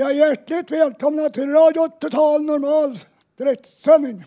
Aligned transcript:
Ja, 0.00 0.12
hjärtligt 0.12 0.70
välkomna 0.70 1.28
till 1.28 1.50
Radio 1.50 1.88
Total 1.88 2.42
Normal 2.42 2.96
direktsändning. 3.36 4.24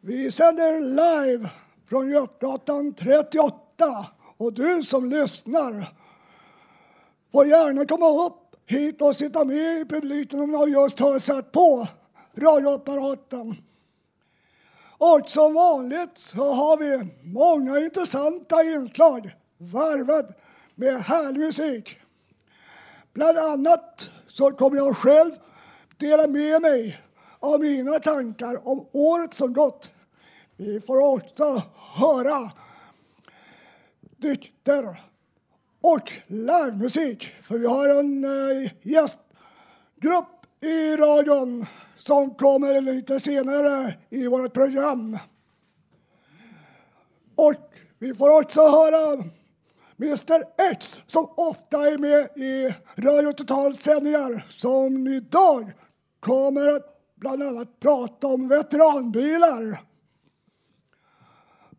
Vi 0.00 0.32
sänder 0.32 0.80
live 0.80 1.50
från 1.88 2.10
Götgatan 2.10 2.94
38 2.94 4.06
och 4.36 4.52
du 4.52 4.82
som 4.82 5.10
lyssnar 5.10 5.94
får 7.32 7.46
gärna 7.46 7.86
komma 7.86 8.26
upp 8.26 8.56
hit 8.66 9.02
och 9.02 9.16
sitta 9.16 9.44
med 9.44 9.80
i 9.80 9.84
publiken 9.88 10.40
om 10.40 10.50
du 10.50 10.72
just 10.72 10.98
har 10.98 11.18
satt 11.18 11.52
på 11.52 11.88
radioapparaten. 12.36 13.56
Och 14.98 15.28
som 15.28 15.54
vanligt 15.54 16.18
så 16.18 16.52
har 16.52 16.76
vi 16.76 17.12
många 17.32 17.78
intressanta 17.78 18.62
inslag 18.62 19.34
varvad 19.58 20.34
med 20.74 21.02
härlig 21.02 21.40
musik. 21.40 21.98
Bland 23.12 23.38
annat 23.38 24.10
så 24.34 24.50
kommer 24.50 24.76
jag 24.76 24.96
själv 24.96 25.32
dela 25.96 26.26
med 26.26 26.62
mig 26.62 27.00
av 27.40 27.60
mina 27.60 27.98
tankar 27.98 28.68
om 28.68 28.86
året 28.92 29.34
som 29.34 29.52
gått. 29.52 29.90
Vi 30.56 30.80
får 30.80 31.14
också 31.14 31.62
höra 31.76 32.52
dikter 34.16 35.02
och 35.82 36.12
livemusik. 36.26 37.34
För 37.42 37.58
vi 37.58 37.66
har 37.66 37.88
en 37.88 38.24
eh, 38.24 38.70
gästgrupp 38.82 40.46
i 40.60 40.96
radion 40.96 41.66
som 41.98 42.34
kommer 42.34 42.80
lite 42.80 43.20
senare 43.20 43.94
i 44.10 44.26
vårt 44.26 44.52
program. 44.52 45.18
Och 47.34 47.74
vi 47.98 48.14
får 48.14 48.40
också 48.40 48.60
höra 48.60 49.24
Mr 49.98 50.44
X 50.72 51.00
som 51.06 51.28
ofta 51.36 51.88
är 51.88 51.98
med 51.98 52.28
i 52.36 52.74
Radio 52.96 53.32
Totals 53.32 53.80
sändningar 53.80 54.46
som 54.48 55.08
idag 55.08 55.72
kommer 56.20 56.74
att 56.74 56.94
bland 57.16 57.42
annat 57.42 57.80
prata 57.80 58.26
om 58.26 58.48
veteranbilar. 58.48 59.80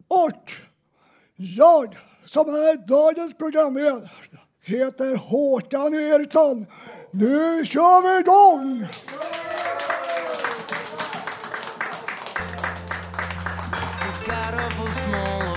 Och 0.07 0.51
jag 1.35 1.97
som 2.25 2.49
är 2.49 2.87
dagens 2.87 3.33
programledare 3.33 4.09
heter 4.61 5.15
Håkan 5.15 5.93
Eriksson. 5.93 6.65
Nu 7.11 7.65
kör 7.65 8.01
vi 8.01 8.19
igång! 8.19 8.87
It's 14.87 15.05
a 15.13 15.54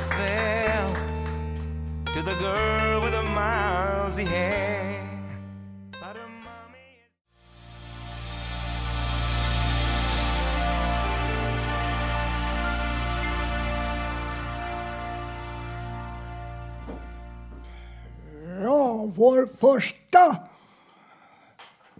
to 2.18 2.24
the 2.24 2.34
girl 2.34 3.00
with 3.00 3.12
the 3.12 3.22
mousy 3.22 4.24
hair. 4.24 5.04
Ja, 18.62 19.10
vår 19.14 19.48
första 19.60 20.36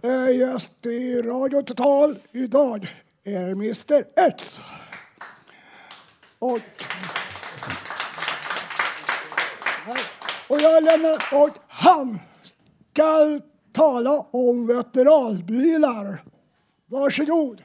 eh, 0.03 0.37
gäst 0.37 0.85
i 0.85 1.21
Radio 1.21 1.61
Total 1.61 2.19
idag 2.31 2.87
är 3.23 3.51
Mr 3.51 4.03
X. 4.15 4.61
Och, 6.39 6.59
och 10.49 10.61
jag 10.61 10.83
lämnar 10.83 11.17
och 11.33 11.49
han 11.67 12.19
ska 12.91 13.39
tala 13.71 14.25
om 14.31 14.67
veteranbilar. 14.67 16.23
Varsågod. 16.85 17.61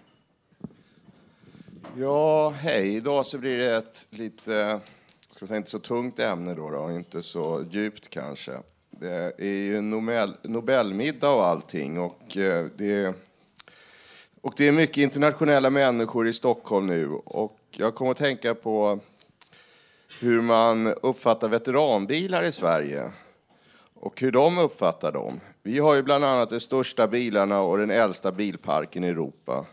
Ja, 1.96 2.48
hej. 2.48 2.96
Idag 2.96 3.26
så 3.26 3.38
blir 3.38 3.58
det 3.58 3.76
ett 3.76 4.06
lite, 4.10 4.80
ska 5.28 5.44
vi 5.44 5.46
säga, 5.46 5.56
inte 5.56 5.70
så 5.70 5.78
tungt 5.78 6.18
ämne 6.18 6.54
då, 6.54 6.70
då, 6.70 6.90
inte 6.90 7.22
så 7.22 7.64
djupt 7.70 8.08
kanske. 8.08 8.52
Det 8.90 9.32
är 9.38 9.44
ju 9.44 9.80
Nobel, 9.80 10.34
Nobelmiddag 10.42 11.34
och 11.34 11.46
allting 11.46 12.00
och 12.00 12.36
eh, 12.36 12.66
det, 12.76 13.14
och 14.40 14.54
det 14.56 14.68
är 14.68 14.72
mycket 14.72 14.96
internationella 14.96 15.70
människor 15.70 16.28
i 16.28 16.32
Stockholm 16.32 16.86
nu 16.86 17.08
och 17.10 17.58
jag 17.70 17.94
kommer 17.94 18.10
att 18.10 18.16
tänka 18.16 18.54
på 18.54 19.00
hur 20.20 20.40
man 20.40 20.86
uppfattar 20.86 21.48
veteranbilar 21.48 22.42
i 22.42 22.52
Sverige 22.52 23.10
och 23.94 24.20
hur 24.20 24.32
de 24.32 24.58
uppfattar 24.58 25.12
dem. 25.12 25.40
Vi 25.62 25.78
har 25.78 25.94
ju 25.94 26.02
bland 26.02 26.24
annat 26.24 26.50
de 26.50 26.60
största 26.60 27.08
bilarna 27.08 27.60
och 27.60 27.78
den 27.78 27.90
äldsta 27.90 28.32
bilparken 28.32 29.04
i 29.04 29.08
Europa. 29.08 29.66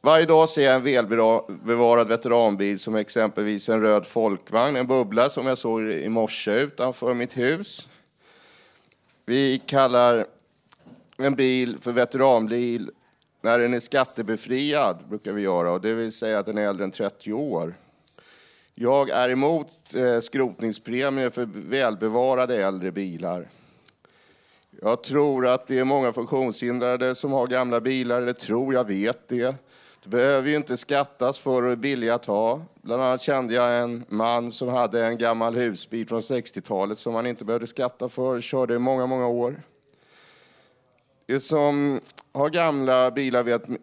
Varje 0.00 0.26
dag 0.26 0.48
ser 0.48 0.62
jag 0.62 0.74
en 0.74 0.82
välbevarad 0.82 2.08
veteranbil 2.08 2.78
som 2.78 2.94
exempelvis 2.94 3.68
en 3.68 3.80
röd 3.80 4.06
folkvagn, 4.06 4.76
en 4.76 4.86
bubbla 4.86 5.30
som 5.30 5.46
jag 5.46 5.58
såg 5.58 5.82
i 5.82 6.08
morse 6.08 6.52
utanför 6.52 7.14
mitt 7.14 7.36
hus. 7.36 7.88
Vi 9.26 9.58
kallar 9.66 10.26
en 11.16 11.34
bil 11.34 11.78
för 11.80 11.92
veteranbil 11.92 12.90
när 13.40 13.58
den 13.58 13.74
är 13.74 13.80
skattebefriad, 13.80 14.98
brukar 15.08 15.32
vi 15.32 15.42
göra, 15.42 15.72
och 15.72 15.80
det 15.80 15.94
vill 15.94 16.12
säga 16.12 16.38
att 16.38 16.46
den 16.46 16.58
är 16.58 16.68
äldre 16.68 16.84
än 16.84 16.90
30 16.90 17.32
år. 17.32 17.74
Jag 18.74 19.10
är 19.10 19.28
emot 19.28 19.94
eh, 19.94 20.20
skrotningspremier 20.20 21.30
för 21.30 21.48
välbevarade 21.52 22.62
äldre 22.62 22.92
bilar. 22.92 23.48
Jag 24.82 25.02
tror 25.02 25.46
att 25.46 25.66
det 25.66 25.78
är 25.78 25.84
många 25.84 26.12
funktionshindrade 26.12 27.14
som 27.14 27.32
har 27.32 27.46
gamla 27.46 27.80
bilar, 27.80 28.22
eller 28.22 28.32
tror 28.32 28.74
jag 28.74 28.86
vet 28.86 29.28
det. 29.28 29.56
Det 30.02 30.08
behöver 30.08 30.50
ju 30.50 30.56
inte 30.56 30.76
skattas 30.76 31.38
för 31.38 31.62
och 31.62 31.72
är 31.72 31.76
billigt 31.76 32.10
att 32.10 32.26
ha. 32.26 32.60
Bland 32.74 33.02
annat 33.02 33.22
kände 33.22 33.54
jag 33.54 33.82
en 33.82 34.04
man 34.08 34.52
som 34.52 34.68
hade 34.68 35.04
en 35.06 35.18
gammal 35.18 35.54
husbil 35.54 36.08
från 36.08 36.20
60-talet 36.20 36.98
som 36.98 37.14
han 37.14 37.26
inte 37.26 37.44
behövde 37.44 37.66
skatta 37.66 38.08
för, 38.08 38.40
körde 38.40 38.74
i 38.74 38.78
många, 38.78 39.06
många 39.06 39.26
år. 39.26 39.62
De 41.26 41.40
som 41.40 42.00
har 42.32 42.50
gamla 42.50 43.10
bilar 43.10 43.42
vet, 43.42 43.68
eh, 43.68 43.76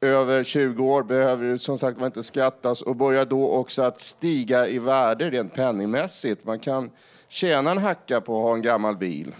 över 0.00 0.44
20 0.44 0.84
år 0.84 1.02
behöver 1.02 1.56
som 1.56 1.78
sagt 1.78 1.98
var 1.98 2.06
inte 2.06 2.22
skattas 2.22 2.82
och 2.82 2.96
börjar 2.96 3.24
då 3.24 3.50
också 3.50 3.82
att 3.82 4.00
stiga 4.00 4.68
i 4.68 4.78
värde 4.78 5.30
rent 5.30 5.54
penningmässigt. 5.54 6.44
Man 6.44 6.58
kan 6.58 6.90
tjäna 7.28 7.70
en 7.70 7.78
hacka 7.78 8.20
på 8.20 8.36
att 8.36 8.42
ha 8.42 8.54
en 8.54 8.62
gammal 8.62 8.96
bil. 8.96 9.34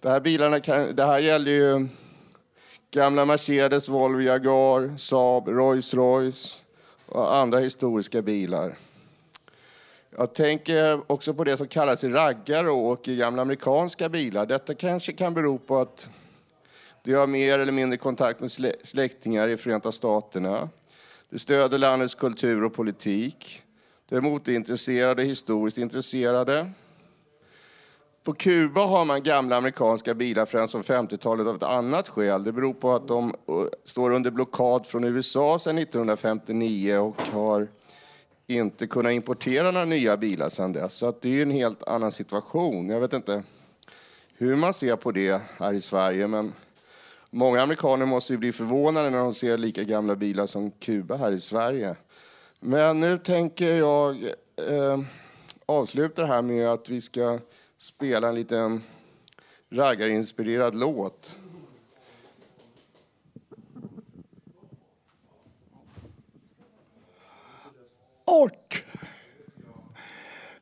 Det 0.00 0.08
här, 0.08 0.20
bilarna 0.20 0.60
kan, 0.60 0.96
det 0.96 1.04
här 1.04 1.18
gäller 1.18 1.50
ju 1.50 1.88
gamla 2.90 3.24
Mercedes, 3.24 3.88
Volvo, 3.88 4.20
Jaguar, 4.20 4.96
Saab, 4.96 5.48
Rolls-Royce 5.48 6.60
och 7.06 7.36
andra 7.36 7.58
historiska 7.58 8.22
bilar. 8.22 8.76
Jag 10.16 10.34
tänker 10.34 11.12
också 11.12 11.34
på 11.34 11.44
det 11.44 11.56
som 11.56 11.68
kallas 11.68 12.04
raggare 12.04 12.70
och 12.70 12.86
åker 12.86 13.14
gamla 13.14 13.42
amerikanska 13.42 14.08
bilar. 14.08 14.46
Detta 14.46 14.74
kanske 14.74 15.12
kan 15.12 15.34
bero 15.34 15.58
på 15.58 15.78
att 15.78 16.10
de 17.06 17.12
har 17.12 17.26
mer 17.26 17.58
eller 17.58 17.72
mindre 17.72 17.96
kontakt 17.96 18.40
med 18.40 18.50
släktingar 18.82 19.48
i 19.48 19.56
Förenta 19.56 19.92
Staterna. 19.92 20.68
De 21.30 21.38
stöder 21.38 21.78
landets 21.78 22.14
kultur 22.14 22.64
och 22.64 22.74
politik. 22.74 23.62
Det 24.08 24.16
är 24.16 24.20
modeintresserade, 24.20 25.22
historiskt 25.22 25.78
intresserade. 25.78 26.70
På 28.24 28.32
Kuba 28.32 28.86
har 28.86 29.04
man 29.04 29.22
gamla 29.22 29.56
amerikanska 29.56 30.14
bilar 30.14 30.46
främst 30.46 30.72
från 30.72 30.82
50-talet 30.82 31.46
av 31.46 31.56
ett 31.56 31.62
annat 31.62 32.08
skäl. 32.08 32.44
Det 32.44 32.52
beror 32.52 32.74
på 32.74 32.94
att 32.94 33.08
de 33.08 33.28
eh, 33.28 33.34
står 33.84 34.10
under 34.10 34.30
blockad 34.30 34.86
från 34.86 35.04
USA 35.04 35.58
sedan 35.58 35.78
1959 35.78 36.96
och 36.96 37.22
har 37.22 37.68
inte 38.46 38.86
kunnat 38.86 39.12
importera 39.12 39.70
några 39.70 39.86
nya 39.86 40.16
bilar 40.16 40.48
sedan 40.48 40.72
dess. 40.72 40.94
Så 40.94 41.06
att 41.06 41.22
det 41.22 41.38
är 41.38 41.42
en 41.42 41.50
helt 41.50 41.88
annan 41.88 42.12
situation. 42.12 42.88
Jag 42.88 43.00
vet 43.00 43.12
inte 43.12 43.42
hur 44.36 44.56
man 44.56 44.74
ser 44.74 44.96
på 44.96 45.12
det 45.12 45.40
här 45.58 45.72
i 45.72 45.80
Sverige, 45.80 46.26
men 46.26 46.52
många 47.30 47.62
amerikaner 47.62 48.06
måste 48.06 48.32
ju 48.32 48.38
bli 48.38 48.52
förvånade 48.52 49.10
när 49.10 49.18
de 49.18 49.34
ser 49.34 49.58
lika 49.58 49.84
gamla 49.84 50.16
bilar 50.16 50.46
som 50.46 50.70
Kuba 50.70 51.16
här 51.16 51.32
i 51.32 51.40
Sverige. 51.40 51.96
Men 52.60 53.00
nu 53.00 53.18
tänker 53.18 53.74
jag 53.74 54.16
eh, 54.68 55.00
avsluta 55.66 56.22
det 56.22 56.28
här 56.28 56.42
med 56.42 56.68
att 56.68 56.88
vi 56.88 57.00
ska 57.00 57.38
spela 57.78 58.28
en 58.28 58.34
liten 58.34 58.82
raggarinspirerad 59.70 60.74
låt. 60.74 61.38
Och 68.24 68.76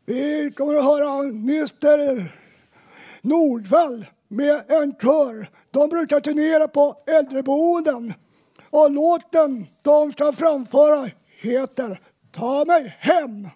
vi 0.05 0.53
kommer 0.57 0.75
att 0.75 0.85
höra 0.85 1.19
Mr 1.19 2.33
Nordvall 3.21 4.07
med 4.37 4.71
en 4.71 4.95
kör. 5.03 5.51
De 5.71 5.89
brukar 5.89 6.21
turnera 6.21 6.69
på 6.69 6.97
äldreboenden. 7.07 8.15
Och 8.71 8.91
låten 8.91 9.67
de 9.83 10.13
ska 10.13 10.33
framföra 10.33 11.11
heter 11.41 12.01
Ta 12.33 12.65
mig 12.65 12.97
hem. 13.01 13.49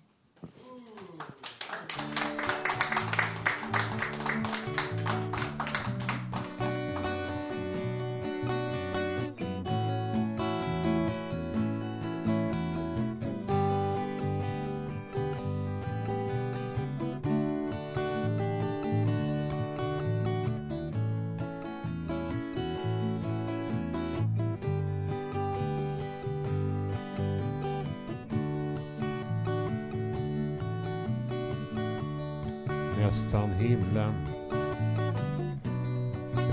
Nästan 33.39 33.53
himlen. 33.53 34.13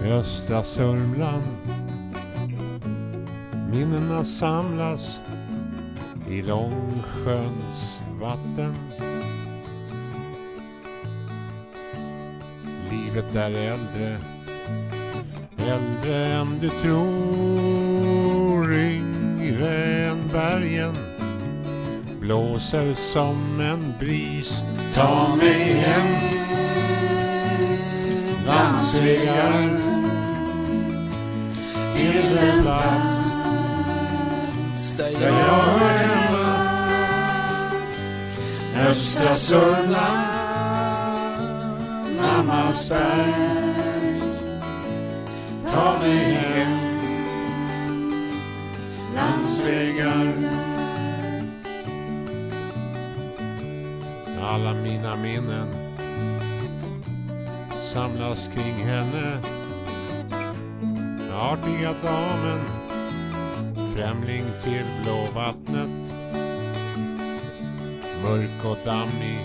Östra 0.03 0.63
Sörmland. 0.63 1.43
Minnena 3.71 4.23
samlas 4.23 5.19
i 6.29 6.41
Långsjöns 6.41 7.99
vatten. 8.21 8.75
Livet 12.91 13.35
är 13.35 13.51
äldre, 13.51 14.17
äldre 15.57 16.15
än 16.15 16.59
du 16.59 16.69
tror, 16.69 18.73
yngre 18.73 20.05
än 20.05 20.27
bergen 20.33 20.95
blåser 22.25 22.93
som 22.93 23.59
en 23.59 23.93
bris. 23.99 24.61
Ta 24.93 25.35
mig 25.35 25.73
hem, 25.73 26.44
svingar 28.95 29.69
till 31.95 32.37
en 32.37 32.61
plats 32.61 34.13
där 34.97 35.09
jag 35.11 35.31
hör 35.31 35.97
hemma. 35.97 36.55
Östra 38.89 39.35
Sörmland, 39.35 40.27
mammas 42.17 42.89
berg. 42.89 44.21
Ta 45.71 45.97
mig 46.01 46.33
hem, 46.33 46.79
landsvägar 49.15 50.33
alla 54.41 54.73
mina 54.73 55.15
minnen 55.15 55.74
samlas 57.95 58.49
kring 58.55 58.73
henne. 58.73 59.37
Artiga 61.33 61.93
damen, 62.03 62.65
främling 63.95 64.43
till 64.63 64.85
blåvattnet. 65.03 66.11
Mörk 68.23 68.65
och 68.65 68.77
dammig, 68.85 69.39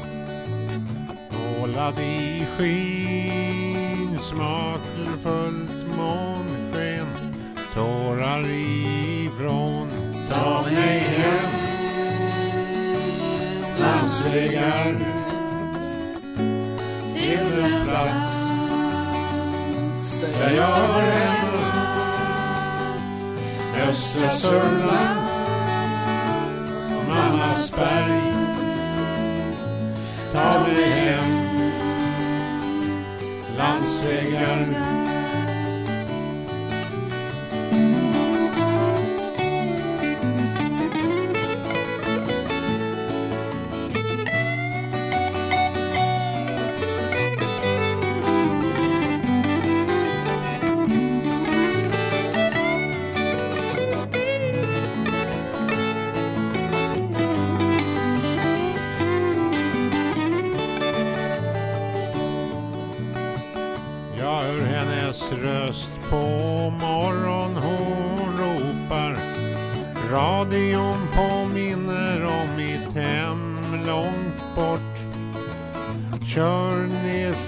målad 1.31 1.99
i 2.00 2.47
skin, 2.56 4.19
smakfullt 4.19 5.96
månsken, 5.96 7.06
tårar 7.75 8.46
i 8.46 9.31
vrån. 9.38 9.88
Ta 10.31 10.62
mig 10.62 10.99
hem 10.99 11.50
landsvägar 13.81 15.30
där 20.40 20.56
jag 20.56 20.62
hör 20.62 21.02
hemma. 21.02 21.72
Östra 23.90 24.31
Sörmland, 24.31 25.20
mammas 27.08 27.72
berg. 27.76 28.22
Ta 30.32 30.66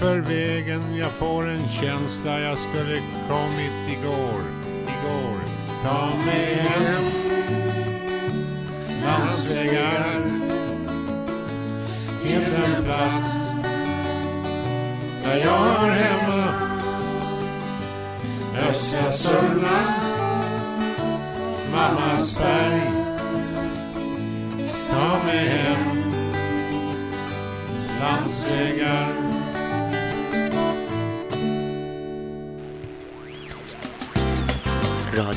för 0.03 0.19
vägen, 0.19 0.95
jag 0.95 1.11
får 1.11 1.49
en 1.49 1.67
känsla. 1.67 2.39
Jag 2.39 2.57
skulle 2.57 3.01
kommit 3.29 3.97
igår, 3.99 4.41
igår. 4.81 5.37
Ta 5.83 6.09
mig 6.25 6.53
hem. 6.55 7.03
Landsvägar. 9.05 10.21
Till 12.23 12.41
den 12.51 12.83
plats 12.83 13.27
där 15.23 15.37
jag 15.37 15.57
hör 15.57 15.89
hemma. 15.89 16.47
Östra 18.69 19.11
Sörmland. 19.11 19.93
Mammas 21.71 22.37
berg. 22.37 22.91
Ta 24.89 25.25
mig 25.25 25.47
hem. 25.47 26.03
Landsvägar. 27.99 29.12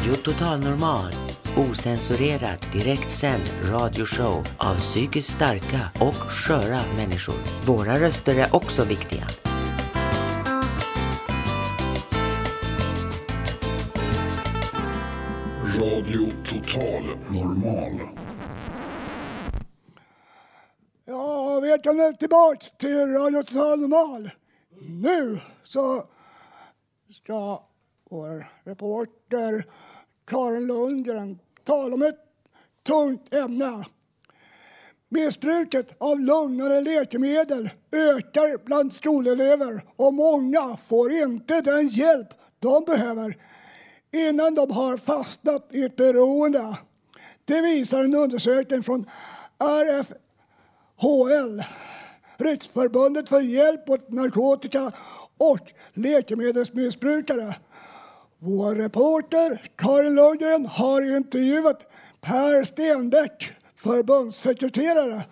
Radio 0.06 0.22
Total 0.22 0.60
Normal. 0.60 1.12
Osensurerad, 1.56 2.66
direktsänd 2.72 3.42
radioshow 3.62 4.44
av 4.58 4.74
psykiskt 4.74 5.30
starka 5.30 5.80
och 6.00 6.14
sköra 6.14 6.80
människor. 6.96 7.34
Våra 7.66 8.00
röster 8.00 8.38
är 8.38 8.56
också 8.56 8.84
viktiga. 8.84 9.26
Radio 15.78 16.30
Total 16.44 17.04
Normal. 17.30 18.00
välkomna 21.62 22.12
tillbaks 22.12 22.72
till 22.72 23.06
Radio 23.06 23.42
Total 23.42 23.80
Normal. 23.80 24.30
Nu 24.88 25.40
så 25.62 26.04
ska 27.10 27.62
vår 28.10 28.46
reporter 28.64 29.64
Karin 30.26 30.66
Lundgren 30.66 31.38
tala 31.64 31.94
om 31.94 32.02
ett 32.02 32.18
tungt 32.86 33.34
ämne. 33.34 33.84
Missbruket 35.08 35.94
av 35.98 36.20
lugnare 36.20 36.80
läkemedel 36.80 37.70
ökar 37.92 38.64
bland 38.64 38.94
skolelever 38.94 39.84
och 39.96 40.14
många 40.14 40.76
får 40.88 41.12
inte 41.12 41.60
den 41.60 41.88
hjälp 41.88 42.28
de 42.58 42.84
behöver 42.84 43.36
innan 44.12 44.54
de 44.54 44.70
har 44.70 44.96
fastnat 44.96 45.68
i 45.70 45.84
ett 45.84 45.96
beroende. 45.96 46.76
Det 47.44 47.60
visar 47.60 48.04
en 48.04 48.14
undersökning 48.14 48.82
från 48.82 49.10
RFHL, 49.58 51.62
Riksförbundet 52.36 53.28
för 53.28 53.40
hjälp 53.40 53.90
åt 53.90 54.12
narkotika 54.12 54.92
och 55.38 55.72
läkemedelsmissbrukare. 55.94 57.54
Vår 58.46 58.74
reporter 58.74 59.62
Karin 59.76 60.14
Lundgren 60.14 60.66
har 60.66 61.16
intervjuat 61.16 61.86
Per 62.20 62.64
Stenbeck, 62.64 63.52
förbundssekreterare 63.74 65.24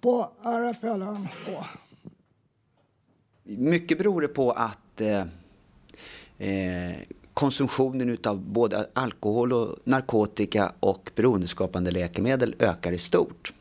på 0.00 0.30
RFLN. 0.42 1.28
Mycket 3.44 3.98
beror 3.98 4.20
det 4.20 4.28
på 4.28 4.50
att 4.50 5.00
eh, 5.00 5.24
eh, 6.38 6.96
konsumtionen 7.34 8.10
utav 8.10 8.40
både 8.40 8.88
alkohol 8.92 9.52
och 9.52 9.76
narkotika 9.84 10.72
och 10.80 11.10
beroendeskapande 11.14 11.90
läkemedel 11.90 12.54
ökar 12.58 12.92
i 12.92 12.98
stort. 12.98 13.52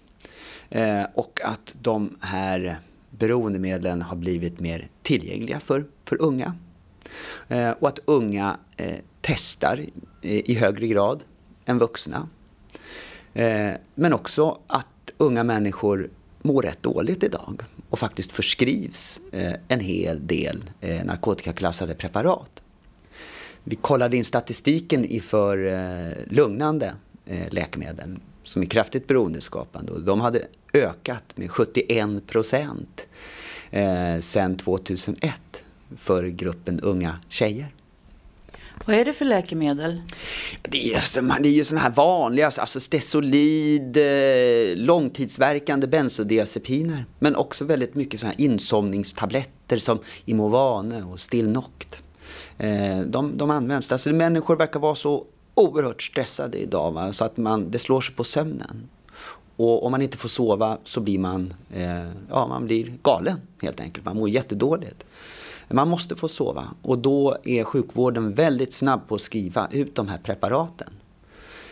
Eh, 0.69 1.03
och 1.13 1.39
att 1.43 1.75
de 1.81 2.17
här 2.22 2.79
beroendemedlen 3.10 4.01
har 4.01 4.15
blivit 4.15 4.60
mer 4.60 4.89
tillgängliga 5.01 5.60
för, 5.60 5.86
för 6.05 6.22
unga. 6.22 6.53
Eh, 7.48 7.69
och 7.69 7.88
att 7.88 8.00
unga 8.05 8.57
eh, 8.77 9.00
testar 9.22 9.86
i, 10.22 10.51
i 10.51 10.55
högre 10.55 10.88
grad 10.88 11.24
än 11.65 11.77
vuxna. 11.77 12.29
Eh, 13.34 13.72
men 13.95 14.13
också 14.13 14.57
att 14.67 14.88
unga 15.17 15.43
människor 15.43 16.10
mår 16.41 16.62
rätt 16.62 16.84
dåligt 16.84 17.24
idag 17.24 17.63
och 17.89 18.00
faktiskt 18.00 18.31
förskrivs 18.31 19.22
eh, 19.31 19.53
en 19.67 19.79
hel 19.79 20.27
del 20.27 20.63
eh, 20.81 21.05
narkotikaklassade 21.05 21.95
preparat. 21.95 22.63
Vi 23.63 23.75
kollade 23.75 24.17
in 24.17 24.25
statistiken 24.25 25.05
inför 25.05 25.65
eh, 25.67 26.34
lugnande 26.36 26.95
eh, 27.25 27.53
läkemedel 27.53 28.19
som 28.43 28.62
är 28.62 28.65
kraftigt 28.65 29.07
beroendeskapande 29.07 29.91
och 29.91 30.01
de 30.01 30.22
hade 30.22 30.48
ökat 30.74 31.24
med 31.38 31.51
71 31.51 32.27
procent 32.27 33.05
eh, 33.72 34.19
sedan 34.19 34.57
2001 34.57 35.63
för 35.97 36.23
gruppen 36.27 36.79
unga 36.79 37.19
tjejer. 37.29 37.73
Vad 38.85 38.95
är 38.95 39.05
det 39.05 39.13
för 39.13 39.25
läkemedel? 39.25 40.01
Det 40.61 40.93
är, 40.93 41.41
det 41.41 41.49
är 41.49 41.53
ju 41.53 41.63
sådana 41.63 41.83
här 41.83 41.91
vanliga, 41.91 42.45
alltså 42.45 42.79
Stesolid, 42.79 43.97
eh, 43.97 44.77
långtidsverkande 44.77 45.87
bensodiazepiner. 45.87 47.05
Men 47.19 47.35
också 47.35 47.65
väldigt 47.65 47.95
mycket 47.95 48.19
sådana 48.19 48.35
här 48.37 48.45
insomningstabletter 48.45 49.77
som 49.77 49.99
Imovane 50.25 51.03
och 51.03 51.19
Stilnoct. 51.19 52.01
Eh, 52.57 52.99
de, 52.99 53.37
de 53.37 53.49
används. 53.49 53.91
Alltså 53.91 54.09
människor 54.09 54.55
verkar 54.55 54.79
vara 54.79 54.95
så 54.95 55.25
oerhört 55.53 56.01
stressade 56.01 56.57
idag 56.57 56.91
va? 56.91 57.13
så 57.13 57.25
att 57.25 57.37
man, 57.37 57.71
det 57.71 57.79
slår 57.79 58.01
sig 58.01 58.15
på 58.15 58.23
sömnen. 58.23 58.89
Och 59.57 59.85
om 59.85 59.91
man 59.91 60.01
inte 60.01 60.17
får 60.17 60.29
sova 60.29 60.77
så 60.83 61.01
blir 61.01 61.19
man, 61.19 61.53
eh, 61.73 62.09
ja, 62.29 62.47
man 62.47 62.65
blir 62.65 62.93
galen 63.03 63.37
helt 63.61 63.79
enkelt. 63.79 64.05
Man 64.05 64.17
mår 64.17 64.29
jättedåligt. 64.29 65.04
Man 65.69 65.89
måste 65.89 66.15
få 66.15 66.27
sova 66.27 66.67
och 66.81 66.98
då 66.98 67.38
är 67.43 67.63
sjukvården 67.63 68.34
väldigt 68.34 68.74
snabb 68.74 69.07
på 69.07 69.15
att 69.15 69.22
skriva 69.22 69.67
ut 69.72 69.95
de 69.95 70.07
här 70.07 70.17
preparaten. 70.17 70.89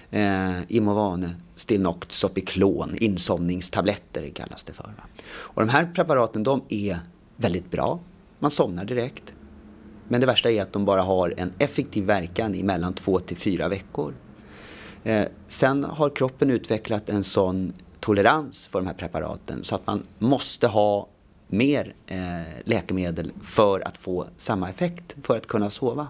Eh, 0.10 0.72
Imovane, 0.72 1.36
Stilnoct, 1.56 2.12
Sopiklon, 2.12 2.98
insomningstabletter 2.98 4.30
kallas 4.30 4.64
det 4.64 4.74
för. 4.74 4.84
Va? 4.84 5.04
Och 5.28 5.62
de 5.62 5.70
här 5.70 5.92
preparaten 5.96 6.44
de 6.44 6.62
är 6.70 7.00
väldigt 7.36 7.72
bra. 7.72 8.00
Man 8.40 8.52
somnar 8.52 8.86
direkt. 8.86 9.34
Men 10.08 10.22
det 10.22 10.28
värsta 10.28 10.52
är 10.52 10.62
att 10.62 10.74
de 10.74 10.86
bara 10.86 11.02
har 11.02 11.34
en 11.38 11.54
effektiv 11.58 12.04
verkan 12.04 12.56
i 12.56 12.64
mellan 12.64 12.94
två 12.94 13.20
till 13.20 13.38
fyra 13.38 13.70
veckor. 13.70 14.14
Eh, 15.04 15.28
sen 15.48 15.84
har 15.84 16.10
kroppen 16.10 16.50
utvecklat 16.50 17.10
en 17.10 17.24
sån 17.24 17.74
tolerans 18.00 18.68
för 18.68 18.80
de 18.80 18.88
här 18.88 18.94
preparaten 18.94 19.64
så 19.64 19.76
att 19.76 19.88
man 19.88 20.04
måste 20.20 20.68
ha 20.68 21.08
mer 21.48 21.94
eh, 22.08 22.42
läkemedel 22.64 23.32
för 23.42 23.88
att 23.88 23.98
få 23.98 24.28
samma 24.38 24.70
effekt, 24.70 25.16
för 25.24 25.38
att 25.38 25.48
kunna 25.48 25.70
sova. 25.70 26.08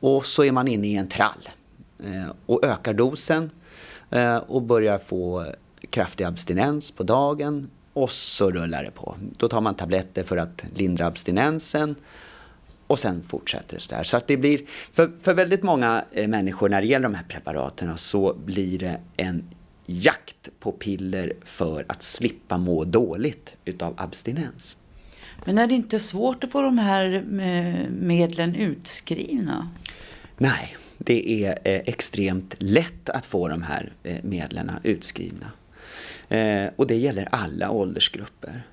Och 0.00 0.26
så 0.26 0.44
är 0.44 0.52
man 0.52 0.68
inne 0.68 0.86
i 0.86 0.96
en 0.96 1.08
trall 1.08 1.48
eh, 1.98 2.32
och 2.46 2.64
ökar 2.64 2.94
dosen 2.94 3.50
eh, 4.10 4.36
och 4.36 4.62
börjar 4.62 4.98
få 4.98 5.46
kraftig 5.90 6.24
abstinens 6.24 6.90
på 6.90 7.02
dagen 7.02 7.70
och 7.92 8.10
så 8.10 8.50
rullar 8.50 8.84
det 8.84 8.90
på. 8.90 9.16
Då 9.36 9.48
tar 9.48 9.60
man 9.60 9.74
tabletter 9.74 10.22
för 10.22 10.36
att 10.36 10.64
lindra 10.74 11.06
abstinensen 11.06 11.94
och 12.86 12.98
sen 12.98 13.22
fortsätter 13.22 13.74
det 13.74 13.80
sådär. 13.80 14.04
Så 14.04 14.16
att 14.16 14.26
det 14.26 14.36
blir, 14.36 14.60
för, 14.92 15.12
för 15.22 15.34
väldigt 15.34 15.62
många 15.62 16.04
eh, 16.12 16.28
människor 16.28 16.68
när 16.68 16.80
det 16.80 16.86
gäller 16.86 17.08
de 17.08 17.14
här 17.14 17.24
preparaten 17.28 17.98
så 17.98 18.34
blir 18.44 18.78
det 18.78 19.00
en 19.16 19.44
jakt 19.86 20.48
på 20.60 20.72
piller 20.72 21.32
för 21.44 21.84
att 21.88 22.02
slippa 22.02 22.58
må 22.58 22.84
dåligt 22.84 23.56
utav 23.64 23.94
abstinens. 23.96 24.76
Men 25.44 25.58
är 25.58 25.66
det 25.66 25.74
inte 25.74 25.98
svårt 25.98 26.44
att 26.44 26.50
få 26.50 26.62
de 26.62 26.78
här 26.78 27.12
eh, 27.14 27.90
medlen 27.90 28.54
utskrivna? 28.54 29.68
Nej, 30.38 30.76
det 30.98 31.44
är 31.44 31.50
eh, 31.50 31.80
extremt 31.86 32.54
lätt 32.58 33.08
att 33.08 33.26
få 33.26 33.48
de 33.48 33.62
här 33.62 33.92
eh, 34.02 34.16
medlen 34.22 34.70
utskrivna. 34.82 35.50
Och 36.76 36.86
det 36.86 36.96
gäller 36.96 37.28
alla 37.30 37.70
åldersgrupper. 37.70 38.66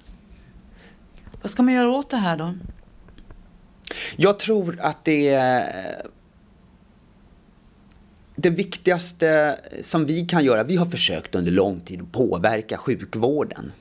Vad 1.41 1.51
ska 1.51 1.63
man 1.63 1.73
göra 1.73 1.91
åt 1.91 2.09
det 2.09 2.17
här 2.17 2.37
då? 2.37 2.53
Jag 4.15 4.39
tror 4.39 4.79
att 4.81 5.05
det 5.05 5.29
är 5.29 6.05
det 8.41 8.49
viktigaste 8.49 9.59
som 9.81 10.05
vi 10.05 10.25
kan 10.25 10.45
göra, 10.45 10.63
vi 10.63 10.75
har 10.75 10.85
försökt 10.85 11.35
under 11.35 11.51
lång 11.51 11.79
tid 11.79 12.01
att 12.01 12.11
påverka 12.11 12.77
sjukvården 12.77 13.71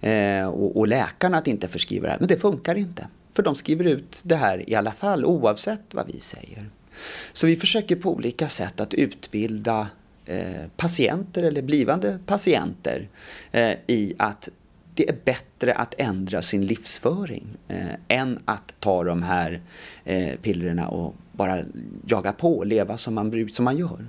eh, 0.00 0.46
och, 0.46 0.76
och, 0.76 0.88
läkarna 0.88 1.38
att 1.38 1.46
inte 1.46 1.68
förskriva 1.68 2.06
det 2.06 2.12
här, 2.12 2.18
men 2.18 2.28
det 2.28 2.38
funkar 2.38 2.74
inte. 2.74 3.08
För 3.32 3.42
de 3.42 3.54
skriver 3.54 3.84
ut 3.84 4.20
det 4.22 4.36
här 4.36 4.70
i 4.70 4.74
alla 4.74 4.92
fall 4.92 5.24
oavsett 5.24 5.82
vad 5.90 6.06
vi 6.06 6.20
säger. 6.20 6.70
Så 7.32 7.46
vi 7.46 7.56
försöker 7.56 7.96
på 7.96 8.10
olika 8.10 8.48
sätt 8.48 8.80
att 8.80 8.94
utbilda 8.94 9.88
eh, 10.24 10.66
patienter 10.76 11.42
eller 11.42 11.62
blivande 11.62 12.18
patienter 12.26 13.08
eh, 13.52 13.72
i 13.86 14.14
att 14.18 14.48
det 14.94 15.08
är 15.08 15.16
bättre 15.24 15.74
att 15.74 15.94
ändra 15.98 16.42
sin 16.42 16.66
livsföring 16.66 17.46
eh, 17.68 17.86
än 18.08 18.38
att 18.44 18.74
ta 18.80 19.04
de 19.04 19.22
här 19.22 19.60
eh, 20.04 20.36
pillerna 20.42 20.88
och 20.88 21.14
bara 21.36 21.58
jaga 22.06 22.32
på 22.32 22.58
och 22.58 22.66
leva 22.66 22.96
som 22.96 23.14
man, 23.14 23.48
som 23.52 23.64
man 23.64 23.76
gör. 23.78 24.06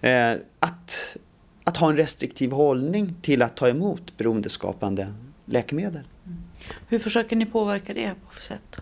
Eh, 0.00 0.40
att, 0.60 1.16
att 1.64 1.76
ha 1.76 1.90
en 1.90 1.96
restriktiv 1.96 2.50
hållning 2.50 3.14
till 3.22 3.42
att 3.42 3.56
ta 3.56 3.68
emot 3.68 4.16
beroendeskapande 4.16 5.14
läkemedel. 5.44 6.02
Hur 6.88 6.98
försöker 6.98 7.36
ni 7.36 7.46
påverka 7.46 7.94
det 7.94 8.14
på 8.26 8.34
för 8.34 8.42
sätt? 8.42 8.76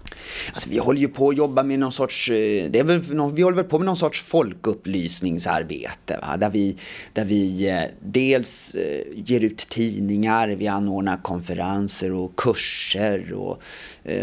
Alltså, 0.52 0.70
vi 0.70 0.78
håller 0.78 1.00
ju 1.00 1.08
på 1.08 1.28
att 1.28 1.36
jobba 1.36 1.62
med 1.62 1.78
någon 1.78 1.92
sorts, 1.92 2.30
eh, 2.30 2.70
det 2.70 2.78
är 2.78 2.84
väl, 2.84 3.00
vi 3.34 3.42
håller 3.42 3.56
väl 3.56 3.64
på 3.64 3.78
med 3.78 3.86
någon 3.86 3.96
sorts 3.96 4.22
folkupplysningsarbete. 4.22 6.18
Va? 6.20 6.36
Där 6.36 6.50
vi, 6.50 6.76
där 7.12 7.24
vi 7.24 7.68
eh, 7.68 7.82
dels 8.00 8.74
eh, 8.74 9.04
ger 9.14 9.40
ut 9.40 9.68
tidningar, 9.68 10.48
vi 10.48 10.68
anordnar 10.68 11.16
konferenser 11.22 12.12
och 12.12 12.36
kurser 12.36 13.32
och, 13.32 13.62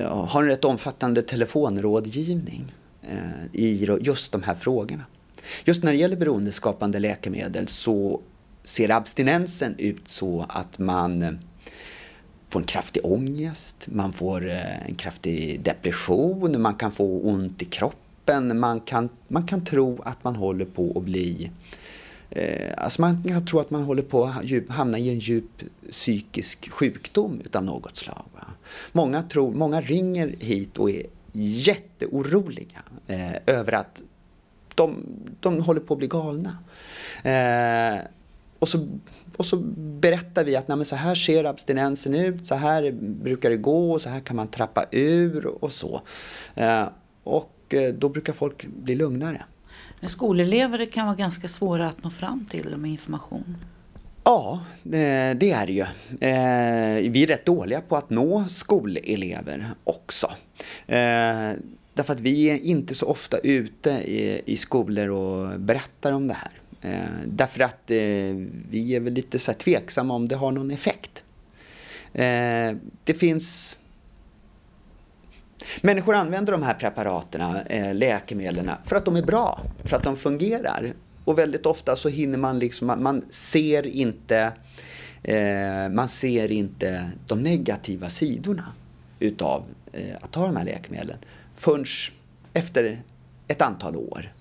och 0.09 0.27
har 0.27 0.43
en 0.43 0.49
rätt 0.49 0.65
omfattande 0.65 1.21
telefonrådgivning 1.21 2.73
Eh, 3.09 3.45
i 3.51 3.85
just 4.01 4.31
de 4.31 4.43
här 4.43 4.55
frågorna. 4.55 5.03
Just 5.65 5.83
när 5.83 5.91
det 5.91 5.97
gäller 5.97 6.17
beroendeskapande 6.17 6.99
läkemedel 6.99 7.67
så 7.67 8.21
ser 8.63 8.91
abstinensen 8.91 9.75
ut 9.77 10.07
så 10.07 10.45
att 10.49 10.79
man 10.79 11.21
eh, 11.21 11.31
får 12.49 12.59
en 12.59 12.65
kraftig 12.65 13.05
ångest, 13.05 13.87
man 13.87 14.13
får 14.13 14.49
eh, 14.49 14.87
en 14.87 14.95
kraftig 14.95 15.61
depression, 15.61 16.61
man 16.61 16.75
kan 16.75 16.91
få 16.91 17.19
ont 17.19 17.61
i 17.61 17.65
kroppen, 17.65 18.59
man 18.59 18.79
kan, 18.79 19.09
man 19.27 19.47
kan 19.47 19.65
tro 19.65 20.01
att 20.05 20.23
man 20.23 20.35
håller 20.35 20.65
på 20.65 20.93
att 20.95 21.03
bli 21.03 21.51
eh, 22.29 22.73
Alltså 22.77 23.01
man 23.01 23.23
kan 23.23 23.45
tro 23.45 23.59
att 23.59 23.69
man 23.69 23.83
håller 23.83 24.03
på 24.03 24.25
att 24.25 24.69
hamna 24.69 24.97
i 24.97 25.09
en 25.09 25.19
djup 25.19 25.63
psykisk 25.91 26.71
sjukdom 26.71 27.41
utav 27.45 27.63
något 27.63 27.97
slag. 27.97 28.25
Va? 28.33 28.47
Många, 28.91 29.21
tror, 29.21 29.53
många 29.53 29.81
ringer 29.81 30.35
hit 30.39 30.77
och 30.77 30.89
är 30.89 31.03
jätteoroliga 31.33 32.81
eh, 33.07 33.33
över 33.45 33.71
att 33.71 34.01
de, 34.75 35.05
de 35.39 35.61
håller 35.61 35.81
på 35.81 35.93
att 35.93 35.97
bli 35.97 36.07
galna. 36.07 36.57
Eh, 37.23 38.01
och, 38.59 38.69
så, 38.69 38.87
och 39.37 39.45
så 39.45 39.57
berättar 39.77 40.43
vi 40.43 40.55
att 40.55 40.67
nej, 40.67 40.85
så 40.85 40.95
här 40.95 41.15
ser 41.15 41.43
abstinensen 41.43 42.13
ut, 42.13 42.47
så 42.47 42.55
här 42.55 42.91
brukar 43.01 43.49
det 43.49 43.57
gå, 43.57 43.99
så 43.99 44.09
här 44.09 44.19
kan 44.19 44.35
man 44.35 44.47
trappa 44.47 44.85
ur 44.91 45.45
och 45.45 45.71
så. 45.71 46.01
Eh, 46.55 46.85
och 47.23 47.53
eh, 47.69 47.93
då 47.93 48.09
brukar 48.09 48.33
folk 48.33 48.65
bli 48.65 48.95
lugnare. 48.95 49.43
Men 49.99 50.09
skolelever 50.09 50.85
kan 50.85 51.05
vara 51.05 51.15
ganska 51.15 51.47
svåra 51.47 51.87
att 51.87 52.03
nå 52.03 52.09
fram 52.09 52.45
till 52.45 52.77
med 52.77 52.91
information. 52.91 53.57
Ja, 54.23 54.59
eh, 54.85 55.37
det 55.37 55.51
är 55.51 55.67
det 55.67 55.73
ju. 55.73 55.81
Eh, 56.29 57.11
vi 57.11 57.23
är 57.23 57.27
rätt 57.27 57.45
dåliga 57.45 57.81
på 57.81 57.95
att 57.95 58.09
nå 58.09 58.45
skolelever 58.49 59.69
också. 59.83 60.27
Därför 61.93 62.13
att 62.13 62.19
vi 62.19 62.49
är 62.49 62.59
inte 62.59 62.95
så 62.95 63.05
ofta 63.05 63.37
ute 63.37 63.89
i 64.45 64.57
skolor 64.57 65.09
och 65.09 65.59
berättar 65.59 66.11
om 66.11 66.27
det 66.27 66.33
här. 66.33 66.51
Eh, 66.81 67.09
därför 67.25 67.59
att 67.59 67.91
eh, 67.91 67.97
vi 68.69 68.95
är 68.95 68.99
väl 68.99 69.13
lite 69.13 69.39
så 69.39 69.51
här 69.51 69.57
tveksamma 69.57 70.13
om 70.13 70.27
det 70.27 70.35
har 70.35 70.51
någon 70.51 70.71
effekt. 70.71 71.23
Eh, 72.13 72.75
det 73.03 73.13
finns 73.17 73.79
Människor 75.81 76.15
använder 76.15 76.51
de 76.51 76.63
här 76.63 76.73
preparaten, 76.73 77.41
läkemedlen, 77.97 78.71
för 78.85 78.95
att 78.95 79.05
de 79.05 79.15
är 79.15 79.21
bra, 79.21 79.61
för 79.83 79.97
att 79.97 80.03
de 80.03 80.17
fungerar. 80.17 80.93
Och 81.25 81.39
väldigt 81.39 81.65
ofta 81.65 81.95
så 81.95 82.09
hinner 82.09 82.37
man 82.37 82.59
liksom, 82.59 82.87
man 82.87 83.25
ser 83.29 83.87
inte, 83.87 84.51
eh, 85.23 85.89
man 85.91 86.09
ser 86.09 86.51
inte 86.51 87.11
de 87.27 87.41
negativa 87.41 88.09
sidorna 88.09 88.65
utav 89.19 89.63
eh, 89.93 90.15
att 90.21 90.31
ta 90.31 90.45
de 90.45 90.55
här 90.55 90.65
läkemedlen 90.65 91.17
förrän 91.55 91.85
efter 92.53 93.01
ett 93.47 93.61
antal 93.61 93.95
år. 93.95 94.33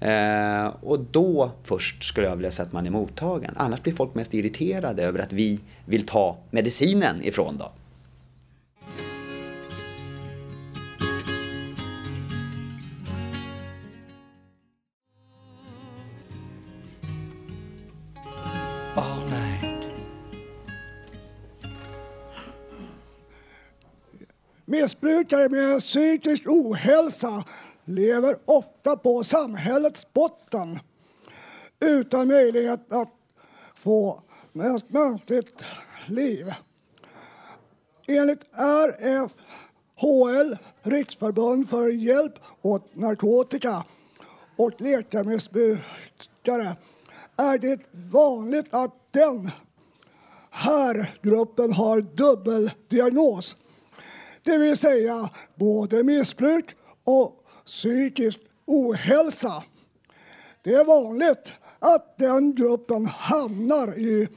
Eh, 0.00 0.66
och 0.66 1.00
då 1.00 1.50
först 1.64 2.04
skulle 2.04 2.26
jag 2.26 2.36
vilja 2.36 2.50
säga 2.50 2.66
att 2.66 2.72
man 2.72 2.86
är 2.86 2.90
mottagen. 2.90 3.54
Annars 3.56 3.82
blir 3.82 3.92
folk 3.92 4.14
mest 4.14 4.34
irriterade 4.34 5.02
över 5.02 5.18
att 5.18 5.32
vi 5.32 5.60
vill 5.84 6.06
ta 6.06 6.36
medicinen 6.50 7.22
ifrån 7.22 7.58
dem. 7.58 7.70
Missbrukare 24.70 25.48
med 25.48 25.80
psykisk 25.80 26.42
ohälsa 26.46 27.44
lever 27.84 28.36
ofta 28.44 28.96
på 28.96 29.24
samhällets 29.24 30.12
botten 30.12 30.78
utan 31.80 32.28
möjlighet 32.28 32.92
att 32.92 33.12
få 33.74 34.22
ett 34.54 34.90
mänskligt 34.90 35.64
liv. 36.06 36.54
Enligt 38.08 38.40
RFHL, 38.52 40.56
Riksförbund 40.82 41.68
för 41.68 41.88
hjälp 41.88 42.34
åt 42.62 42.96
narkotika 42.96 43.84
och 44.56 44.80
läkarmissbrukare, 44.80 46.76
är 47.36 47.58
det 47.58 47.80
vanligt 47.92 48.74
att 48.74 48.94
den 49.10 49.50
här 50.50 51.14
gruppen 51.22 51.72
har 51.72 52.00
dubbeldiagnos 52.00 53.56
det 54.48 54.58
vill 54.58 54.76
säga 54.76 55.30
både 55.54 56.04
missbruk 56.04 56.76
och 57.04 57.44
psykisk 57.66 58.38
ohälsa. 58.66 59.62
Det 60.62 60.74
är 60.74 60.84
vanligt 60.84 61.52
att 61.78 62.18
den 62.18 62.54
gruppen 62.54 63.06
hamnar 63.06 63.98
i 63.98 64.28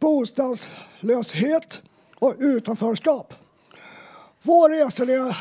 bostadslöshet 0.00 1.82
och 2.18 2.34
utanförskap. 2.38 3.34
Vår 4.42 4.68
reseliga 4.68 5.36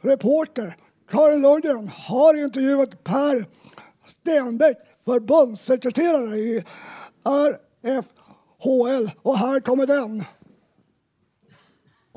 reporter 0.00 0.76
Karin 1.10 1.42
Lundgren 1.42 1.88
har 1.88 2.44
intervjuat 2.44 3.04
Per 3.04 3.46
Stenbeck, 4.06 4.76
förbundssekreterare 5.04 6.36
i 6.36 6.64
RFHL. 7.24 9.10
Och 9.22 9.38
här 9.38 9.60
kommer 9.60 9.86
den. 9.86 10.24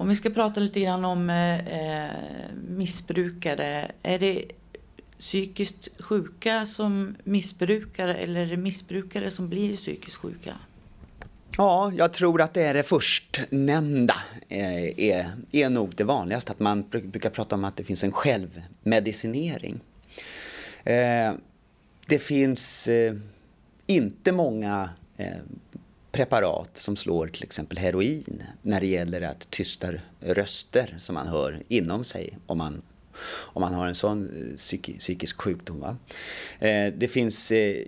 Om 0.02 0.08
vi 0.08 0.16
ska 0.16 0.30
prata 0.30 0.60
lite 0.60 0.80
grann 0.80 1.06
om 1.06 1.30
eh, 1.30 1.68
eh, 1.68 2.12
missbrukare. 2.68 3.92
Är 4.04 4.20
det 4.20 4.46
psykiskt 5.20 5.90
sjuka 6.00 6.66
som 6.66 7.16
missbrukar 7.24 8.08
eller 8.08 8.42
är 8.42 8.46
det 8.46 8.58
missbrukare 8.58 9.32
som 9.32 9.50
blir 9.50 9.76
psykiskt 9.76 10.18
sjuka? 10.18 10.54
Ja, 11.58 11.92
jag 11.96 12.14
tror 12.14 12.42
att 12.42 12.54
det 12.54 12.62
är 12.62 12.74
det 12.74 12.84
förstnämnda 12.84 14.16
eh, 14.50 15.00
är, 15.00 15.32
är 15.52 15.70
nog 15.70 15.96
det 15.96 16.04
vanligaste. 16.04 16.52
Att 16.52 16.60
man 16.60 16.90
brukar 16.90 17.30
prata 17.30 17.56
om 17.56 17.64
att 17.64 17.76
det 17.76 17.84
finns 17.84 18.04
en 18.04 18.12
självmedicinering. 18.12 19.80
Eh, 20.84 21.34
det 22.06 22.20
finns 22.20 22.88
eh, 22.88 23.16
inte 23.88 24.32
många 24.32 24.90
eh, 25.18 25.28
preparat 26.12 26.78
som 26.78 26.96
slår 26.96 27.28
till 27.28 27.44
exempel 27.44 27.78
heroin 27.78 28.44
när 28.62 28.80
det 28.80 28.88
gäller 28.88 29.22
att 29.22 29.50
tysta 29.50 29.88
röster 30.20 30.96
som 31.00 31.16
man 31.16 31.28
hör 31.28 31.64
inom 31.68 32.04
sig 32.04 32.38
om 32.46 32.58
man, 32.58 32.82
om 33.34 33.62
man 33.62 33.74
har 33.74 33.88
en 33.88 33.96
sån 33.96 34.50
eh, 34.50 34.56
psyki, 34.56 34.98
psykisk 34.98 35.42
sjukdom. 35.42 35.80
Va? 35.80 35.98
Eh, 36.60 36.94
det 36.94 37.08
finns 37.08 37.52
eh, 37.52 37.86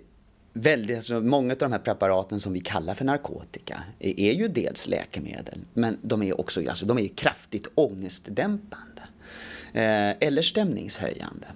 väldigt, 0.52 0.96
alltså 0.96 1.20
många 1.20 1.52
av 1.52 1.58
de 1.58 1.72
här 1.72 1.78
preparaten 1.78 2.40
som 2.40 2.52
vi 2.52 2.60
kallar 2.60 2.94
för 2.94 3.04
narkotika 3.04 3.82
är, 3.98 4.20
är 4.20 4.32
ju 4.32 4.48
dels 4.48 4.86
läkemedel 4.88 5.58
men 5.74 5.98
de 6.02 6.22
är 6.22 6.40
också 6.40 6.68
alltså, 6.68 6.86
de 6.86 6.98
är 6.98 7.08
kraftigt 7.08 7.66
ångestdämpande 7.74 9.02
eh, 9.72 10.10
eller 10.20 10.42
stämningshöjande. 10.42 11.46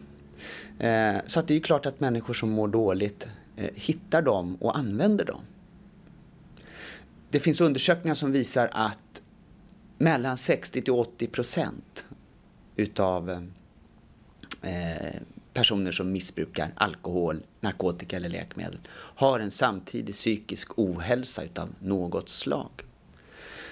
Eh, 0.78 1.16
så 1.26 1.40
att 1.40 1.48
det 1.48 1.52
är 1.52 1.56
ju 1.56 1.60
klart 1.60 1.86
att 1.86 2.00
människor 2.00 2.34
som 2.34 2.50
mår 2.50 2.68
dåligt 2.68 3.26
eh, 3.56 3.70
hittar 3.74 4.22
dem 4.22 4.56
och 4.56 4.78
använder 4.78 5.24
dem 5.24 5.40
det 7.30 7.40
finns 7.40 7.60
undersökningar 7.60 8.14
som 8.14 8.32
visar 8.32 8.68
att 8.72 9.22
mellan 9.98 10.38
60 10.38 10.82
till 10.82 10.92
80 10.92 11.26
procent 11.26 12.04
utav 12.76 13.30
eh, 14.62 15.20
personer 15.52 15.92
som 15.92 16.12
missbrukar 16.12 16.72
alkohol, 16.74 17.42
narkotika 17.60 18.16
eller 18.16 18.28
läkemedel 18.28 18.78
har 18.92 19.40
en 19.40 19.50
samtidig 19.50 20.14
psykisk 20.14 20.78
ohälsa 20.78 21.44
utav 21.44 21.68
något 21.80 22.28
slag. 22.28 22.70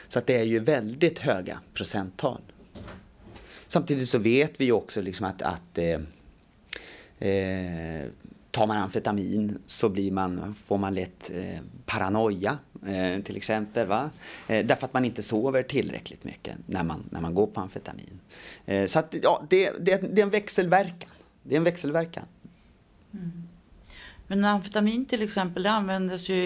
Så 0.08 0.18
att 0.18 0.26
det 0.26 0.36
är 0.36 0.44
ju 0.44 0.58
väldigt 0.58 1.18
höga 1.18 1.60
procenttal. 1.74 2.40
Samtidigt 3.66 4.08
så 4.08 4.18
vet 4.18 4.60
vi 4.60 4.64
ju 4.64 4.72
också 4.72 5.00
liksom 5.00 5.26
att, 5.26 5.42
att 5.42 5.78
eh, 5.78 6.00
eh, 7.28 8.06
tar 8.56 8.66
man 8.66 8.76
amfetamin 8.76 9.58
så 9.66 9.88
blir 9.88 10.12
man, 10.12 10.54
får 10.64 10.78
man 10.78 10.94
lätt 10.94 11.30
eh, 11.34 11.60
paranoia 11.86 12.58
eh, 12.86 13.22
till 13.22 13.36
exempel. 13.36 13.86
Va? 13.86 14.10
Eh, 14.48 14.66
därför 14.66 14.86
att 14.86 14.92
man 14.92 15.04
inte 15.04 15.22
sover 15.22 15.62
tillräckligt 15.62 16.24
mycket 16.24 16.56
när 16.66 16.84
man, 16.84 17.08
när 17.10 17.20
man 17.20 17.34
går 17.34 17.46
på 17.46 17.60
amfetamin. 17.60 18.20
Eh, 18.66 18.86
så 18.86 18.98
att, 18.98 19.14
ja, 19.22 19.42
det, 19.50 19.70
det, 19.80 20.14
det, 20.14 20.20
är 20.20 20.22
en 20.22 20.30
växelverkan. 20.30 21.10
Det 21.42 21.54
är 21.54 21.56
en 21.56 21.64
växelverkan. 21.64 22.24
Mm. 23.12 23.45
Men 24.28 24.44
amfetamin 24.44 25.06
till 25.06 25.22
exempel, 25.22 25.62
det 25.62 25.70
användes 25.70 26.28
ju 26.28 26.36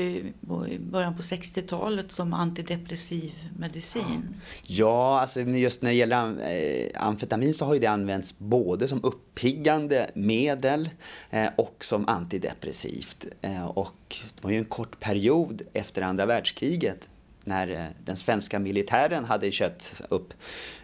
i 0.68 0.78
början 0.78 1.16
på 1.16 1.22
60-talet 1.22 2.12
som 2.12 2.34
antidepressiv 2.34 3.32
medicin. 3.58 4.34
Ja, 4.62 5.20
alltså 5.20 5.40
just 5.40 5.82
när 5.82 5.90
det 5.90 5.96
gäller 5.96 6.50
eh, 6.50 7.06
amfetamin 7.06 7.54
så 7.54 7.64
har 7.64 7.74
ju 7.74 7.80
det 7.80 7.86
använts 7.86 8.38
både 8.38 8.88
som 8.88 9.04
uppiggande 9.04 10.10
medel 10.14 10.90
eh, 11.30 11.48
och 11.56 11.84
som 11.84 12.08
antidepressivt. 12.08 13.26
Eh, 13.40 13.66
och 13.66 14.16
det 14.34 14.44
var 14.44 14.50
ju 14.50 14.58
en 14.58 14.64
kort 14.64 15.00
period 15.00 15.62
efter 15.72 16.02
andra 16.02 16.26
världskriget 16.26 17.08
när 17.44 17.92
den 18.04 18.16
svenska 18.16 18.58
militären 18.58 19.24
hade 19.24 19.52
köpt 19.52 20.02
upp 20.08 20.34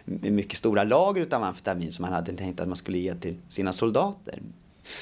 mycket 0.05 0.57
stora 0.57 0.83
lager 0.83 1.35
av 1.35 1.43
amfetamin 1.43 1.91
som 1.91 2.03
man 2.03 2.13
hade 2.13 2.33
tänkt 2.33 2.59
att 2.59 2.67
man 2.67 2.77
skulle 2.77 2.97
ge 2.97 3.15
till 3.15 3.35
sina 3.49 3.73
soldater. 3.73 4.39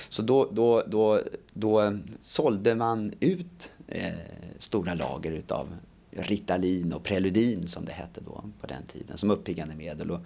Så 0.10 0.22
då, 0.22 0.50
då, 0.52 0.84
då, 0.88 1.22
då 1.54 1.98
sålde 2.22 2.76
man 2.76 3.14
ut 3.20 3.72
eh, 3.88 4.14
stora 4.60 4.94
lager 4.94 5.32
utav 5.32 5.68
Ritalin 6.12 6.94
och 6.94 7.04
Preludin 7.04 7.68
som 7.68 7.86
det 7.86 7.92
hette 7.92 8.22
då 8.22 8.44
på 8.62 8.68
den 8.68 8.84
tiden 8.86 9.18
som 9.18 9.32
uppiggande 9.32 9.76
medel. 9.76 10.12
Och 10.12 10.20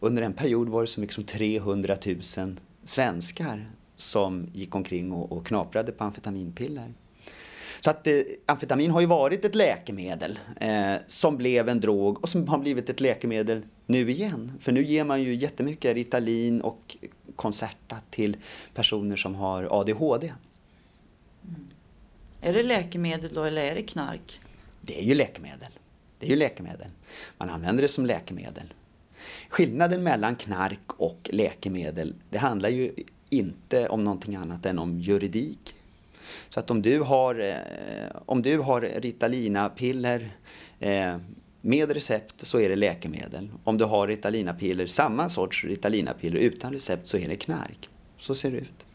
under 0.00 0.22
en 0.22 0.32
period 0.32 0.68
var 0.68 0.80
det 0.80 0.88
så 0.88 1.00
mycket 1.00 1.14
som 1.14 1.24
300 1.24 1.96
000 2.06 2.56
svenskar 2.84 3.70
som 3.96 4.46
gick 4.52 4.74
omkring 4.74 5.12
och, 5.12 5.32
och 5.32 5.46
knaprade 5.46 5.92
på 5.92 6.04
amfetaminpiller. 6.04 6.94
Så 7.80 7.90
att 7.90 8.06
eh, 8.06 8.20
amfetamin 8.46 8.90
har 8.90 9.00
ju 9.00 9.06
varit 9.06 9.44
ett 9.44 9.54
läkemedel 9.54 10.38
eh, 10.60 10.94
som 11.06 11.36
blev 11.36 11.68
en 11.68 11.80
drog 11.80 12.22
och 12.22 12.28
som 12.28 12.48
har 12.48 12.58
blivit 12.58 12.90
ett 12.90 13.00
läkemedel 13.00 13.62
nu 13.86 14.10
igen. 14.10 14.52
För 14.60 14.72
nu 14.72 14.84
ger 14.84 15.04
man 15.04 15.22
ju 15.22 15.34
jättemycket 15.34 15.94
Ritalin 15.94 16.60
och 16.60 16.96
Concerta 17.36 17.98
till 18.10 18.36
personer 18.74 19.16
som 19.16 19.34
har 19.34 19.80
ADHD. 19.80 20.32
Mm. 21.44 21.66
Är 22.40 22.52
det 22.52 22.62
läkemedel 22.62 23.34
då 23.34 23.44
eller 23.44 23.62
är 23.62 23.74
det 23.74 23.82
knark? 23.82 24.40
Det 24.80 25.00
är 25.00 25.04
ju 25.04 25.14
läkemedel. 25.14 25.72
Det 26.18 26.26
är 26.26 26.30
ju 26.30 26.36
läkemedel. 26.36 26.88
Man 27.38 27.50
använder 27.50 27.82
det 27.82 27.88
som 27.88 28.06
läkemedel. 28.06 28.72
Skillnaden 29.48 30.02
mellan 30.02 30.36
knark 30.36 30.92
och 30.96 31.30
läkemedel, 31.32 32.14
det 32.30 32.38
handlar 32.38 32.68
ju 32.68 32.94
inte 33.30 33.88
om 33.88 34.04
någonting 34.04 34.36
annat 34.36 34.66
än 34.66 34.78
om 34.78 35.00
juridik. 35.00 35.74
Så 36.48 36.60
att 36.60 36.70
om 36.70 36.82
du 36.82 37.00
har, 37.00 37.40
eh, 37.40 38.16
om 38.26 38.42
du 38.42 38.58
har 38.58 38.80
Ritalina-piller 38.80 40.30
eh, 40.80 41.16
med 41.62 41.90
recept 41.90 42.46
så 42.46 42.60
är 42.60 42.68
det 42.68 42.76
läkemedel. 42.76 43.50
Om 43.64 43.78
du 43.78 43.84
har 43.84 44.08
Ritalina-piller, 44.08 44.86
samma 44.86 45.28
sorts 45.28 45.64
Ritalina-piller 45.64 46.38
utan 46.38 46.72
recept 46.72 47.06
så 47.06 47.16
är 47.16 47.28
det 47.28 47.36
knark. 47.36 47.88
Så 48.18 48.34
ser 48.34 48.50
det 48.50 48.56
ut. 48.56 48.86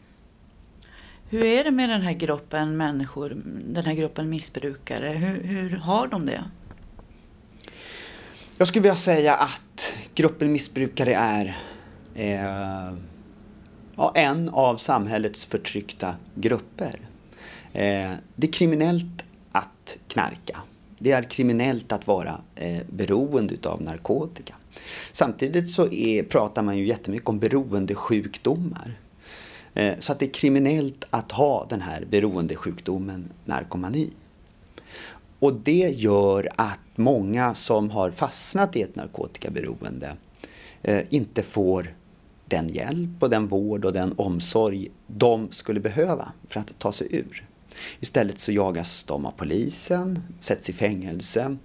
Hur 1.30 1.44
är 1.44 1.64
det 1.64 1.70
med 1.70 1.88
den 1.88 2.02
här 2.02 2.12
gruppen 2.12 2.76
människor, 2.76 3.42
den 3.64 3.84
här 3.84 3.94
gruppen 3.94 4.28
missbrukare? 4.28 5.08
Hur, 5.08 5.42
hur 5.42 5.76
har 5.76 6.06
de 6.06 6.26
det? 6.26 6.44
Jag 8.58 8.68
skulle 8.68 8.82
vilja 8.82 8.96
säga 8.96 9.34
att 9.34 9.94
gruppen 10.14 10.52
missbrukare 10.52 11.14
är 11.14 11.58
eh, 12.14 12.94
ja, 13.96 14.12
en 14.14 14.48
av 14.48 14.76
samhällets 14.76 15.46
förtryckta 15.46 16.16
grupper. 16.34 17.00
Eh, 17.72 18.12
det 18.36 18.46
är 18.46 18.52
kriminellt 18.52 19.24
att 19.52 19.98
knarka. 20.08 20.58
Det 20.98 21.12
är 21.12 21.22
kriminellt 21.22 21.92
att 21.92 22.06
vara 22.06 22.40
eh, 22.54 22.82
beroende 22.90 23.68
av 23.68 23.82
narkotika. 23.82 24.54
Samtidigt 25.12 25.70
så 25.70 25.92
är, 25.92 26.22
pratar 26.22 26.62
man 26.62 26.78
ju 26.78 26.86
jättemycket 26.86 27.28
om 27.28 27.38
beroendesjukdomar. 27.38 28.98
Eh, 29.74 29.94
så 29.98 30.12
att 30.12 30.18
det 30.18 30.26
är 30.26 30.30
kriminellt 30.30 31.04
att 31.10 31.32
ha 31.32 31.66
den 31.68 31.80
här 31.80 32.06
beroendesjukdomen 32.10 33.28
narkomani. 33.44 34.10
Och 35.38 35.54
det 35.54 35.94
gör 35.96 36.48
att 36.56 36.80
många 36.96 37.54
som 37.54 37.90
har 37.90 38.10
fastnat 38.10 38.76
i 38.76 38.82
ett 38.82 38.96
narkotikaberoende 38.96 40.16
eh, 40.82 41.02
inte 41.10 41.42
får 41.42 41.94
den 42.48 42.68
hjälp 42.68 43.10
och 43.20 43.30
den 43.30 43.46
vård 43.46 43.84
och 43.84 43.92
den 43.92 44.14
omsorg 44.16 44.90
de 45.06 45.48
skulle 45.50 45.80
behöva 45.80 46.32
för 46.48 46.60
att 46.60 46.78
ta 46.78 46.92
sig 46.92 47.08
ur. 47.10 47.47
Istället 48.00 48.38
så 48.38 48.52
jagas 48.52 49.04
de 49.04 49.26
av 49.26 49.30
polisen, 49.30 50.22
sätts 50.40 50.70
i 50.70 50.72
fängelse 50.72 51.56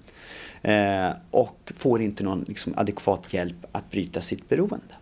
eh, 0.62 1.10
och 1.32 1.72
får 1.78 2.02
inte 2.02 2.24
någon 2.24 2.46
liksom, 2.48 2.74
adekvat 2.78 3.34
hjälp 3.34 3.66
att 3.72 3.92
bryta 3.92 4.22
sitt 4.22 4.50
beroende. 4.50 4.96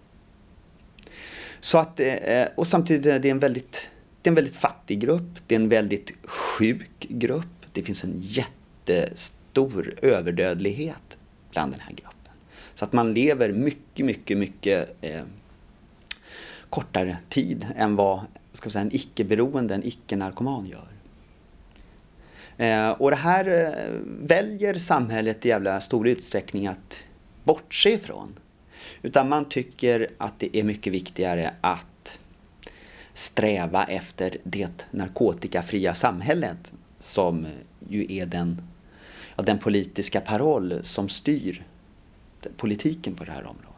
Så 1.59 1.77
att, 1.77 1.99
eh, 1.99 2.45
och 2.55 2.67
samtidigt 2.67 3.05
är 3.05 3.19
det 3.19 3.29
en 3.29 3.39
väldigt, 3.39 3.89
det 4.21 4.27
är 4.27 4.31
en 4.31 4.35
väldigt 4.35 4.55
fattig 4.55 4.99
grupp, 4.99 5.39
det 5.47 5.55
är 5.55 5.59
en 5.59 5.69
väldigt 5.69 6.11
sjuk 6.23 7.05
grupp. 7.09 7.45
Det 7.73 7.83
finns 7.83 8.03
en 8.03 8.13
jättestor 8.17 9.93
överdödlighet 10.01 11.17
bland 11.51 11.73
den 11.73 11.79
här 11.79 11.89
gruppen. 11.91 12.33
Så 12.75 12.85
att 12.85 12.93
man 12.93 13.13
lever 13.13 13.51
mycket, 13.51 14.05
mycket, 14.05 14.37
mycket 14.37 14.97
eh, 15.01 15.21
kortare 16.69 17.17
tid 17.29 17.67
än 17.75 17.95
vad 17.95 18.21
ska 18.53 18.69
säga, 18.69 18.81
en 18.81 18.95
icke-beroende, 18.95 19.75
en 19.75 19.87
icke-narkoman 19.87 20.65
gör. 20.65 20.90
Eh, 22.61 22.89
och 22.89 23.09
det 23.09 23.17
här 23.17 23.47
eh, 23.47 23.89
väljer 24.27 24.73
samhället 24.73 25.45
i 25.45 25.49
jävla 25.49 25.81
stor 25.81 26.07
utsträckning 26.07 26.67
att 26.67 27.03
bortse 27.43 27.89
ifrån. 27.89 28.39
Utan 29.01 29.29
man 29.29 29.49
tycker 29.49 30.07
att 30.17 30.39
det 30.39 30.57
är 30.57 30.63
mycket 30.63 30.93
viktigare 30.93 31.53
att 31.61 32.19
sträva 33.13 33.83
efter 33.83 34.37
det 34.43 34.87
narkotikafria 34.91 35.95
samhället 35.95 36.71
som 36.99 37.47
ju 37.89 38.05
är 38.09 38.25
den, 38.25 38.61
ja, 39.35 39.43
den 39.43 39.57
politiska 39.57 40.21
paroll 40.21 40.79
som 40.83 41.09
styr 41.09 41.65
politiken 42.57 43.15
på 43.15 43.23
det 43.23 43.31
här 43.31 43.47
området. 43.47 43.70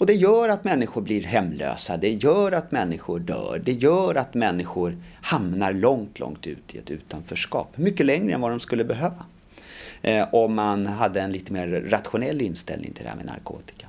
Och 0.00 0.06
det 0.06 0.14
gör 0.14 0.48
att 0.48 0.64
människor 0.64 1.02
blir 1.02 1.22
hemlösa, 1.22 1.96
det 1.96 2.12
gör 2.12 2.52
att 2.52 2.72
människor 2.72 3.18
dör, 3.18 3.62
det 3.64 3.72
gör 3.72 4.14
att 4.14 4.34
människor 4.34 4.96
hamnar 5.22 5.72
långt, 5.72 6.18
långt 6.18 6.46
ut 6.46 6.74
i 6.74 6.78
ett 6.78 6.90
utanförskap. 6.90 7.76
Mycket 7.76 8.06
längre 8.06 8.34
än 8.34 8.40
vad 8.40 8.50
de 8.50 8.60
skulle 8.60 8.84
behöva. 8.84 9.24
Eh, 10.02 10.34
om 10.34 10.54
man 10.54 10.86
hade 10.86 11.20
en 11.20 11.32
lite 11.32 11.52
mer 11.52 11.68
rationell 11.68 12.40
inställning 12.40 12.92
till 12.92 13.04
det 13.04 13.10
här 13.10 13.16
med 13.16 13.26
narkotika. 13.26 13.86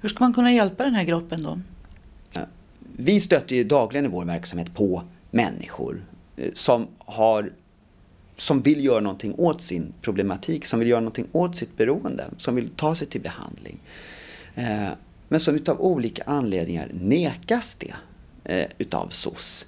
Hur 0.00 0.08
ska 0.08 0.24
man 0.24 0.34
kunna 0.34 0.52
hjälpa 0.52 0.84
den 0.84 0.94
här 0.94 1.04
gruppen 1.04 1.42
då? 1.42 1.60
Vi 2.96 3.20
stöter 3.20 3.56
ju 3.56 3.64
dagligen 3.64 4.04
i 4.04 4.08
vår 4.08 4.24
verksamhet 4.24 4.74
på 4.74 5.02
människor 5.30 6.02
eh, 6.36 6.50
som 6.54 6.86
har 6.98 7.52
som 8.36 8.62
vill 8.62 8.84
göra 8.84 9.00
någonting 9.00 9.34
åt 9.38 9.62
sin 9.62 9.92
problematik, 10.02 10.66
som 10.66 10.78
vill 10.78 10.88
göra 10.88 11.00
någonting 11.00 11.26
åt 11.32 11.56
sitt 11.56 11.76
beroende, 11.76 12.24
som 12.38 12.54
vill 12.54 12.68
ta 12.68 12.94
sig 12.94 13.06
till 13.06 13.20
behandling. 13.20 13.78
Eh, 14.54 14.88
men 15.28 15.40
som 15.40 15.54
utav 15.54 15.80
olika 15.80 16.22
anledningar 16.26 16.90
nekas 16.92 17.74
det 17.74 17.94
eh, 18.44 18.66
utav 18.78 19.08
SOS. 19.08 19.66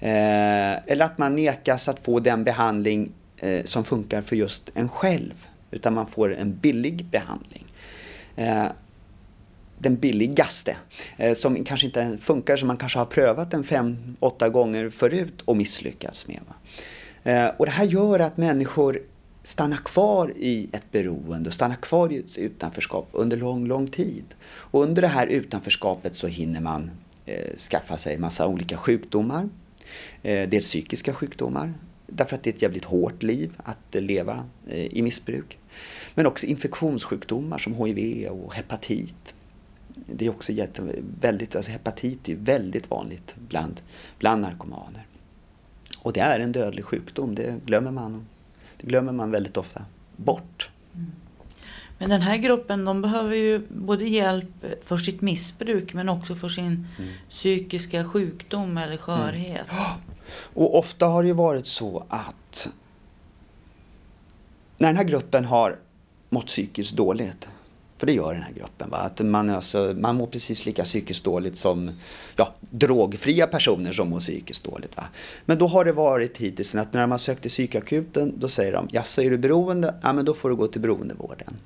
Eh, 0.00 0.90
eller 0.90 1.04
att 1.04 1.18
man 1.18 1.36
nekas 1.36 1.88
att 1.88 2.04
få 2.04 2.20
den 2.20 2.44
behandling 2.44 3.12
eh, 3.36 3.64
som 3.64 3.84
funkar 3.84 4.22
för 4.22 4.36
just 4.36 4.70
en 4.74 4.88
själv. 4.88 5.46
Utan 5.70 5.94
man 5.94 6.06
får 6.06 6.34
en 6.34 6.56
billig 6.56 7.04
behandling 7.04 7.64
eh, 8.36 8.64
den 9.78 9.96
billigaste. 9.96 10.76
Som 11.36 11.64
kanske 11.64 11.86
inte 11.86 12.18
funkar, 12.20 12.56
som 12.56 12.66
man 12.66 12.76
kanske 12.76 12.98
har 12.98 13.06
prövat 13.06 13.54
en 13.54 13.64
fem, 13.64 14.16
åtta 14.20 14.48
gånger 14.48 14.90
förut 14.90 15.42
och 15.44 15.56
misslyckats 15.56 16.26
med. 16.26 16.40
Och 17.56 17.66
det 17.66 17.72
här 17.72 17.84
gör 17.84 18.20
att 18.20 18.36
människor 18.36 19.02
stanna 19.42 19.76
kvar 19.76 20.32
i 20.36 20.68
ett 20.72 20.92
beroende 20.92 21.48
och 21.48 21.54
stanna 21.54 21.76
kvar 21.76 22.12
i 22.12 22.18
ett 22.18 22.38
utanförskap 22.38 23.08
under 23.12 23.36
lång, 23.36 23.66
lång 23.66 23.86
tid. 23.86 24.24
Och 24.44 24.82
under 24.82 25.02
det 25.02 25.08
här 25.08 25.26
utanförskapet 25.26 26.14
så 26.14 26.26
hinner 26.26 26.60
man 26.60 26.90
eh, 27.26 27.56
skaffa 27.58 27.96
sig 27.96 28.18
massa 28.18 28.46
olika 28.46 28.76
sjukdomar. 28.76 29.48
Eh, 30.22 30.48
dels 30.48 30.66
psykiska 30.66 31.14
sjukdomar, 31.14 31.74
därför 32.06 32.36
att 32.36 32.42
det 32.42 32.50
är 32.50 32.54
ett 32.54 32.62
jävligt 32.62 32.84
hårt 32.84 33.22
liv 33.22 33.52
att 33.56 33.94
eh, 33.94 34.02
leva 34.02 34.44
eh, 34.68 34.84
i 34.84 35.02
missbruk. 35.02 35.58
Men 36.14 36.26
också 36.26 36.46
infektionssjukdomar 36.46 37.58
som 37.58 37.74
HIV 37.74 38.28
och 38.28 38.54
hepatit 38.54 39.34
det 40.06 40.26
är 40.26 40.30
också 40.30 40.52
jätte, 40.52 40.82
väldigt, 41.20 41.56
alltså 41.56 41.70
hepatit 41.70 42.28
är 42.28 42.32
ju 42.32 42.38
väldigt 42.38 42.90
vanligt 42.90 43.34
bland, 43.48 43.80
bland 44.18 44.42
narkomaner. 44.42 45.06
Och 45.98 46.12
det 46.12 46.20
är 46.20 46.40
en 46.40 46.52
dödlig 46.52 46.84
sjukdom, 46.84 47.34
det 47.34 47.60
glömmer 47.66 47.90
man, 47.90 48.26
det 48.80 48.86
glömmer 48.86 49.12
man 49.12 49.30
väldigt 49.30 49.56
ofta 49.56 49.84
bort. 50.16 50.70
Mm. 50.94 51.12
Men 51.98 52.10
den 52.10 52.22
här 52.22 52.36
gruppen 52.36 52.84
de 52.84 53.02
behöver 53.02 53.36
ju 53.36 53.66
både 53.68 54.04
hjälp 54.04 54.64
för 54.84 54.98
sitt 54.98 55.20
missbruk 55.20 55.94
men 55.94 56.08
också 56.08 56.34
för 56.34 56.48
sin 56.48 56.86
mm. 56.98 57.10
psykiska 57.28 58.04
sjukdom 58.04 58.78
eller 58.78 58.96
skörhet. 58.96 59.66
Mm. 59.70 59.84
Och 60.54 60.78
ofta 60.78 61.06
har 61.06 61.22
det 61.22 61.26
ju 61.26 61.34
varit 61.34 61.66
så 61.66 62.06
att 62.08 62.68
när 64.78 64.88
den 64.88 64.96
här 64.96 65.04
gruppen 65.04 65.44
har 65.44 65.78
mått 66.28 66.46
psykiskt 66.46 66.96
dåligt 66.96 67.48
för 67.98 68.06
det 68.06 68.12
gör 68.12 68.34
den 68.34 68.42
här 68.42 68.52
gruppen. 68.52 68.90
Va? 68.90 68.96
Att 68.96 69.20
man, 69.20 69.50
alltså, 69.50 69.94
man 69.98 70.16
mår 70.16 70.26
precis 70.26 70.66
lika 70.66 70.84
psykiskt 70.84 71.24
dåligt 71.24 71.56
som 71.56 71.90
ja, 72.36 72.54
drogfria 72.60 73.46
personer 73.46 73.92
som 73.92 74.08
mår 74.10 74.20
psykiskt 74.20 74.64
dåligt. 74.64 74.96
Va? 74.96 75.04
Men 75.44 75.58
då 75.58 75.66
har 75.66 75.84
det 75.84 75.92
varit 75.92 76.38
hittills 76.38 76.74
att 76.74 76.92
när 76.92 77.06
man 77.06 77.18
sökt 77.18 77.42
till 77.42 77.50
psykakuten 77.50 78.34
då 78.36 78.48
säger 78.48 78.72
de, 78.72 78.88
jaså 78.92 79.22
är 79.22 79.30
du 79.30 79.38
beroende? 79.38 79.94
Ja 80.02 80.12
men 80.12 80.24
då 80.24 80.34
får 80.34 80.48
du 80.48 80.56
gå 80.56 80.66
till 80.66 80.80
beroendevården. 80.80 81.56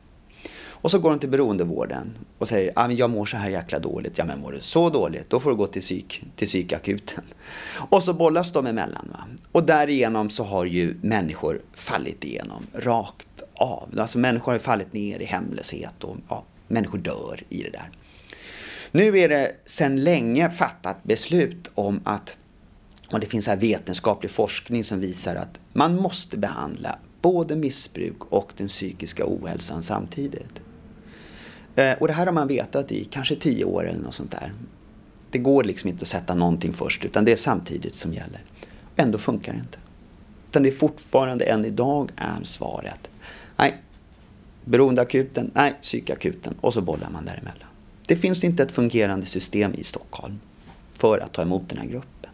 Och 0.83 0.91
så 0.91 0.99
går 0.99 1.11
de 1.11 1.19
till 1.19 1.29
beroendevården 1.29 2.19
och 2.39 2.49
säger, 2.49 2.73
ja 2.77 2.87
men 2.87 2.97
jag 2.97 3.11
mår 3.11 3.27
så 3.27 3.37
här 3.37 3.51
jäkla 3.51 3.79
dåligt. 3.79 4.19
Ja 4.19 4.25
men 4.25 4.41
mår 4.41 4.53
du 4.53 4.61
så 4.61 4.91
dåligt, 4.91 5.31
då 5.31 5.41
får 5.41 5.51
du 5.51 5.57
gå 5.57 5.67
till, 5.67 5.83
psyk, 5.83 6.25
till 6.37 6.49
psykakuten. 6.49 7.25
Och 7.91 8.03
så 8.03 8.15
bollas 8.15 8.53
de 8.53 8.67
emellan. 8.67 9.09
Va? 9.13 9.25
Och 9.53 9.65
därigenom 9.65 10.31
så 10.31 10.45
har 10.45 10.65
ju 10.65 10.97
människor 11.03 11.61
fallit 11.75 12.25
igenom 12.25 12.67
rakt 12.73 13.29
av. 13.63 13.99
Alltså 13.99 14.19
människor 14.19 14.53
har 14.53 14.59
fallit 14.59 14.93
ner 14.93 15.19
i 15.19 15.25
hemlöshet 15.25 16.05
och 16.05 16.17
ja, 16.29 16.45
människor 16.69 16.99
dör 16.99 17.43
i 17.49 17.63
det 17.63 17.71
där. 17.71 17.91
Nu 18.93 19.19
är 19.19 19.29
det 19.29 19.57
sedan 19.65 20.05
länge 20.05 20.51
fattat 20.51 21.05
beslut 21.05 21.71
om 21.75 22.01
att, 22.05 22.37
och 23.11 23.21
det 23.21 23.27
finns 23.27 23.47
här 23.47 23.57
vetenskaplig 23.57 24.31
forskning 24.31 24.85
som 24.85 25.01
visar 25.01 25.37
att 25.37 25.59
man 25.73 25.97
måste 25.97 26.39
behandla 26.39 26.99
både 27.21 27.57
missbruk 27.57 28.25
och 28.25 28.53
den 28.57 28.69
psykiska 28.69 29.25
ohälsan 29.27 29.83
samtidigt. 29.83 30.63
Eh, 31.75 31.93
och 31.93 32.07
det 32.07 32.13
här 32.13 32.27
har 32.27 32.33
man 32.33 32.49
vetat 32.49 32.93
i 32.93 33.05
kanske 33.05 33.37
tio 33.37 33.65
år 33.65 33.89
eller 33.89 34.01
något 34.01 34.15
sånt 34.15 34.31
där. 34.31 34.53
Det 35.31 35.39
går 35.39 35.65
liksom 35.65 35.89
inte 35.89 36.03
att 36.03 36.09
sätta 36.09 36.35
någonting 36.35 36.73
först 36.73 37.05
utan 37.05 37.25
det 37.25 37.33
är 37.33 37.37
samtidigt 37.37 37.95
som 37.95 38.15
gäller. 38.15 38.45
Ändå 38.97 39.19
funkar 39.19 39.53
det 39.53 39.59
inte. 39.59 39.79
Utan 40.51 40.63
det 40.63 40.69
är 40.69 40.73
fortfarande 40.73 41.45
än 41.45 41.65
idag 41.65 42.11
är 42.17 42.45
svaret 42.45 43.09
Nej. 43.57 43.77
Beroendeakuten, 44.65 45.51
nej, 45.55 45.75
psykakuten. 45.83 46.55
Och 46.61 46.75
så 46.75 46.81
bollar 46.81 47.11
man 47.11 47.25
däremellan. 47.25 47.69
Det 48.07 48.17
finns 48.17 48.45
inte 48.45 48.63
ett 48.63 48.73
fungerande 48.73 49.27
system 49.27 49.75
i 49.75 49.85
Stockholm 49.85 50.41
för 50.93 51.19
att 51.19 51.33
ta 51.33 51.43
emot 51.43 51.69
den 51.69 51.79
här 51.79 51.87
gruppen. 51.87 52.31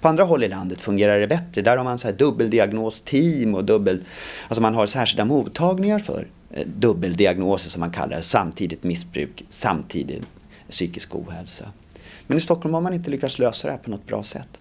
På 0.00 0.08
andra 0.08 0.24
håll 0.24 0.44
i 0.44 0.48
landet 0.48 0.80
fungerar 0.80 1.20
det 1.20 1.26
bättre. 1.26 1.62
Där 1.62 1.76
har 1.76 1.84
man 1.84 1.98
så 1.98 2.08
här 2.08 2.14
dubbeldiagnosteam 2.14 3.54
och 3.54 3.64
dubbel... 3.64 4.04
Alltså 4.48 4.62
man 4.62 4.74
har 4.74 4.86
särskilda 4.86 5.24
mottagningar 5.24 5.98
för 5.98 6.26
eh, 6.50 6.66
dubbeldiagnoser 6.66 7.70
som 7.70 7.80
man 7.80 7.90
kallar 7.90 8.16
det. 8.16 8.22
Samtidigt 8.22 8.82
missbruk, 8.82 9.44
samtidigt 9.48 10.22
psykisk 10.70 11.14
ohälsa. 11.14 11.64
Men 12.26 12.38
i 12.38 12.40
Stockholm 12.40 12.74
har 12.74 12.80
man 12.80 12.94
inte 12.94 13.10
lyckats 13.10 13.38
lösa 13.38 13.68
det 13.68 13.72
här 13.72 13.78
på 13.78 13.90
något 13.90 14.06
bra 14.06 14.22
sätt. 14.22 14.59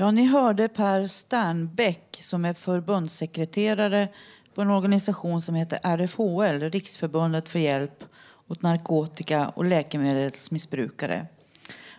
Ja, 0.00 0.10
ni 0.10 0.26
hörde 0.26 0.68
Per 0.68 1.06
Sternbäck 1.06 2.20
som 2.22 2.44
är 2.44 2.54
förbundssekreterare 2.54 4.08
på 4.54 4.62
en 4.62 4.70
organisation 4.70 5.42
som 5.42 5.54
heter 5.54 5.78
RFHL, 5.82 6.70
Riksförbundet 6.70 7.48
för 7.48 7.58
hjälp 7.58 8.04
åt 8.48 8.62
narkotika 8.62 9.48
och 9.48 9.64
läkemedelsmissbrukare. 9.64 11.26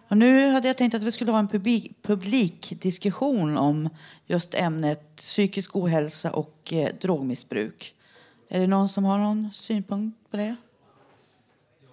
Och 0.07 0.17
nu 0.17 0.51
hade 0.51 0.67
jag 0.67 0.77
tänkt 0.77 0.93
att 0.93 1.03
vi 1.03 1.11
skulle 1.11 1.31
ha 1.31 1.39
en 1.39 1.47
publik, 1.47 2.01
publikdiskussion 2.01 3.57
om 3.57 3.89
just 4.25 4.53
ämnet 4.53 5.15
psykisk 5.15 5.75
ohälsa 5.75 6.31
och 6.31 6.73
eh, 6.73 6.95
drogmissbruk. 7.01 7.93
Är 8.49 8.59
det 8.59 8.67
någon 8.67 8.89
som 8.89 9.05
har 9.05 9.17
någon 9.17 9.49
synpunkt 9.53 10.31
på 10.31 10.37
det? 10.37 10.55
Ja, 11.79 11.85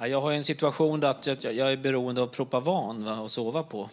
jag 0.00 0.20
har 0.20 0.32
en 0.32 0.44
situation 0.44 1.00
där 1.00 1.16
jag, 1.40 1.72
är 1.72 1.76
beroende 1.76 2.22
av 2.22 2.26
Propavan 2.26 3.04
va, 3.04 3.12
att 3.24 3.30
sova 3.30 3.62
på. 3.62 3.90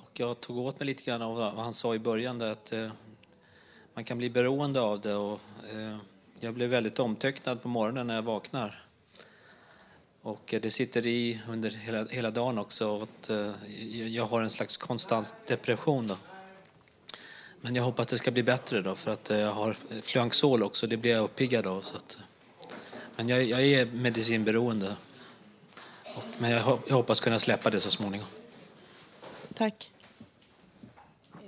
Och 0.00 0.20
jag 0.20 0.40
tog 0.40 0.58
åt 0.58 0.78
mig 0.80 0.86
lite 0.86 1.02
grann 1.02 1.22
av 1.22 1.36
vad 1.36 1.54
han 1.54 1.74
sa 1.74 1.94
i 1.94 1.98
början, 1.98 2.38
där 2.38 2.52
att 2.52 2.72
eh, 2.72 2.90
man 3.94 4.04
kan 4.04 4.18
bli 4.18 4.30
beroende 4.30 4.80
av 4.80 5.00
det. 5.00 5.14
Och, 5.14 5.40
eh, 5.72 5.96
jag 6.40 6.54
blev 6.54 6.70
väldigt 6.70 6.98
omtöcknad 6.98 7.62
på 7.62 7.68
morgonen 7.68 8.06
när 8.06 8.14
jag 8.14 8.22
vaknar. 8.22 8.82
Och 10.22 10.54
eh, 10.54 10.60
det 10.60 10.70
sitter 10.70 11.06
i 11.06 11.40
under 11.48 11.70
hela, 11.70 12.04
hela 12.04 12.30
dagen 12.30 12.58
också. 12.58 13.02
Att, 13.02 13.30
eh, 13.30 13.50
jag- 14.08 14.26
har 14.26 14.42
en 14.42 14.50
slags 14.50 14.76
konstant 14.76 15.34
depression. 15.46 16.06
Då. 16.06 16.16
Men 17.60 17.74
jag 17.74 17.82
hoppas 17.82 18.06
det 18.06 18.18
ska 18.18 18.30
bli 18.30 18.42
bättre 18.42 18.80
då, 18.80 18.94
för 18.94 19.10
att 19.10 19.30
eh, 19.30 19.38
jag 19.38 19.52
har 19.52 19.76
Fluanxol 20.02 20.62
också. 20.62 20.86
Det 20.86 20.96
blir 20.96 21.10
jag 21.12 21.24
uppiggad 21.24 21.66
av. 21.66 21.80
Så 21.80 21.96
att, 21.96 22.14
eh. 22.14 22.74
men 23.16 23.28
jag, 23.28 23.44
jag 23.44 23.62
är 23.62 23.86
medicinberoende. 23.86 24.96
Men 26.38 26.50
jag, 26.50 26.78
hoppas 26.90 27.20
kunna 27.20 27.38
släppa 27.38 27.70
det 27.70 27.80
så 27.80 27.90
småningom. 27.90 28.26
Tack. 29.54 29.90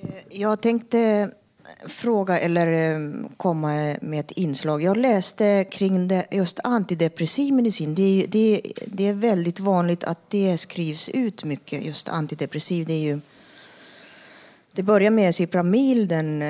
Eh, 0.03 0.09
jag 0.31 0.61
tänkte 0.61 1.01
eh, 1.01 1.89
fråga 1.89 2.39
eller 2.39 2.67
eh, 2.67 3.29
komma 3.37 3.97
med 4.01 4.21
ett 4.21 4.33
inslag. 4.33 4.83
Jag 4.83 4.97
läste 4.97 5.65
kring 5.71 6.09
det, 6.09 6.27
just 6.31 6.61
antidepressiv 6.65 7.55
medicin. 7.55 7.95
Det 7.95 8.03
är, 8.23 8.27
det, 8.27 8.73
det 8.87 9.09
är 9.09 9.13
väldigt 9.13 9.61
vanligt 9.61 10.05
att 10.05 10.31
det 10.31 10.59
skrivs 10.59 11.09
ut 11.09 11.45
mycket, 11.45 11.85
just 11.85 12.09
antidepressiv. 12.09 12.87
Det, 12.87 12.93
är 12.93 13.03
ju, 13.03 13.21
det 14.73 14.83
börjar 14.83 15.11
med 15.11 15.35
Cipramil, 15.35 16.09
den 16.09 16.43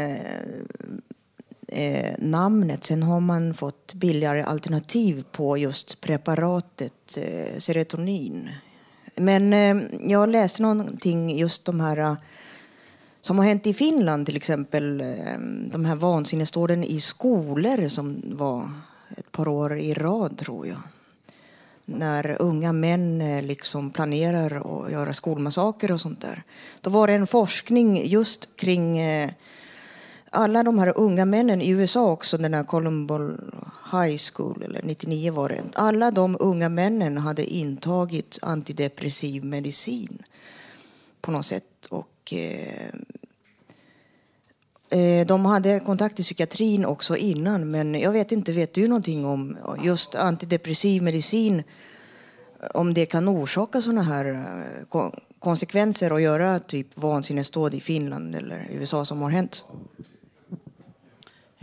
eh, 1.74 2.14
namnet. 2.18 2.84
Sen 2.84 3.02
har 3.02 3.20
man 3.20 3.54
fått 3.54 3.94
billigare 3.94 4.42
alternativ 4.42 5.24
på 5.32 5.58
just 5.58 6.00
preparatet 6.00 7.18
eh, 7.18 7.58
serotonin. 7.58 8.50
Men 9.16 9.52
eh, 9.52 9.76
jag 10.10 10.28
läste 10.28 10.62
någonting 10.62 11.38
just 11.38 11.64
de 11.64 11.80
här 11.80 11.96
eh, 11.96 12.14
som 13.20 13.38
har 13.38 13.44
hänt 13.44 13.66
i 13.66 13.74
Finland 13.74 14.26
till 14.26 14.36
exempel. 14.36 15.00
Eh, 15.00 15.38
de 15.72 15.84
här 15.84 15.94
vansinnesdåden 15.94 16.84
i 16.84 17.00
skolor 17.00 17.88
som 17.88 18.22
var 18.24 18.70
ett 19.16 19.32
par 19.32 19.48
år 19.48 19.76
i 19.76 19.94
rad 19.94 20.38
tror 20.38 20.66
jag. 20.66 20.80
När 21.84 22.42
unga 22.42 22.72
män 22.72 23.20
eh, 23.20 23.42
liksom 23.42 23.90
planerar 23.90 24.84
att 24.84 24.92
göra 24.92 25.12
skolmassaker 25.12 25.92
och 25.92 26.00
sånt 26.00 26.20
där. 26.20 26.42
Då 26.80 26.90
var 26.90 27.06
det 27.06 27.12
en 27.12 27.26
forskning 27.26 28.06
just 28.06 28.56
kring 28.56 28.98
eh, 28.98 29.30
alla 30.34 30.62
de 30.62 30.78
här 30.78 30.92
unga 30.96 31.24
männen 31.24 31.62
i 31.62 31.68
USA 31.68 32.12
också, 32.12 32.38
den 32.38 32.54
här 32.54 32.64
Columbo 32.64 33.18
High 33.92 34.18
School, 34.32 34.62
eller 34.62 34.82
99 34.82 35.32
var 35.32 35.48
det. 35.48 35.62
Alla 35.74 36.10
de 36.10 36.36
unga 36.40 36.68
männen 36.68 37.18
hade 37.18 37.44
intagit 37.44 38.38
antidepressiv 38.42 39.44
medicin 39.44 40.22
på 41.20 41.30
något 41.30 41.46
sätt. 41.46 41.86
Och, 41.90 42.32
eh, 42.32 42.88
eh, 44.98 45.26
de 45.26 45.44
hade 45.44 45.80
kontakt 45.80 46.20
i 46.20 46.22
psykiatrin 46.22 46.84
också 46.84 47.16
innan, 47.16 47.70
men 47.70 47.94
jag 47.94 48.12
vet 48.12 48.32
inte, 48.32 48.52
vet 48.52 48.74
du 48.74 48.88
någonting 48.88 49.24
om 49.26 49.56
just 49.82 50.14
antidepressiv 50.14 51.02
medicin? 51.02 51.62
Om 52.74 52.94
det 52.94 53.06
kan 53.06 53.28
orsaka 53.28 53.82
sådana 53.82 54.02
här 54.02 54.24
eh, 54.24 55.10
konsekvenser 55.38 56.12
och 56.12 56.20
göra 56.20 56.58
typ 56.58 56.86
vansinnesdåd 56.94 57.74
i 57.74 57.80
Finland 57.80 58.36
eller 58.36 58.68
USA 58.70 59.04
som 59.04 59.22
har 59.22 59.30
hänt? 59.30 59.64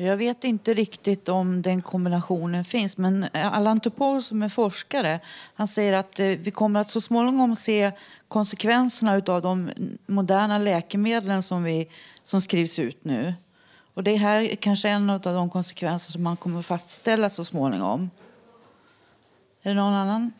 Jag 0.02 0.18
vet 0.18 0.44
inte 0.44 0.74
riktigt 0.74 1.30
om 1.30 1.62
den 1.62 1.82
kombinationen 1.82 2.66
finns, 2.66 2.98
men 2.98 3.26
Allan 3.34 3.80
Tupol 3.80 4.24
som 4.24 4.44
är 4.44 4.50
forskare, 4.50 5.20
han 5.54 5.68
säger 5.68 5.94
att 5.94 6.20
eh, 6.20 6.26
vi 6.26 6.52
kommer 6.52 6.80
att 6.80 6.90
så 6.90 7.02
småningom 7.02 7.56
se 7.56 7.92
konsekvenserna 8.28 9.22
av 9.28 9.42
de 9.42 9.70
moderna 10.06 10.58
läkemedlen 10.58 11.44
som, 11.44 11.64
vi, 11.64 11.88
som 12.24 12.42
skrivs 12.42 12.80
ut 12.80 13.06
nu. 13.06 13.34
Och 13.94 14.04
det 14.04 14.16
här 14.16 14.42
är 14.42 14.56
kanske 14.56 14.90
en 14.90 15.10
av 15.10 15.20
de 15.20 15.50
konsekvenser 15.50 16.12
som 16.12 16.24
man 16.24 16.38
kommer 16.38 16.60
att 16.60 16.66
fastställa 16.66 17.30
så 17.30 17.46
småningom. 17.46 18.10
Är 19.62 19.70
det 19.70 19.76
någon 19.76 19.94
annan? 19.94 20.32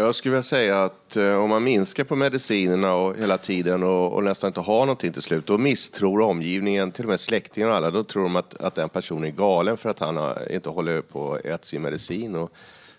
Jag 0.00 0.14
skulle 0.14 0.32
vilja 0.32 0.42
säga 0.42 0.84
att 0.84 1.16
eh, 1.16 1.34
om 1.34 1.50
man 1.50 1.64
minskar 1.64 2.04
på 2.04 2.16
medicinerna 2.16 2.94
och 2.94 3.16
hela 3.16 3.38
tiden 3.38 3.82
och, 3.82 4.12
och 4.12 4.24
nästan 4.24 4.48
inte 4.48 4.60
har 4.60 4.80
någonting 4.80 5.12
till 5.12 5.22
slut, 5.22 5.46
då 5.46 5.58
misstror 5.58 6.20
omgivningen, 6.20 6.92
till 6.92 7.04
och 7.04 7.08
med 7.08 7.20
släktingar 7.20 7.68
och 7.68 7.74
alla, 7.74 7.90
då 7.90 8.04
tror 8.04 8.22
de 8.22 8.36
att, 8.36 8.62
att 8.62 8.74
den 8.74 8.88
personen 8.88 9.24
är 9.24 9.30
galen 9.30 9.76
för 9.76 9.88
att 9.88 9.98
han 9.98 10.16
har, 10.16 10.52
inte 10.52 10.68
håller 10.68 11.00
på 11.00 11.34
att 11.34 11.44
äta 11.44 11.64
sin 11.64 11.82
medicin 11.82 12.34
och 12.36 12.52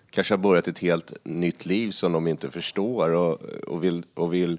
kanske 0.10 0.34
har 0.34 0.40
börjat 0.40 0.68
ett 0.68 0.80
helt 0.80 1.14
nytt 1.24 1.66
liv 1.66 1.92
som 1.92 2.12
de 2.12 2.28
inte 2.28 2.52
förstår 2.52 3.14
och, 3.14 3.42
och 3.68 3.84
vill, 3.84 4.06
och 4.14 4.34
vill 4.34 4.58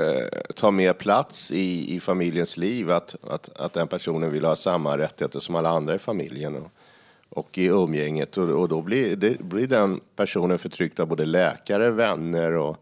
eh, 0.00 0.40
ta 0.54 0.70
mer 0.70 0.92
plats 0.92 1.52
i, 1.52 1.96
i 1.96 2.00
familjens 2.00 2.56
liv, 2.56 2.90
att, 2.90 3.16
att, 3.30 3.56
att 3.56 3.72
den 3.72 3.88
personen 3.88 4.32
vill 4.32 4.44
ha 4.44 4.56
samma 4.56 4.98
rättigheter 4.98 5.40
som 5.40 5.54
alla 5.54 5.68
andra 5.68 5.94
i 5.94 5.98
familjen. 5.98 6.56
Och, 6.56 6.70
och 7.30 7.58
i 7.58 7.66
umgänget. 7.66 8.36
Och, 8.36 8.48
och 8.48 8.68
då 8.68 8.82
blir, 8.82 9.16
det, 9.16 9.40
blir 9.40 9.66
den 9.66 10.00
personen 10.16 10.58
förtryckt 10.58 11.00
av 11.00 11.06
både 11.06 11.26
läkare, 11.26 11.90
vänner 11.90 12.52
och 12.52 12.76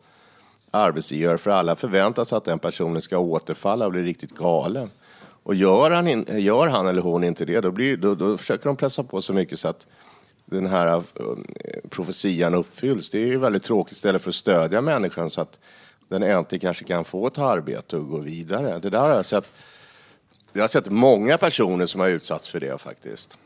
arbetsgivare. 0.70 1.38
För 1.38 1.50
alla 1.50 1.76
förväntar 1.76 2.24
sig 2.24 2.38
att 2.38 2.44
den 2.44 2.58
personen 2.58 3.02
ska 3.02 3.18
återfalla 3.18 3.86
och 3.86 3.92
bli 3.92 4.02
riktigt 4.02 4.34
galen. 4.34 4.90
Och 5.42 5.54
gör 5.54 5.90
han, 5.90 6.08
in, 6.08 6.26
gör 6.28 6.66
han 6.66 6.86
eller 6.86 7.02
hon 7.02 7.24
inte 7.24 7.44
det, 7.44 7.60
då, 7.60 7.70
blir, 7.70 7.96
då, 7.96 8.14
då 8.14 8.36
försöker 8.36 8.64
de 8.64 8.76
pressa 8.76 9.02
på 9.02 9.22
så 9.22 9.32
mycket 9.32 9.58
så 9.58 9.68
att 9.68 9.86
den 10.44 10.66
här 10.66 10.86
eh, 10.96 11.02
profetian 11.90 12.54
uppfylls. 12.54 13.10
Det 13.10 13.22
är 13.22 13.26
ju 13.26 13.38
väldigt 13.38 13.62
tråkigt 13.62 13.92
istället 13.92 14.22
för 14.22 14.30
att 14.30 14.34
stödja 14.34 14.80
människan 14.80 15.30
så 15.30 15.40
att 15.40 15.58
den 16.08 16.22
äntligen 16.22 16.60
kanske 16.60 16.84
kan 16.84 17.04
få 17.04 17.26
ett 17.26 17.38
arbete 17.38 17.96
och 17.96 18.08
gå 18.08 18.18
vidare. 18.18 18.78
Det 18.78 18.90
där 18.90 19.00
har 19.00 19.10
jag 19.10 19.24
sett. 19.24 19.48
Jag 20.52 20.62
har 20.62 20.68
sett 20.68 20.90
många 20.90 21.38
personer 21.38 21.86
som 21.86 22.00
har 22.00 22.08
utsatts 22.08 22.48
för 22.48 22.60
det 22.60 22.80
faktiskt. 22.80 23.38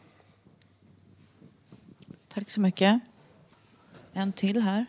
Tack 2.34 2.50
så 2.50 2.60
mycket. 2.60 3.00
En 4.12 4.32
till 4.32 4.62
här. 4.62 4.86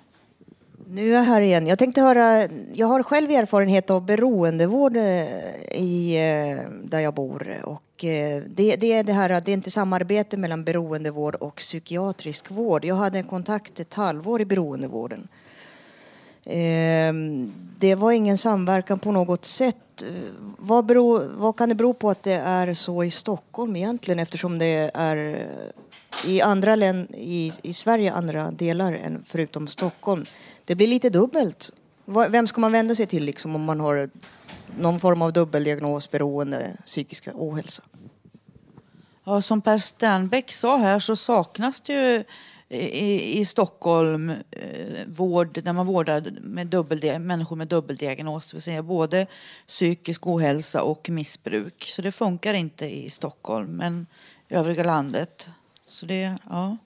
Nu 0.88 1.10
är 1.10 1.14
jag 1.14 1.24
här 1.24 1.42
igen. 1.42 1.68
Jag 1.68 1.80
tänkte 1.80 2.02
höra, 2.02 2.48
jag 2.74 2.88
har 2.88 3.04
själv 3.04 3.32
erfarenhet 3.32 3.90
av 3.90 4.06
beroendevård 4.06 4.98
eh, 4.98 5.04
i, 5.72 6.16
eh, 6.16 6.72
där 6.84 7.00
jag 7.00 7.14
bor. 7.14 7.62
Och 7.64 8.06
eh, 8.06 8.44
det, 8.48 8.76
det, 8.76 8.94
är 8.94 9.04
det, 9.04 9.14
här, 9.14 9.30
det 9.30 9.52
är 9.52 9.54
inte 9.54 9.72
samarbete 9.72 10.38
mellan 10.38 10.64
beroendevård 10.64 11.36
och 11.36 11.56
psykiatrisk 11.56 12.52
vård. 12.52 12.86
Jag 12.86 12.96
hade 12.96 13.18
en 13.18 13.28
kontakt 13.28 13.80
ett 13.80 13.94
halvår 13.94 14.42
i 14.42 14.46
beroendevården. 14.46 15.28
Ehm, 16.46 17.54
det 17.80 17.96
var 17.96 18.12
ingen 18.12 18.38
samverkan 18.38 19.00
på 19.00 19.12
något 19.12 19.46
sätt. 19.46 20.04
Vad, 20.58 20.86
beror, 20.86 21.24
vad 21.38 21.58
kan 21.58 21.70
det 21.70 21.76
bero 21.76 21.94
på 21.94 22.10
att 22.10 22.24
det 22.24 22.34
är 22.34 22.74
så 22.74 23.04
i 23.04 23.12
Stockholm 23.12 23.76
egentligen 23.76 24.20
eftersom 24.20 24.58
det 24.58 24.92
är 24.94 25.48
i 26.26 26.42
andra 26.42 26.76
län, 26.76 27.08
i, 27.16 27.54
i 27.62 27.74
Sverige 27.74 28.14
andra 28.14 28.52
delar 28.52 28.94
än 28.94 29.24
förutom 29.28 29.68
Stockholm. 29.68 30.26
Det 30.66 30.76
blir 30.76 30.88
lite 30.88 31.10
dubbelt. 31.10 31.72
Vem 32.30 32.48
ska 32.48 32.62
man 32.62 32.72
vända 32.72 32.96
sig 32.96 33.06
till 33.06 33.26
liksom, 33.26 33.56
om 33.56 33.64
man 33.64 33.80
har 33.80 34.10
någon 34.80 35.00
form 35.00 35.22
av 35.22 35.34
dubbeldiagnos, 35.34 36.12
beroende, 36.12 36.78
psykisk 36.86 37.28
ohälsa? 37.34 37.84
Ja, 39.24 39.42
som 39.42 39.62
Per 39.62 39.78
Sternbäck 39.78 40.52
sa 40.52 40.78
här 40.78 41.00
så 41.00 41.16
saknas 41.16 41.82
det 41.82 41.94
ju 41.94 42.24
i, 42.70 43.40
i 43.40 43.46
Stockholm 43.46 44.30
eh, 44.30 45.08
vård 45.08 45.64
där 45.64 45.74
man 45.74 45.86
vårdar 45.86 46.32
med 46.42 47.22
människor 47.22 47.56
med 47.56 47.68
dubbeldiagnos, 47.68 48.50
det 48.50 48.56
vill 48.56 48.62
säga 48.62 48.84
både 48.84 49.28
psykisk 49.68 50.28
ohälsa 50.28 50.84
och 50.84 51.10
missbruk. 51.10 51.86
Så 51.88 52.02
det 52.02 52.12
funkar 52.12 52.54
inte 52.54 52.86
i 52.86 53.10
Stockholm, 53.10 53.70
men 53.70 54.08
i 54.48 54.54
övriga 54.54 54.84
landet. 54.84 55.50
Så 56.02 56.08
det, 56.08 56.38
ja. 56.50 56.78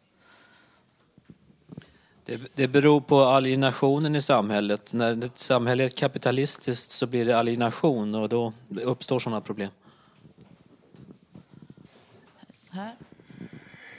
Det, 2.26 2.42
det 2.56 2.68
beror 2.68 3.02
på 3.02 3.22
alienationen 3.22 4.16
i 4.16 4.22
samhället. 4.22 4.94
När 4.94 5.24
ett 5.24 5.40
samhälle 5.40 5.84
är 5.84 5.90
kapitalistiskt 5.90 6.92
så 6.92 7.08
blir 7.08 7.26
det 7.26 7.38
alienation 7.38 8.16
och 8.16 8.30
då 8.30 8.54
uppstår 8.82 9.20
sådana 9.20 9.42
problem. 9.42 9.70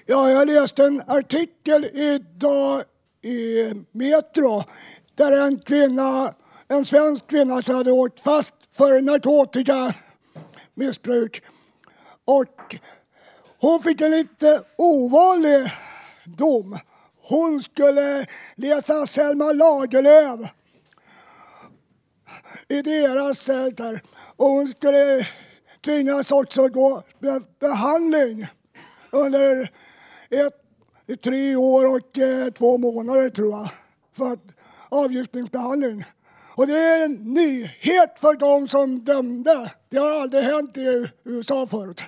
Ja, 0.06 0.30
jag 0.30 0.46
läste 0.46 0.84
en 0.84 1.02
artikel 1.06 1.84
idag 1.84 2.82
i 3.22 3.64
Metro 3.92 4.64
där 5.14 5.32
en 5.32 5.58
kvinna, 5.58 6.34
en 6.68 6.84
svensk 6.84 7.26
kvinna 7.26 7.62
som 7.62 7.74
hade 7.74 7.92
åkt 7.92 8.20
fast 8.20 8.54
för 8.70 9.00
narkotikamissbruk. 9.00 11.42
Och 12.24 12.76
hon 13.66 13.82
fick 13.82 14.00
en 14.00 14.10
lite 14.10 14.62
ovanlig 14.76 15.72
dom. 16.24 16.78
Hon 17.22 17.62
skulle 17.62 18.26
läsa 18.54 19.06
Selma 19.06 19.52
Lagerlöf 19.52 20.50
i 22.68 22.82
deras 22.82 23.38
center. 23.38 24.02
Och 24.36 24.46
hon 24.46 24.68
skulle 24.68 25.28
tvingas 25.84 26.32
också 26.32 26.68
gå 26.68 27.02
be 27.18 27.40
behandling 27.60 28.46
under 29.10 29.70
ett, 30.30 31.22
tre 31.22 31.56
år 31.56 31.96
och 31.96 32.18
eh, 32.18 32.50
två 32.50 32.78
månader 32.78 33.28
tror 33.28 33.50
jag. 33.50 33.68
För 34.16 34.32
att, 34.32 34.44
avgiftningsbehandling. 34.88 36.04
Och 36.54 36.66
det 36.66 36.78
är 36.78 37.04
en 37.04 37.14
nyhet 37.14 38.18
för 38.20 38.34
de 38.34 38.68
som 38.68 39.04
dömde. 39.04 39.72
Det 39.88 39.98
har 39.98 40.20
aldrig 40.20 40.44
hänt 40.44 40.76
i 40.76 41.08
USA 41.24 41.66
förut. 41.66 42.04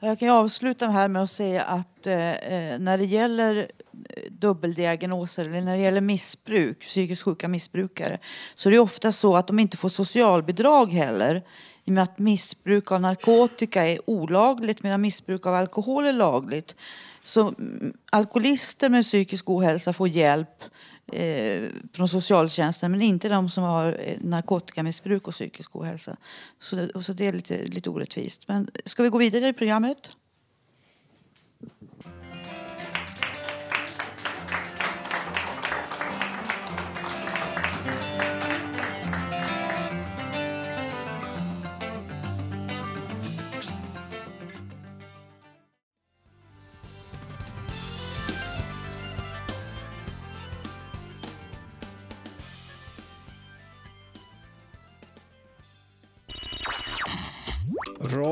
Jag 0.00 0.18
kan 0.18 0.28
avsluta 0.28 0.88
här 0.88 1.08
med 1.08 1.22
att 1.22 1.30
säga 1.30 1.62
att 1.64 2.06
eh, 2.06 2.32
eh 2.32 2.78
när 2.78 2.98
det 2.98 3.04
gäller 3.04 3.70
eh, 4.10 4.22
dubbeldiagnoser 4.30 5.44
eller 5.44 5.60
när 5.60 5.76
det 5.76 5.82
gäller 5.82 6.00
missbruk, 6.00 6.80
psykiskt 6.80 7.22
sjuka 7.22 7.48
missbrukare, 7.48 8.18
så 8.54 8.68
är 8.68 8.70
det 8.70 8.78
ofta 8.78 9.12
så 9.12 9.36
att 9.36 9.46
de 9.46 9.58
inte 9.58 9.76
får 9.76 9.88
socialbidrag 9.88 10.92
heller. 10.92 11.42
I 11.84 11.90
och 11.90 11.94
med 11.94 12.02
att 12.02 12.18
missbruk 12.18 12.92
av 12.92 13.00
narkotika 13.00 13.86
är 13.86 14.10
olagligt 14.10 14.82
medan 14.82 15.00
missbruk 15.00 15.46
av 15.46 15.54
alkohol 15.54 16.06
är 16.06 16.12
lagligt. 16.12 16.76
Så 17.22 17.40
mm, 17.40 17.92
alkoholister 18.12 18.88
med 18.88 19.04
psykisk 19.04 19.50
ohälsa 19.50 19.92
får 19.92 20.08
hjälp 20.08 20.64
eh, 21.12 21.68
från 21.92 22.08
socialtjänsten 22.08 22.90
men 22.90 23.02
inte 23.02 23.28
de 23.28 23.50
som 23.50 23.64
har 23.64 24.00
eh, 24.00 24.16
narkotikamissbruk 24.20 25.28
och 25.28 25.34
psykisk 25.34 25.76
ohälsa. 25.76 26.16
Så 26.60 26.76
det, 26.76 27.02
så 27.02 27.12
det 27.12 27.26
är 27.26 27.32
lite, 27.32 27.64
lite 27.64 27.90
orättvist. 27.90 28.48
Men 28.48 28.70
ska 28.84 29.02
vi 29.02 29.08
gå 29.08 29.18
vidare 29.18 29.48
i 29.48 29.52
programmet? 29.52 30.10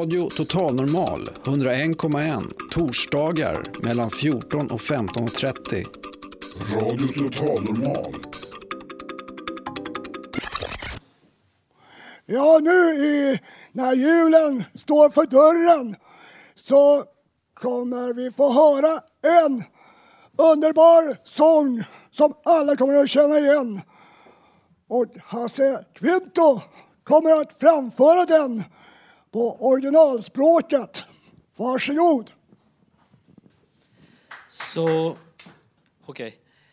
Radio 0.07 0.31
Total 0.31 0.75
Normal 0.75 1.29
101,1 1.45 2.43
torsdagar 2.71 3.63
mellan 3.83 4.11
14 4.11 4.71
och 4.71 4.81
15.30. 4.81 5.87
Radio 6.75 7.09
Total 7.09 7.65
Normal. 7.65 8.15
Ja, 12.27 12.59
nu 12.63 13.05
i, 13.05 13.41
när 13.73 13.95
julen 13.95 14.65
står 14.75 15.11
för 15.11 15.27
dörren 15.27 15.97
så 16.55 17.05
kommer 17.55 18.13
vi 18.13 18.33
få 18.33 18.53
höra 18.53 19.01
en 19.45 19.63
underbar 20.37 21.17
sång 21.25 21.85
som 22.11 22.35
alla 22.45 22.77
kommer 22.77 22.97
att 22.97 23.11
känna 23.11 23.39
igen. 23.39 23.81
Och 24.89 25.07
Hasse 25.25 25.85
Kvinto 25.95 26.61
kommer 27.05 27.41
att 27.41 27.53
framföra 27.53 28.25
den 28.25 28.65
på 29.37 29.57
originalspråket. 29.61 31.05
Varsågod. 31.57 32.31
Så, 34.49 35.17
okej. 36.07 36.29
Okay. 36.29 36.33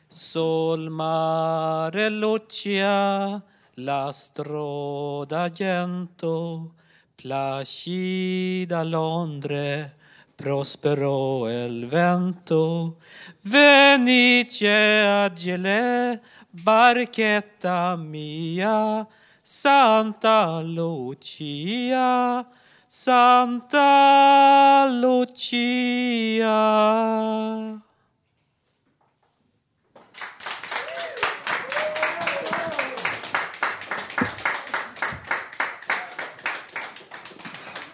Sol 0.09 0.89
mare 0.89 2.09
lucia 2.09 3.41
la 3.75 4.13
stroda 4.13 5.49
gento 5.49 6.71
placida 7.15 8.83
Londre 8.83 9.89
prospero 10.37 11.47
el 11.47 11.85
vento 11.85 12.93
venice 13.41 15.03
agile 15.25 16.19
barchetta 16.51 17.97
mia 17.97 19.05
Santa 19.45 20.61
Lucia, 20.61 22.45
Santa 22.87 24.87
Lucia. 24.87 26.53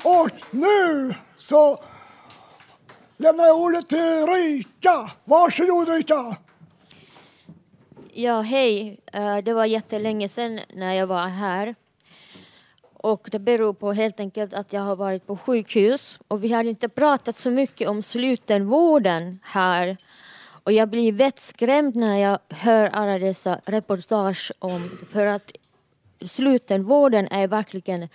Och 0.03 0.29
nu 0.51 1.15
så 1.37 1.83
lämnar 3.17 3.43
jag 3.43 3.57
ordet 3.57 3.89
till 3.89 4.27
Rika. 4.27 5.11
Varsågod 5.25 5.89
Rika. 5.89 6.35
Ja, 8.19 8.41
hej. 8.41 8.99
Eh, 9.13 9.37
det 9.37 9.53
var 9.53 9.65
jättelänge 9.65 10.27
sedan 10.27 10.59
när 10.73 10.93
jag 10.93 11.07
var 11.07 11.27
här. 11.27 11.75
Och 12.93 13.27
det 13.31 13.39
beror 13.39 13.73
på 13.73 13.93
helt 13.93 14.19
enkelt 14.19 14.53
att 14.53 14.73
jag 14.73 14.81
har 14.81 14.95
varit 14.95 15.27
på 15.27 15.37
sjukhus 15.37 16.19
och 16.27 16.43
vi 16.43 16.53
har 16.53 16.63
inte 16.63 16.89
pratat 16.89 17.37
så 17.37 17.51
mycket 17.51 17.89
om 17.89 18.01
slutenvården 18.01 19.39
här. 19.43 19.97
Och 20.63 20.71
jag 20.71 20.89
blir 20.89 21.11
vettskrämd 21.11 21.95
när 21.95 22.17
jag 22.17 22.39
hör 22.49 22.87
alla 22.87 23.19
dessa 23.19 23.61
reportage 23.65 24.51
om 24.59 24.89
för 25.11 25.25
att 25.25 25.51
slutenvården 26.21 27.27
är 27.27 27.47
verkligen, 27.47 28.09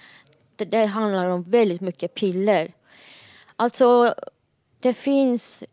det 0.57 0.87
handlar 0.87 1.29
om 1.29 1.43
väldigt 1.43 1.81
mycket 1.81 2.15
piller. 2.15 2.73
Alltså, 3.57 4.15
det 4.81 4.95
finns 4.95 5.65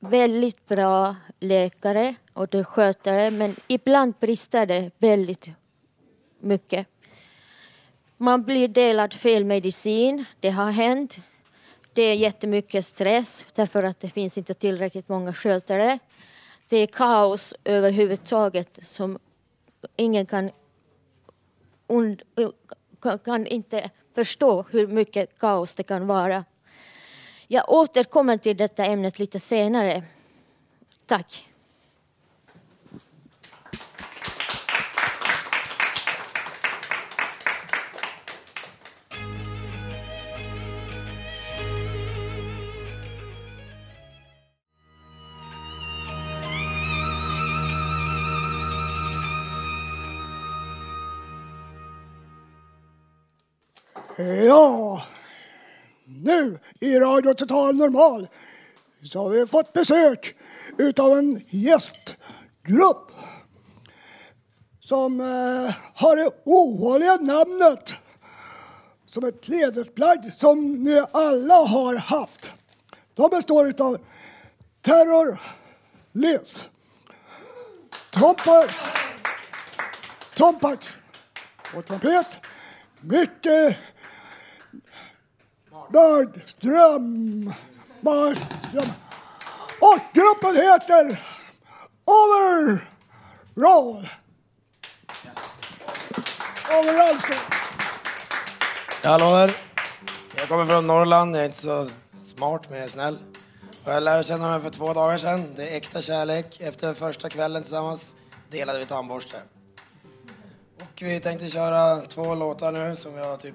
väldigt 0.00 0.68
bra 0.68 1.16
läkare 1.40 2.14
och 2.32 2.48
det 2.48 2.64
skötare 2.64 3.30
men 3.30 3.56
ibland 3.68 4.14
brister 4.20 4.66
det 4.66 4.90
väldigt 4.98 5.48
mycket. 6.40 6.86
Man 8.16 8.42
blir 8.42 8.68
delad 8.68 9.14
fel 9.14 9.44
medicin, 9.44 10.24
det 10.40 10.50
har 10.50 10.70
hänt. 10.70 11.18
Det 11.92 12.02
är 12.02 12.14
jättemycket 12.14 12.86
stress 12.86 13.44
därför 13.54 13.82
att 13.82 14.00
det 14.00 14.08
finns 14.08 14.38
inte 14.38 14.54
tillräckligt 14.54 15.08
många 15.08 15.32
skötare. 15.32 15.98
Det 16.68 16.76
är 16.76 16.86
kaos 16.86 17.54
överhuvudtaget 17.64 18.78
som 18.82 19.18
ingen 19.96 20.26
kan, 20.26 20.50
kan 23.24 23.46
inte 23.46 23.90
förstå 24.14 24.64
hur 24.70 24.86
mycket 24.86 25.38
kaos 25.38 25.74
det 25.74 25.82
kan 25.82 26.06
vara. 26.06 26.44
Jag 27.46 27.72
återkommer 27.72 28.36
till 28.36 28.56
detta 28.56 28.84
ämnet 28.84 29.18
lite 29.18 29.40
senare. 29.40 30.02
Tack. 31.06 31.51
Ja, 54.16 55.02
nu 56.04 56.58
i 56.80 56.98
Radio 56.98 57.34
Total 57.34 57.74
Normal 57.76 58.28
så 59.02 59.18
har 59.18 59.30
vi 59.30 59.46
fått 59.46 59.72
besök 59.72 60.34
utav 60.78 61.18
en 61.18 61.44
gästgrupp 61.48 63.12
som 64.80 65.20
eh, 65.20 65.74
har 65.94 66.16
det 66.16 66.30
ovanliga 66.44 67.16
namnet 67.16 67.94
som 69.06 69.24
ett 69.24 69.44
klädesplagg 69.44 70.32
som 70.36 70.84
ni 70.84 71.04
alla 71.12 71.54
har 71.54 71.96
haft. 71.96 72.50
De 73.14 73.30
består 73.30 73.66
utav 73.66 73.98
Terror 74.82 75.40
Liz, 76.12 76.68
Trompa, 78.10 78.64
Trompax 80.34 80.98
och 81.74 81.86
trumpet. 81.86 82.40
Micke 83.00 83.76
Nordström. 85.92 87.52
Marström. 88.00 88.92
Och 89.80 90.00
gruppen 90.12 90.56
heter 90.56 91.22
Overall. 92.04 92.78
Overall. 96.78 97.26
Jag 99.02 99.20
lovar. 99.20 99.56
Jag 100.36 100.48
kommer 100.48 100.66
från 100.66 100.86
Norrland. 100.86 101.36
Jag 101.36 101.42
är 101.42 101.46
inte 101.46 101.58
så 101.58 101.88
smart, 102.12 102.62
men 102.68 102.78
jag 102.78 102.84
är 102.84 102.88
snäll. 102.88 103.18
Och 103.84 103.92
jag 103.92 104.02
lärde 104.02 104.24
känna 104.24 104.50
mig 104.50 104.60
för 104.60 104.70
två 104.70 104.92
dagar 104.92 105.18
sedan. 105.18 105.54
Det 105.56 105.68
är 105.68 105.76
äkta 105.76 106.02
kärlek. 106.02 106.60
Efter 106.60 106.94
första 106.94 107.28
kvällen 107.28 107.62
tillsammans 107.62 108.14
delade 108.50 108.78
vi 108.78 108.86
tandborste. 108.86 109.42
Och 110.76 111.02
vi 111.02 111.20
tänkte 111.20 111.50
köra 111.50 112.00
två 112.00 112.34
låtar 112.34 112.72
nu 112.72 112.96
som 112.96 113.14
vi 113.14 113.20
har 113.20 113.36
typ 113.36 113.54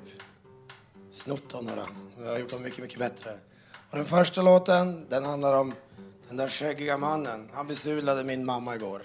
snott 1.10 1.55
av 1.55 1.64
några. 1.64 1.86
Jag 2.20 2.32
har 2.32 2.39
gjort 2.39 2.49
dem 2.49 2.62
mycket, 2.62 2.80
mycket 2.80 2.99
bättre. 2.99 3.38
Och 3.89 3.97
den 3.97 4.05
första 4.05 4.41
låten, 4.41 5.05
den 5.10 5.24
handlar 5.24 5.53
om 5.53 5.74
den 6.28 6.38
där 6.38 6.47
skäggiga 6.47 6.97
mannen. 6.97 7.49
Han 7.53 7.68
besudlade 7.68 8.24
min 8.24 8.45
mamma 8.45 8.76
igår. 8.76 9.01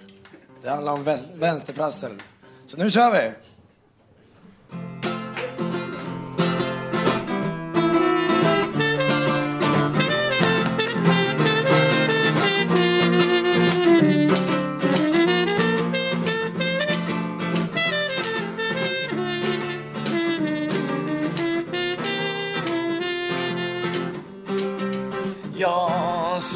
Det 0.63 0.71
handlar 0.71 0.93
om 0.93 1.05
vänsterprassel. 1.35 2.23
Så 2.67 2.77
nu 2.77 2.91
kör 2.91 3.13
vi! 3.13 3.33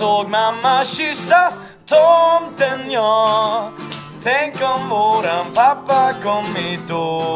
Såg 0.06 0.28
mamma 0.28 0.84
kyssa 0.84 1.52
tomten 1.86 2.90
ja. 2.90 3.70
Tänk 4.22 4.54
om 4.54 4.88
våran 4.88 5.46
pappa 5.54 6.12
kommit 6.22 6.80
då 6.88 7.32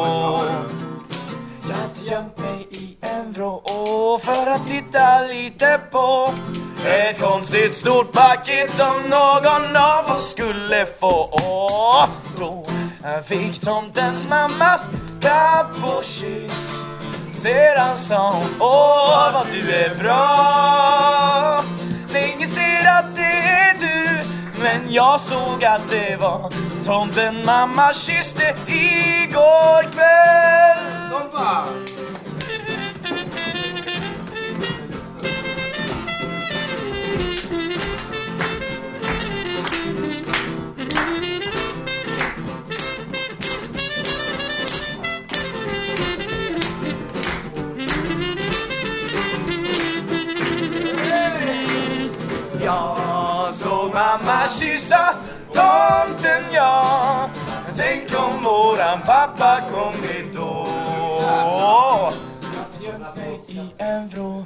Jag 1.68 1.76
hade 1.76 2.00
gömt 2.10 2.38
mig 2.38 2.66
i 2.70 2.96
en 3.00 3.32
vrå 3.32 4.18
för 4.22 4.50
att 4.50 4.68
titta 4.68 5.22
lite 5.22 5.80
på 5.90 6.32
ett 6.86 7.20
konstigt 7.20 7.74
stort 7.74 8.12
paket 8.12 8.70
som 8.70 9.02
någon 9.02 9.76
av 9.76 10.16
oss 10.16 10.30
skulle 10.30 10.86
få. 11.00 11.22
Och 11.22 12.08
då 12.38 12.66
fick 13.26 13.60
tomtens 13.60 14.28
mammas 14.28 14.88
kapp 15.20 15.96
och 15.96 16.04
kyss. 16.04 16.84
Sedan 17.30 17.98
sa 17.98 18.32
hon 18.32 18.46
Åh 18.60 19.32
vad 19.32 19.46
du 19.52 19.74
är 19.74 19.94
bra. 19.94 21.59
Ingen 22.40 22.52
ser 22.54 22.88
att 22.88 23.14
det 23.14 23.22
är 23.22 23.74
du 23.80 24.08
Men 24.62 24.92
jag 24.92 25.20
såg 25.20 25.64
att 25.64 25.90
det 25.90 26.16
var 26.20 26.50
tomten 26.84 27.44
mamma 27.44 27.92
kysste 27.94 28.54
igår 28.66 29.82
kväll 29.82 31.10
Tompa! 31.10 31.64
Får 53.90 53.94
mamma 53.94 54.48
kyssa 54.48 55.14
tomten 55.52 56.44
ja. 56.52 57.30
Tänk 57.76 58.14
om 58.14 58.44
våran 58.44 59.00
pappa 59.06 59.60
kommit 59.72 60.34
då. 60.34 60.66
Gömt 62.80 63.16
mig 63.16 63.40
i 63.46 63.70
en 63.78 64.08
vrå 64.08 64.44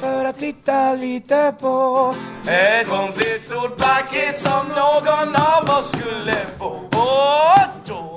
för 0.00 0.24
att 0.24 0.38
titta 0.38 0.94
lite 0.94 1.54
på. 1.60 2.14
Ett 2.46 2.88
konstigt 2.88 3.42
stort 3.42 3.76
paket 3.76 4.38
som 4.38 4.68
någon 4.68 5.36
av 5.36 5.78
oss 5.78 5.88
skulle 5.92 6.36
få. 6.58 6.68
Och 6.90 7.86
då 7.86 8.16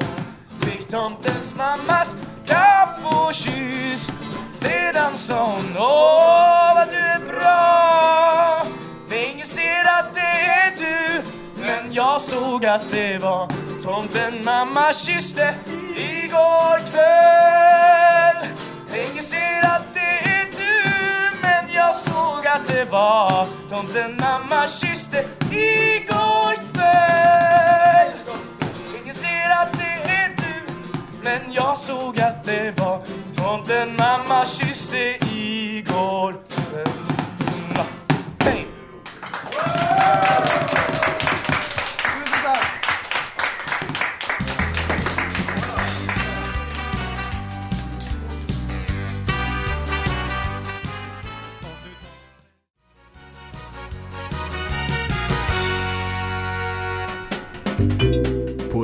fick 0.61 0.89
tomtens 0.89 1.55
mammas 1.55 2.15
klapp 2.45 2.99
och 3.03 3.33
kyss. 3.33 4.11
Sedan 4.53 5.17
sa 5.17 5.45
hon 5.45 5.77
Åh 5.77 6.75
vad 6.75 6.87
du 6.89 6.97
är 6.97 7.19
bra. 7.19 8.82
Ingen 9.15 9.45
ser 9.45 9.83
att 9.99 10.13
det 10.13 10.19
är 10.21 10.77
du 10.77 11.21
Men 11.61 11.93
jag 11.93 12.21
såg 12.21 12.65
att 12.65 12.91
det 12.91 13.17
var 13.17 13.51
tomten 13.83 14.43
mamma 14.43 14.93
kysste 14.93 15.55
igår 15.95 16.79
kväll. 16.91 18.47
Ingen 19.11 19.23
ser 19.23 19.63
att 19.63 19.93
det 19.93 20.29
är 20.29 20.45
du 20.57 20.89
Men 21.41 21.65
jag 21.75 21.95
såg 21.95 22.47
att 22.47 22.67
det 22.67 22.91
var 22.91 23.47
tomten 23.69 24.17
mamma 24.19 24.67
kysste 24.67 25.25
igår 25.51 26.55
kväll. 26.73 28.13
Ingen 29.01 29.13
ser 29.13 29.49
att 29.49 29.73
det 29.73 30.11
är 30.11 30.29
du 30.37 30.73
Men 31.23 31.53
jag 31.53 31.77
såg 31.77 32.19
att 32.19 32.43
det 32.43 32.79
var 32.79 33.01
tomten 33.35 33.95
mamma 33.95 34.45
kysste 34.45 34.97
igår 35.33 36.35
kväll. 36.49 37.02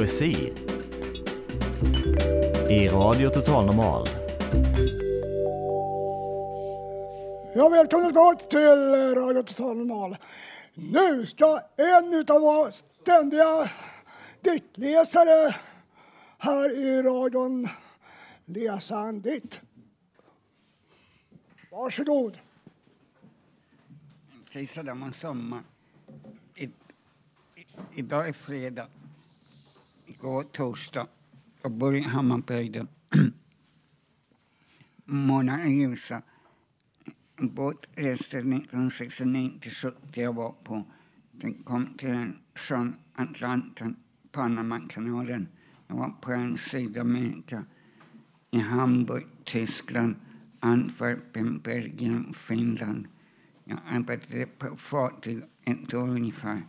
Poesi 0.09 0.53
i 2.69 2.89
Radio 2.89 3.29
Total 3.29 3.65
Normal. 3.65 4.09
Ja, 7.55 7.69
välkomna 7.69 8.05
tillbaka 8.05 8.45
till 8.45 9.15
Radio 9.15 9.43
Total 9.43 9.77
Normal. 9.77 10.17
Nu 10.73 11.25
ska 11.25 11.59
en 11.77 12.35
av 12.35 12.41
våra 12.41 12.71
ständiga 12.71 13.69
diktläsare 14.41 15.55
här 16.37 16.71
i 16.77 17.01
radion 17.01 17.67
läsa 18.45 18.99
en 18.99 19.21
dikt. 19.21 19.61
Varsågod. 21.71 22.39
Prisade 24.51 24.93
man 24.93 25.13
sommar. 25.13 25.63
I, 26.55 26.63
i, 26.63 26.71
idag 27.95 28.27
är 28.27 28.33
fredag. 28.33 28.87
Igår 30.19 30.43
torsdag. 30.43 31.07
Jag 31.61 31.71
bor 31.71 31.95
i 31.95 32.01
Hammarbyhöjden. 32.01 32.87
Månaden 35.05 35.79
ljusa. 35.79 36.21
Reste 37.95 38.37
1969 38.37 39.51
till 39.61 39.71
70 39.71 39.97
jag 40.13 40.33
var 40.35 40.51
på. 40.63 40.83
Den 41.31 41.53
kom 41.53 41.85
till 41.97 42.09
en 42.09 42.39
sjön 42.55 42.95
Atlanten, 43.13 43.95
Panamakanalen. 44.31 45.47
Jag 45.87 45.95
var 45.95 46.09
på 46.09 46.31
en 46.31 46.57
Sydamerika. 46.57 47.65
I 48.51 48.57
Hamburg, 48.57 49.25
Tyskland, 49.43 50.15
Antwerpen, 50.59 51.59
Belgien, 51.63 52.33
Finland. 52.33 53.07
Jag 53.63 53.79
arbetade 53.87 54.45
på 54.45 54.77
fartyg 54.77 55.41
ett 55.63 55.93
år 55.93 56.09
ungefär. 56.09 56.61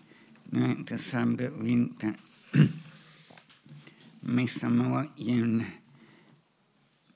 Nu 0.44 0.64
är 0.64 0.68
det 0.68 0.96
december, 0.96 1.51
vinter. 1.61 2.14
Midsommar, 4.20 5.08
juni. 5.16 5.66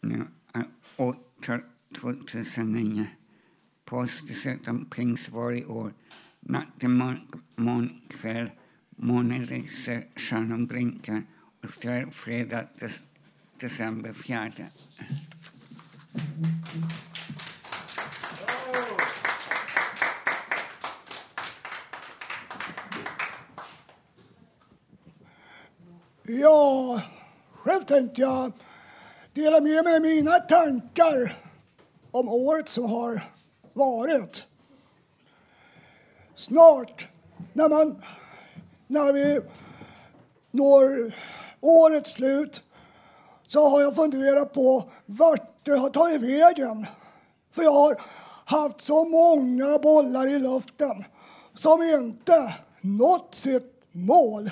Nu 0.01 0.27
eh, 0.55 0.63
är 0.97 1.65
2009. 2.01 3.07
Påsk 3.85 4.29
dessutom 4.29 4.85
pingst 4.85 5.29
i 5.55 5.65
år. 5.65 5.93
Natt 6.41 6.69
till 6.81 6.89
mörk 6.89 7.35
kväll. 8.09 8.51
Månen 8.97 9.45
lyser, 9.45 10.05
stjärnan 10.17 10.67
blinkar. 10.67 11.23
Och 11.63 11.71
så 11.71 11.89
är 11.89 12.11
fredag 12.11 12.69
des- 12.81 13.03
december 13.61 14.13
4. 14.13 14.53
Ja, 26.27 27.03
själv 27.53 27.85
tänkte 27.85 28.21
jag 28.21 28.53
dela 29.33 29.61
med 29.61 29.85
mig 29.85 30.01
mina 30.01 30.39
tankar 30.39 31.37
om 32.11 32.29
året 32.29 32.69
som 32.69 32.85
har 32.85 33.21
varit. 33.73 34.47
Snart, 36.35 37.09
när, 37.53 37.69
man, 37.69 38.03
när 38.87 39.13
vi 39.13 39.41
når 40.51 41.15
årets 41.61 42.11
slut 42.11 42.63
så 43.49 43.69
har 43.69 43.81
jag 43.81 43.97
funderat 43.97 44.53
på 44.53 44.91
vart 45.07 45.65
det 45.65 45.79
har 45.79 45.91
tagit 45.91 46.21
vägen. 46.21 46.87
För 47.51 47.63
jag 47.63 47.73
har 47.73 48.01
haft 48.45 48.81
så 48.81 49.05
många 49.05 49.79
bollar 49.79 50.27
i 50.27 50.39
luften 50.39 51.05
som 51.55 51.83
inte 51.83 52.55
nått 52.81 53.35
sitt 53.35 53.85
mål. 53.93 54.51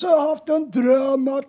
Så 0.00 0.06
jag 0.06 0.20
har 0.20 0.28
haft 0.28 0.48
en 0.48 0.70
dröm 0.70 1.28
att 1.28 1.44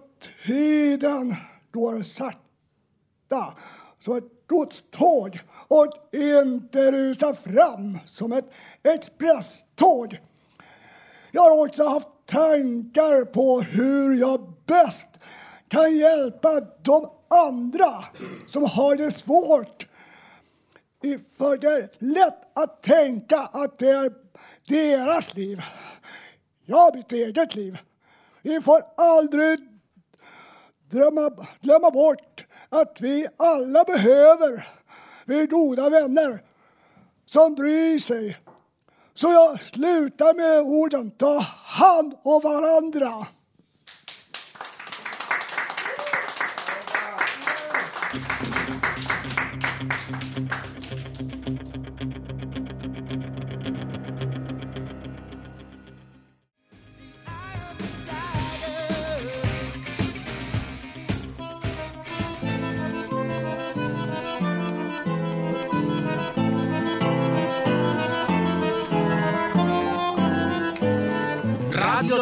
tiden 0.45 1.35
går 1.71 2.01
sakta 2.01 3.53
som 3.99 4.17
ett 4.17 4.47
godståg 4.47 5.39
och 5.67 5.87
inte 6.13 6.91
rusar 6.91 7.33
fram 7.33 7.97
som 8.05 8.31
ett 8.31 8.51
expresståg. 8.83 10.19
Jag 11.31 11.41
har 11.41 11.65
också 11.65 11.87
haft 11.87 12.07
tankar 12.25 13.25
på 13.25 13.61
hur 13.61 14.19
jag 14.19 14.53
bäst 14.65 15.07
kan 15.67 15.97
hjälpa 15.97 16.61
de 16.81 17.09
andra 17.27 18.03
som 18.47 18.63
har 18.63 18.95
det 18.95 19.11
svårt. 19.11 19.87
För 21.37 21.57
det 21.57 21.67
är 21.67 21.89
lätt 21.97 22.57
att 22.57 22.83
tänka 22.83 23.39
att 23.39 23.79
det 23.79 23.89
är 23.89 24.13
deras 24.67 25.35
liv. 25.35 25.61
Jag 26.65 26.77
har 26.77 26.95
mitt 26.95 27.11
eget 27.11 27.55
liv. 27.55 27.77
Vi 28.41 28.61
får 28.61 28.81
aldrig 28.97 29.59
drömma, 30.91 31.47
glömma 31.61 31.91
bort 31.91 32.45
att 32.69 32.97
vi 33.01 33.27
alla 33.37 33.83
behöver 33.83 34.67
vi 35.25 35.45
goda 35.45 35.89
vänner 35.89 36.43
som 37.25 37.55
bryr 37.55 37.99
sig. 37.99 38.37
Så 39.13 39.27
jag 39.27 39.61
slutar 39.61 40.33
med 40.33 40.61
orden 40.61 41.11
ta 41.11 41.39
hand 41.65 42.13
om 42.23 42.41
varandra. 42.41 43.27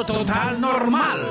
Total 0.08 0.60
Normal. 0.60 1.26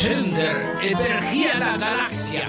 Sänder 0.00 0.54
över 0.82 1.20
hela 1.20 1.76
galaxen. 1.76 2.48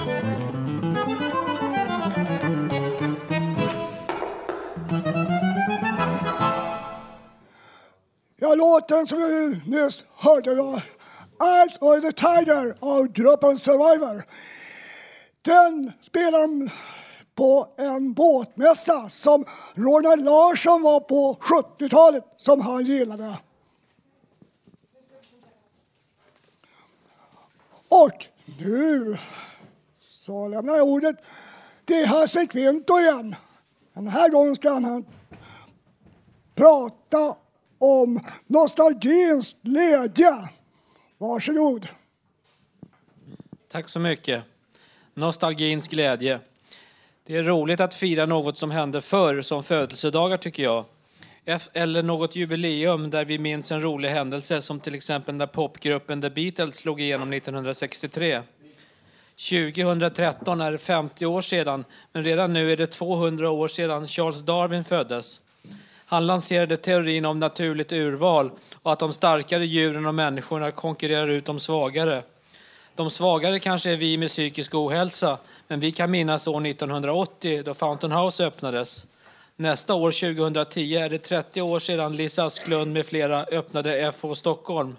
Ja, 8.38 8.56
låten 8.56 9.08
som 9.08 9.18
vi 9.18 9.62
nyss 9.66 10.06
hörde 10.16 10.56
var 10.56 10.82
Eyes 11.44 11.78
of 11.78 12.02
the 12.02 12.12
Tiger 12.12 12.76
av 12.80 13.08
gruppen 13.08 13.58
Survivor. 13.58 14.24
Den 15.42 15.92
spelar 16.02 16.70
på 17.36 17.68
en 17.78 18.14
båtmässa 18.14 19.10
som 19.10 19.46
Ronald 19.74 20.26
Larsson 20.26 20.82
var 20.82 21.00
på 21.00 21.38
70-talet 21.40 22.24
som 22.38 22.62
han 22.62 22.86
gillade. 22.86 23.38
Och 27.88 28.28
nu 28.60 29.18
så 30.02 30.48
lämnar 30.48 30.78
jag 30.78 30.88
ordet 30.88 31.16
till 31.86 32.06
Hasse 32.08 32.46
Kvinto 32.46 33.00
igen. 33.00 33.36
Den 33.94 34.08
här 34.08 34.30
gången 34.30 34.56
ska 34.56 34.70
han 34.72 35.06
prata 36.56 37.36
om 37.78 38.20
nostalgins 38.48 39.56
glädje. 39.62 40.50
Varsågod. 41.18 41.88
Tack 43.68 43.90
så 43.90 44.00
mycket. 44.00 44.44
Nostalgins 45.14 45.88
glädje. 45.88 46.40
Det 47.26 47.38
är 47.38 47.44
roligt 47.44 47.80
att 47.80 47.94
fira 47.94 48.26
något 48.26 48.58
som 48.58 48.72
hände 48.72 49.02
förr 49.02 49.42
som 49.42 49.64
födelsedagar 49.64 50.38
tycker 50.38 50.64
jag. 50.64 50.86
Eller 51.74 52.04
något 52.04 52.36
jubileum 52.36 53.10
där 53.10 53.26
vi 53.26 53.40
minns 53.40 53.72
en 53.72 53.82
rolig 53.82 54.10
händelse 54.10 54.62
som 54.62 54.80
till 54.80 54.96
exempel 54.96 55.36
när 55.36 55.46
popgruppen 55.46 56.22
The 56.22 56.30
Beatles 56.30 56.76
slog 56.76 57.02
igenom 57.02 57.34
1963. 57.34 58.42
2013 59.50 60.62
är 60.62 60.72
det 60.72 60.78
50 60.78 61.26
år 61.26 61.42
sedan, 61.42 61.86
men 62.12 62.24
redan 62.24 62.54
nu 62.54 62.72
är 62.72 62.78
det 62.78 62.88
200 62.88 63.50
år 63.50 63.68
sedan 63.68 64.08
Charles 64.08 64.40
Darwin 64.40 64.84
föddes. 64.84 65.42
Han 66.06 66.28
lanserade 66.28 66.78
teorin 66.78 67.26
om 67.26 67.40
naturligt 67.40 67.92
urval 67.92 68.52
och 68.84 68.94
att 68.94 69.00
de 69.00 69.14
starkare 69.14 69.66
djuren 69.66 70.06
och 70.06 70.16
människorna 70.16 70.72
konkurrerar 70.72 71.28
ut 71.28 71.46
de 71.46 71.60
svagare. 71.60 72.24
De 72.96 73.10
svagare 73.10 73.60
kanske 73.60 73.92
är 73.92 73.98
vi 73.98 74.18
med 74.18 74.30
psykisk 74.30 74.76
ohälsa, 74.76 75.38
men 75.68 75.80
vi 75.80 75.92
kan 75.92 76.12
minnas 76.12 76.48
år 76.48 76.68
1980 76.68 77.64
då 77.66 77.74
Fountain 77.74 78.12
House 78.12 78.46
öppnades. 78.46 79.06
Nästa 79.56 79.94
år, 79.94 80.12
2010, 80.12 80.96
är 80.96 81.10
det 81.10 81.18
30 81.18 81.62
år 81.62 81.80
sedan 81.80 82.16
Lisa 82.16 82.46
Asklund 82.46 82.94
med 82.94 83.06
flera 83.06 83.44
öppnade 83.44 84.12
FH 84.12 84.34
Stockholm. 84.34 84.96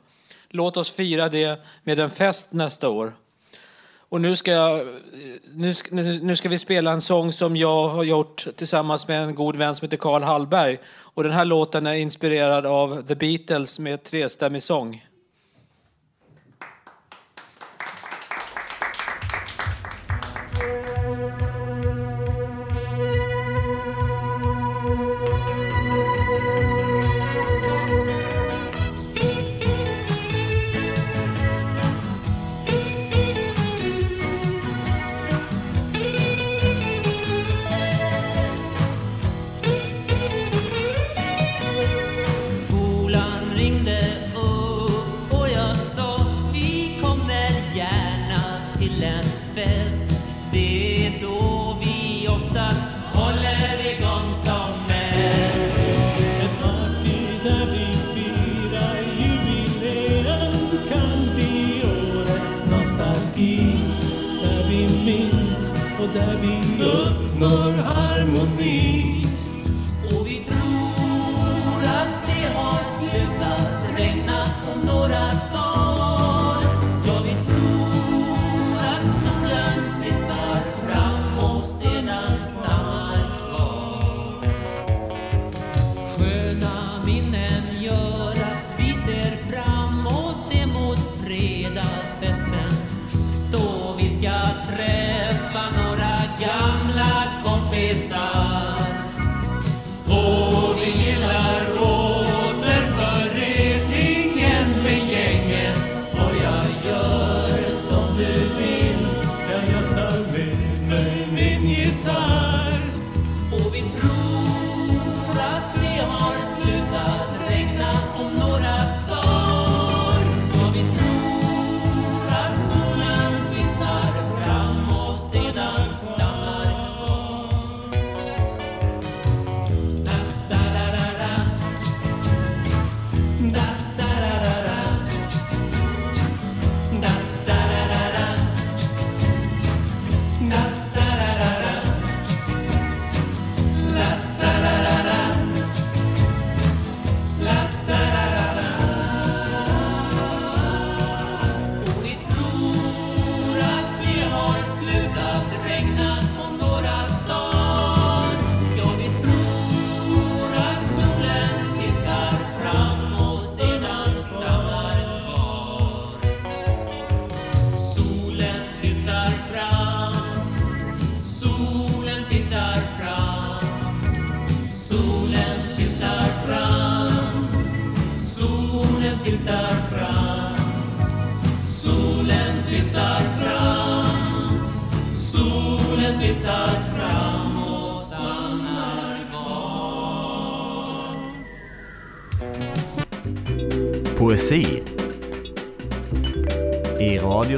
Låt 0.48 0.76
oss 0.76 0.90
fira 0.90 1.28
det 1.28 1.60
med 1.82 2.00
en 2.00 2.10
fest 2.10 2.52
nästa 2.52 2.88
år. 2.88 3.12
Och 4.08 4.20
nu 4.20 4.36
ska, 4.36 4.50
jag, 4.50 4.86
nu, 5.52 5.74
ska, 5.74 5.94
nu 5.94 6.36
ska 6.36 6.48
vi 6.48 6.58
spela 6.58 6.92
en 6.92 7.00
sång 7.00 7.32
som 7.32 7.56
jag 7.56 7.88
har 7.88 8.04
gjort 8.04 8.46
tillsammans 8.56 9.08
med 9.08 9.22
en 9.22 9.34
god 9.34 9.56
vän 9.56 9.76
som 9.76 9.86
heter 9.86 9.96
Karl 9.96 10.22
Hallberg. 10.22 10.78
Och 10.86 11.22
den 11.22 11.32
här 11.32 11.44
låten 11.44 11.86
är 11.86 11.94
inspirerad 11.94 12.66
av 12.66 13.02
The 13.02 13.14
Beatles 13.14 13.78
med 13.78 14.04
trestämmig 14.04 14.62
sång. 14.62 15.04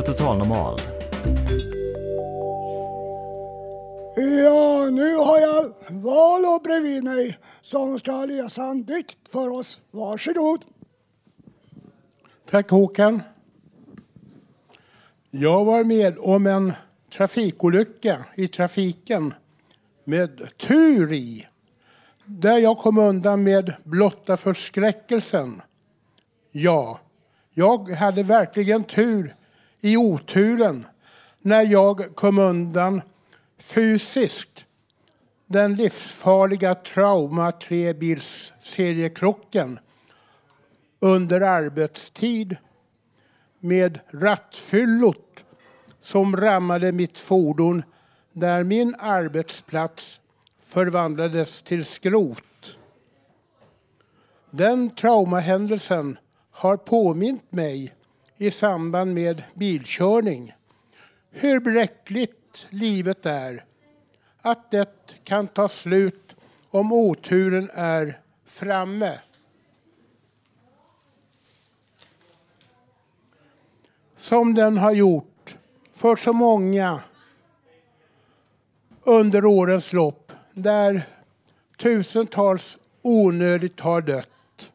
Total 0.07 0.39
Normal. 0.39 0.81
Ja, 4.17 4.91
nu 4.91 5.17
har 5.17 5.41
jag 5.41 5.73
Valo 5.89 6.61
bredvid 6.65 7.05
mig 7.05 7.39
som 7.61 7.99
ska 7.99 8.25
läsa 8.25 8.65
en 8.65 8.85
dikt 8.85 9.19
för 9.33 9.49
oss. 9.49 9.81
Varsågod. 9.91 10.65
Tack 12.51 12.71
Håkan. 12.71 13.23
Jag 15.31 15.65
var 15.65 15.85
med 15.85 16.19
om 16.19 16.47
en 16.47 16.73
trafikolycka 17.17 18.25
i 18.35 18.49
trafiken 18.49 19.35
med 20.05 20.57
tur 20.57 21.13
i. 21.13 21.47
Där 22.25 22.59
jag 22.59 22.79
kom 22.79 22.99
undan 22.99 23.43
med 23.43 23.75
blotta 23.85 24.37
förskräckelsen. 24.37 25.63
Ja, 26.53 27.01
jag 27.55 27.91
hade 27.91 28.23
verkligen 28.23 28.85
tur 28.85 29.35
i 29.81 29.97
oturen 29.97 30.87
när 31.41 31.63
jag 31.63 32.17
kom 32.17 32.39
undan 32.39 33.03
fysiskt 33.59 34.67
den 35.47 35.75
livsfarliga 35.75 36.75
trauma 36.75 37.53
trebils 37.53 38.53
seriekrocken 38.61 39.79
under 41.01 41.41
arbetstid 41.41 42.57
med 43.61 44.01
rattfyllot 44.11 45.45
som 46.01 46.37
rammade 46.37 46.93
mitt 46.93 47.19
fordon 47.19 47.83
där 48.33 48.65
min 48.65 48.95
arbetsplats 48.99 50.21
förvandlades 50.61 51.63
till 51.63 51.85
skrot. 51.85 52.79
Den 54.51 54.91
traumahändelsen 54.91 56.19
har 56.51 56.77
påmint 56.77 57.53
mig 57.53 57.95
i 58.39 58.51
samband 58.51 59.15
med 59.15 59.43
bilkörning 59.55 60.53
hur 61.31 61.61
bräckligt 61.61 62.67
livet 62.71 63.27
är. 63.27 63.65
Att 64.41 64.71
det 64.71 65.21
kan 65.25 65.47
ta 65.47 65.69
slut 65.69 66.37
om 66.71 66.93
oturen 66.93 67.71
är 67.75 68.21
framme. 68.47 69.21
Som 74.17 74.55
den 74.55 74.79
har 74.79 74.93
gjort 74.93 75.57
för 75.93 76.17
så 76.17 76.33
många 76.33 77.01
under 79.03 79.45
årens 79.45 79.93
lopp 79.93 80.33
där 80.53 81.03
tusentals 81.77 82.79
onödigt 83.03 83.81
har 83.81 84.01
dött. 84.01 84.73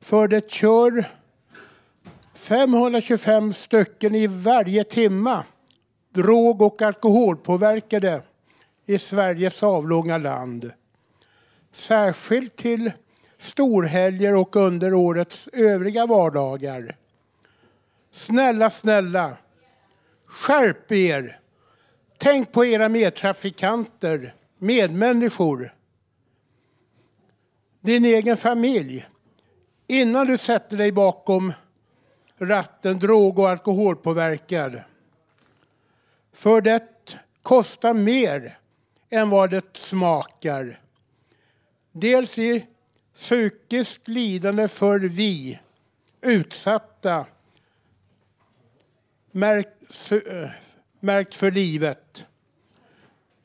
För 0.00 0.28
det 0.28 0.50
kör 0.50 1.04
525 2.36 3.52
stycken 3.52 4.14
i 4.14 4.26
varje 4.26 4.84
timma 4.84 5.44
drog 6.14 6.62
och 6.62 6.82
alkoholpåverkade 6.82 8.22
i 8.86 8.98
Sveriges 8.98 9.62
avlånga 9.62 10.18
land. 10.18 10.72
Särskilt 11.72 12.56
till 12.56 12.92
storhelger 13.38 14.34
och 14.34 14.56
under 14.56 14.94
årets 14.94 15.48
övriga 15.52 16.06
vardagar. 16.06 16.96
Snälla, 18.10 18.70
snälla, 18.70 19.36
skärp 20.26 20.92
er! 20.92 21.40
Tänk 22.18 22.52
på 22.52 22.64
era 22.64 22.88
medtrafikanter, 22.88 24.34
medmänniskor, 24.58 25.74
din 27.80 28.04
egen 28.04 28.36
familj 28.36 29.06
innan 29.86 30.26
du 30.26 30.38
sätter 30.38 30.76
dig 30.76 30.92
bakom 30.92 31.52
ratten 32.38 32.98
drog 32.98 33.38
och 33.38 33.50
alkoholpåverkad. 33.50 34.80
För 36.32 36.60
det 36.60 37.18
kostar 37.42 37.94
mer 37.94 38.58
än 39.10 39.30
vad 39.30 39.50
det 39.50 39.76
smakar. 39.76 40.80
Dels 41.92 42.38
i 42.38 42.66
psykiskt 43.14 44.08
lidande 44.08 44.68
för 44.68 44.98
vi 44.98 45.60
utsatta 46.20 47.26
märkt, 49.30 50.12
märkt 51.00 51.34
för 51.34 51.50
livet. 51.50 52.26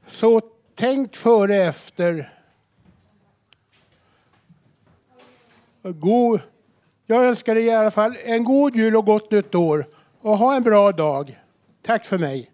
Så 0.08 0.42
tänk 0.76 1.16
före 1.16 1.56
efter. 1.56 2.34
God, 5.84 6.42
jag 7.12 7.26
önskar 7.26 7.56
dig 7.56 7.64
i 7.64 7.72
alla 7.72 7.92
fall 7.92 8.18
en 8.26 8.44
god 8.44 8.76
jul 8.76 8.96
och 8.96 9.06
gott 9.06 9.32
nytt 9.32 9.56
år. 9.56 9.86
Och 10.22 10.38
ha 10.38 10.56
en 10.56 10.64
bra 10.64 10.92
dag. 10.92 11.40
Tack 11.86 12.06
för 12.06 12.18
mig. 12.18 12.52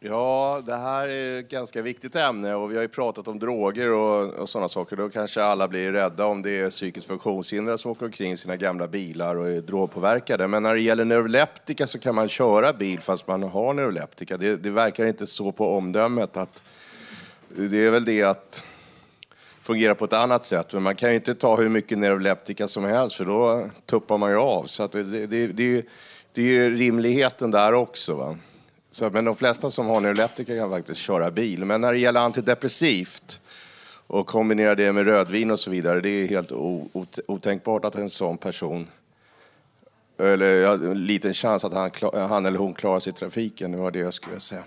Ja, 0.00 0.62
det 0.66 0.76
här 0.76 1.08
är 1.08 1.40
ett 1.40 1.50
ganska 1.50 1.82
viktigt 1.82 2.16
ämne 2.16 2.54
och 2.54 2.70
vi 2.70 2.74
har 2.74 2.82
ju 2.82 2.88
pratat 2.88 3.28
om 3.28 3.38
droger 3.38 3.92
och, 3.92 4.34
och 4.34 4.48
sådana 4.48 4.68
saker. 4.68 4.96
Då 4.96 5.08
kanske 5.08 5.42
alla 5.42 5.68
blir 5.68 5.92
rädda 5.92 6.26
om 6.26 6.42
det 6.42 6.50
är 6.50 6.70
psykiskt 6.70 7.06
funktionshindrade 7.06 7.78
som 7.78 7.90
åker 7.90 8.06
omkring 8.06 8.32
i 8.32 8.36
sina 8.36 8.56
gamla 8.56 8.86
bilar 8.86 9.36
och 9.36 9.48
är 9.48 9.60
drogpåverkade. 9.60 10.48
Men 10.48 10.62
när 10.62 10.74
det 10.74 10.80
gäller 10.80 11.04
neuroleptika 11.04 11.86
så 11.86 11.98
kan 11.98 12.14
man 12.14 12.28
köra 12.28 12.72
bil 12.72 13.00
fast 13.00 13.26
man 13.26 13.42
har 13.42 13.72
neuroleptika. 13.72 14.36
Det, 14.36 14.56
det 14.56 14.70
verkar 14.70 15.06
inte 15.06 15.26
så 15.26 15.52
på 15.52 15.76
omdömet 15.76 16.36
att 16.36 16.62
det 17.56 17.86
är 17.86 17.90
väl 17.90 18.04
det 18.04 18.22
att 18.22 18.64
fungera 19.60 19.94
på 19.94 20.04
ett 20.04 20.12
annat 20.12 20.44
sätt. 20.44 20.72
Men 20.72 20.82
man 20.82 20.96
kan 20.96 21.08
ju 21.08 21.14
inte 21.14 21.34
ta 21.34 21.56
hur 21.56 21.68
mycket 21.68 21.98
neuroleptika 21.98 22.68
som 22.68 22.84
helst 22.84 23.16
för 23.16 23.24
då 23.24 23.70
tuppar 23.86 24.18
man 24.18 24.30
ju 24.30 24.36
av. 24.36 24.64
Så 24.64 24.82
att 24.82 24.92
det, 24.92 25.26
det, 25.26 25.46
det, 25.46 25.86
det 26.32 26.56
är 26.56 26.70
rimligheten 26.70 27.50
där 27.50 27.72
också. 27.72 28.14
Va? 28.14 28.36
Så, 28.90 29.10
men 29.10 29.24
de 29.24 29.36
flesta 29.36 29.70
som 29.70 29.86
har 29.86 30.00
neuroleptika 30.00 30.56
kan 30.56 30.70
faktiskt 30.70 31.00
köra 31.00 31.30
bil. 31.30 31.64
Men 31.64 31.80
när 31.80 31.92
det 31.92 31.98
gäller 31.98 32.20
antidepressivt 32.20 33.40
och 34.06 34.26
kombinera 34.26 34.74
det 34.74 34.92
med 34.92 35.04
rödvin 35.04 35.50
och 35.50 35.60
så 35.60 35.70
vidare, 35.70 36.00
det 36.00 36.08
är 36.08 36.28
helt 36.28 36.52
otänkbart 37.26 37.84
att 37.84 37.94
en 37.94 38.10
sån 38.10 38.38
person 38.38 38.88
eller 40.18 40.66
en 40.90 41.06
liten 41.06 41.34
chans 41.34 41.64
att 41.64 41.72
han, 41.72 41.90
han 42.12 42.46
eller 42.46 42.58
hon 42.58 42.74
klarar 42.74 43.00
sig 43.00 43.12
i 43.12 43.16
trafiken. 43.16 43.72
Det 43.72 43.78
var 43.78 43.90
det 43.90 43.98
jag 43.98 44.14
skulle 44.14 44.40
säga. 44.40 44.62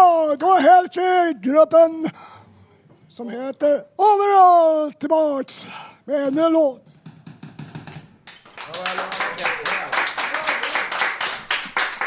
Ja, 0.00 0.36
då 0.38 0.54
hälsar 0.54 1.32
gruppen 1.42 2.10
som 3.08 3.30
heter 3.30 3.84
Overall 3.96 4.92
tillbaks 4.92 5.68
med 6.04 6.38
en 6.38 6.52
låt. 6.52 6.82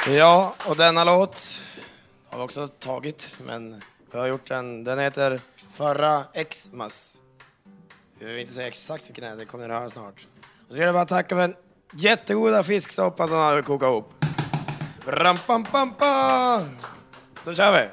Ja, 0.08 0.56
och 0.68 0.76
denna 0.76 1.04
låt 1.04 1.62
har 2.30 2.38
vi 2.38 2.44
också 2.44 2.68
tagit, 2.68 3.38
men 3.48 3.82
vi 4.12 4.20
har 4.20 4.28
gjort 4.28 4.48
den. 4.48 4.84
Den 4.84 5.00
heter 5.00 5.42
Förra 5.74 6.24
Xmas. 6.50 7.18
Vi 8.20 8.26
vill 8.26 8.38
inte 8.40 8.54
säga 8.54 8.68
exakt 8.68 9.10
vilken 9.10 9.24
det 9.24 9.30
är, 9.30 9.36
det 9.36 9.46
kommer 9.46 9.68
ni 9.68 9.74
höra 9.74 9.90
snart. 9.90 10.28
Och 10.68 10.74
så 10.74 10.74
vill 10.74 10.86
jag 10.86 10.94
bara 10.94 11.06
tacka 11.06 11.36
för 11.36 11.42
den 11.42 11.56
jättegoda 11.98 12.64
fisksoppa 12.64 13.28
som 13.28 13.38
har 13.38 13.62
kokat 13.62 13.88
ihop. 13.88 14.26
Ram, 15.06 15.38
pam, 15.48 15.64
pam, 15.64 15.94
pam. 15.94 16.78
Då 17.46 17.54
kör 17.54 17.90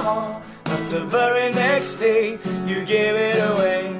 gave 0.00 0.16
you 0.16 0.30
my 0.30 0.40
heart, 0.40 0.42
but 0.64 0.90
the 0.90 1.04
very 1.04 1.52
next 1.52 1.96
day 1.98 2.38
you 2.66 2.84
gave 2.84 3.14
it 3.14 3.38
away. 3.52 3.98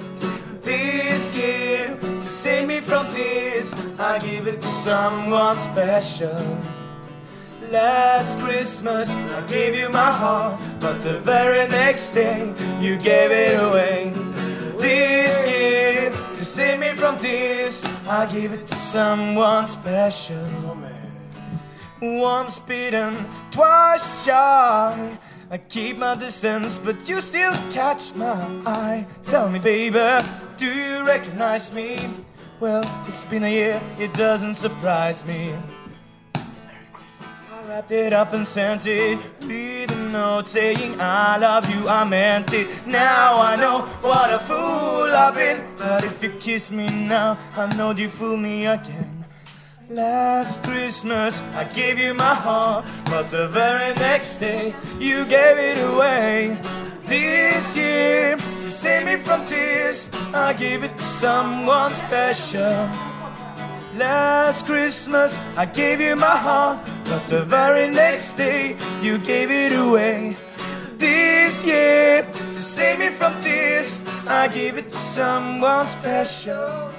This 0.63 1.35
year, 1.35 1.97
to 2.01 2.23
save 2.23 2.67
me 2.69 2.81
from 2.81 3.07
tears, 3.09 3.75
I 3.99 4.19
give 4.19 4.47
it 4.47 4.61
to 4.61 4.67
someone 4.67 5.57
special. 5.57 6.59
Last 7.71 8.39
Christmas 8.41 9.11
I 9.11 9.47
gave 9.47 9.75
you 9.75 9.89
my 9.91 10.11
heart, 10.11 10.61
but 10.81 11.01
the 11.03 11.21
very 11.21 11.69
next 11.69 12.13
day 12.15 12.53
you 12.81 12.97
gave 12.97 13.31
it 13.31 13.61
away. 13.61 14.13
This 14.79 15.35
year, 15.47 16.11
to 16.11 16.45
save 16.45 16.81
me 16.81 16.95
from 16.95 17.19
tears, 17.19 17.85
I 18.09 18.27
give 18.27 18.53
it 18.53 18.67
to 18.67 18.77
someone 18.77 19.67
special. 19.67 20.47
Once 22.03 22.59
bitten, 22.59 23.15
twice 23.51 24.25
shy. 24.25 25.19
I 25.53 25.59
keep 25.59 25.99
my 25.99 26.15
distance, 26.15 26.79
but 26.79 27.09
you 27.09 27.21
still 27.21 27.53
catch 27.73 28.15
my 28.15 28.39
eye. 28.65 29.05
Tell 29.21 29.51
me, 29.51 29.59
baby, 29.59 30.25
do 30.57 30.65
you 30.67 31.05
recognize 31.05 31.73
me? 31.73 31.99
Well, 32.61 32.85
it's 33.09 33.25
been 33.25 33.43
a 33.43 33.53
year, 33.53 33.83
it 33.99 34.15
doesn't 34.15 34.55
surprise 34.55 35.27
me. 35.27 35.53
I 36.37 37.65
wrapped 37.67 37.91
it 37.91 38.13
up 38.13 38.33
and 38.33 38.47
sent 38.47 38.87
it 38.87 39.19
with 39.41 39.91
a 39.91 40.09
note 40.13 40.47
saying 40.47 41.01
I 41.01 41.37
love 41.39 41.69
you, 41.75 41.89
I 41.89 42.05
meant 42.05 42.53
it. 42.53 42.69
Now 42.87 43.41
I 43.41 43.57
know 43.57 43.81
what 44.03 44.33
a 44.33 44.39
fool 44.39 45.11
I've 45.11 45.35
been. 45.35 45.65
But 45.77 46.05
if 46.05 46.23
you 46.23 46.31
kiss 46.39 46.71
me 46.71 46.87
now, 46.87 47.37
I 47.57 47.67
know 47.75 47.91
you 47.91 48.09
fool 48.09 48.37
me 48.37 48.67
again. 48.67 49.10
Last 49.91 50.63
Christmas 50.63 51.41
I 51.53 51.65
gave 51.65 51.99
you 51.99 52.15
my 52.15 52.33
heart, 52.33 52.87
but 53.07 53.29
the 53.29 53.49
very 53.49 53.93
next 53.95 54.37
day 54.37 54.73
you 55.01 55.25
gave 55.25 55.59
it 55.59 55.79
away. 55.93 56.57
This 57.07 57.77
year, 57.77 58.37
to 58.37 58.71
save 58.71 59.07
me 59.07 59.17
from 59.17 59.45
tears, 59.47 60.09
I 60.33 60.53
give 60.53 60.85
it 60.85 60.97
to 60.97 61.03
someone 61.03 61.93
special. 61.93 62.89
Last 63.97 64.67
Christmas 64.67 65.37
I 65.57 65.67
gave 65.67 66.01
you 66.01 66.15
my 66.15 66.37
heart, 66.37 66.89
but 67.07 67.27
the 67.27 67.43
very 67.43 67.91
next 67.91 68.35
day 68.35 68.77
you 69.03 69.19
gave 69.19 69.51
it 69.51 69.73
away. 69.73 70.37
This 70.99 71.67
year, 71.67 72.23
to 72.33 72.63
save 72.63 73.01
me 73.01 73.09
from 73.11 73.41
tears, 73.41 74.05
I 74.29 74.47
give 74.47 74.79
it 74.79 74.89
to 74.89 74.97
someone 74.97 75.89
special. 75.89 76.93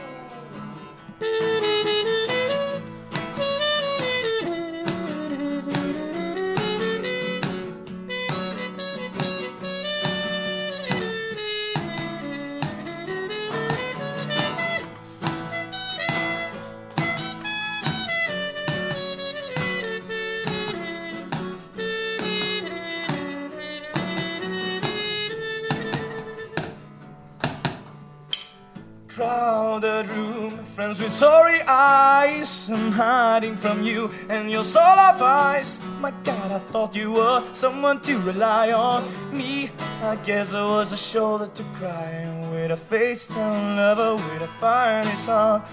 Eyes. 31.71 32.69
I'm 32.69 32.91
hiding 32.91 33.55
from 33.55 33.83
you 33.83 34.11
and 34.29 34.51
your 34.51 34.63
soul 34.63 34.83
of 34.83 35.21
ice. 35.21 35.79
My 35.99 36.11
God, 36.23 36.51
I 36.51 36.59
thought 36.71 36.95
you 36.95 37.11
were 37.13 37.43
someone 37.53 38.01
to 38.01 38.19
rely 38.19 38.71
on. 38.71 39.07
Me, 39.31 39.71
I 40.03 40.15
guess 40.17 40.53
I 40.53 40.63
was 40.63 40.91
a 40.91 40.97
shoulder 40.97 41.47
to 41.47 41.63
cry 41.75 42.25
on. 42.25 42.51
With 42.51 42.71
a 42.71 42.77
face 42.77 43.27
down 43.27 43.77
lover, 43.77 44.15
with 44.15 44.41
a 44.41 44.51
fire 44.59 45.01
in 45.01 45.07
his 45.07 45.25
heart. 45.25 45.63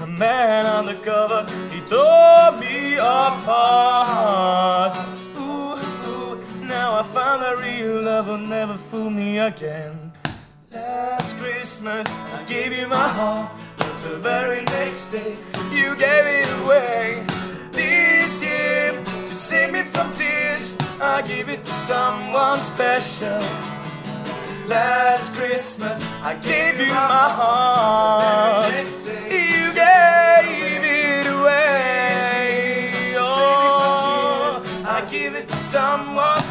A 0.00 0.06
man 0.06 0.66
undercover, 0.66 1.46
he 1.72 1.80
tore 1.80 2.52
me 2.60 2.96
apart. 2.96 4.92
Ooh, 5.38 5.74
ooh, 6.10 6.38
now 6.66 6.98
I 7.00 7.02
found 7.02 7.42
a 7.42 7.56
real 7.56 8.02
love 8.02 8.28
will 8.28 8.36
never 8.36 8.74
fool 8.74 9.08
me 9.08 9.38
again. 9.38 10.12
Last 10.70 11.38
Christmas, 11.38 12.06
I 12.08 12.44
gave 12.46 12.76
you 12.76 12.86
my 12.86 13.08
heart, 13.08 13.50
the 14.08 14.18
very 14.18 14.62
next 14.64 15.06
day, 15.06 15.36
you 15.72 15.96
gave 15.96 16.26
it 16.40 16.48
away. 16.62 17.24
This 17.72 18.42
year, 18.42 18.92
to 19.28 19.34
save 19.34 19.72
me 19.72 19.82
from 19.82 20.12
tears, 20.14 20.76
I 21.00 21.22
give 21.22 21.48
it 21.48 21.64
to 21.64 21.70
someone 21.70 22.60
special. 22.60 23.40
Last 24.66 25.34
Christmas, 25.34 26.02
I 26.22 26.34
gave 26.34 26.78
you 26.80 26.86
my 26.86 27.28
heart. 27.40 28.74
You 29.30 29.72
gave 29.74 30.82
it 31.06 31.26
away. 31.38 33.14
Oh, 33.18 34.62
I 34.86 35.04
give 35.10 35.34
it 35.34 35.48
to 35.48 35.56
someone, 35.56 36.42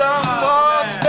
someone 0.00 0.88
special. 0.90 1.01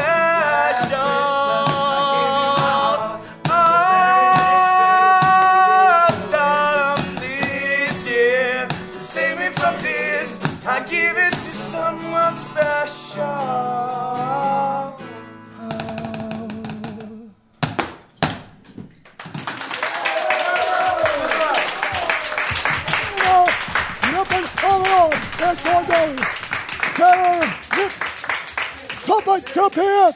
Toppen 29.54 29.84
Trumpet 29.84 30.16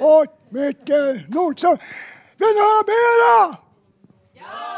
och 0.00 0.26
Micke 0.48 1.24
Nordström. 1.28 1.76
Vill 2.36 2.48
ni 2.48 2.60
höra 2.60 2.82
mera? 2.86 3.56
Ja! 4.32 4.77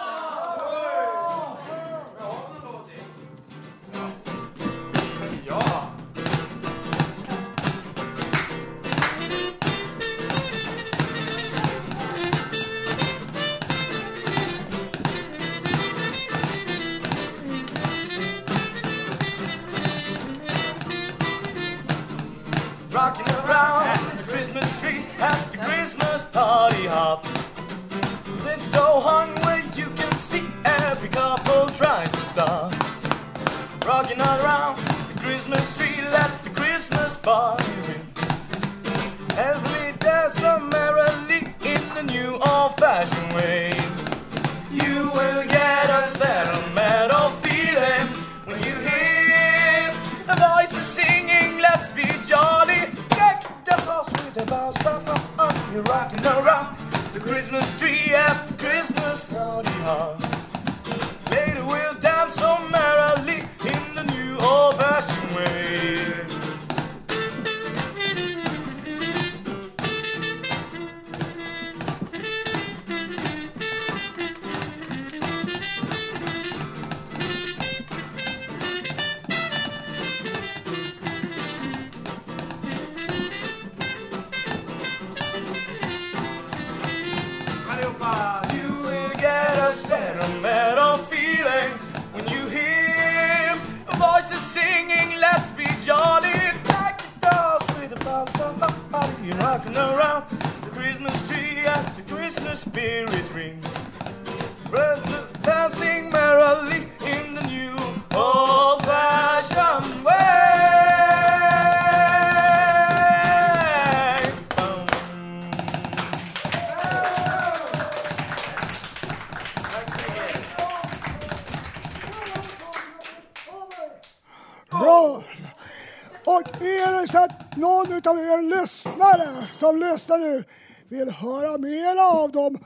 Och 126.31 126.63
är 126.63 127.03
det 127.03 127.09
så 127.09 127.19
att 127.25 127.57
någon 127.57 127.93
av 127.93 128.19
er 128.19 128.61
lyssnare 128.61 129.47
som 129.59 129.81
lyssnar 129.81 130.19
nu 130.19 130.45
vill 130.89 131.11
höra 131.11 131.59
mer 131.59 131.97
av 131.97 132.33
dem, 132.33 132.65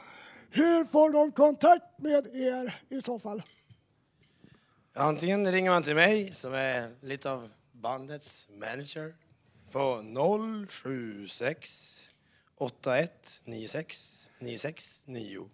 hur 0.50 0.84
får 0.84 1.12
de 1.12 1.32
kontakt 1.32 1.98
med 1.98 2.26
er 2.26 2.80
i 2.88 3.02
så 3.02 3.18
fall? 3.18 3.42
Antingen 4.94 5.52
ringer 5.52 5.70
man 5.70 5.82
till 5.82 5.94
mig 5.94 6.34
som 6.34 6.54
är 6.54 6.90
lite 7.00 7.30
av 7.30 7.50
bandets 7.72 8.48
manager 8.50 9.14
på 9.72 10.02
076 10.68 12.10
81 12.58 13.40
96 13.44 14.30
96 14.38 15.02
9. 15.06 15.48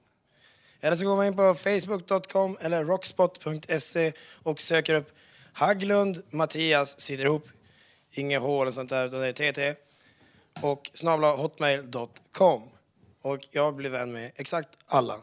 Eller 0.81 0.97
så 0.97 1.05
går 1.05 1.17
man 1.17 1.27
in 1.27 1.37
på 1.37 1.55
facebook.com 1.55 2.59
eller 2.61 2.85
rockspot.se 2.85 4.13
och 4.43 4.61
söker 4.61 4.95
upp 4.95 5.11
Haglund 5.53 6.23
Mattias, 6.31 7.01
sitter 7.01 7.25
ihop, 7.25 7.49
inget 8.11 8.43
hål 8.43 8.63
eller 8.63 8.73
sånt 8.73 8.91
där 8.91 9.07
utan 9.07 9.21
det 9.21 9.41
är 9.41 9.53
TT 9.53 9.75
och 10.63 10.91
snabla 10.95 11.37
hotmail.com. 11.37 12.63
Och 13.23 13.39
jag 13.51 13.75
blir 13.75 13.91
vän 13.91 14.13
med 14.13 14.33
exakt 14.37 14.69
alla. 14.87 15.15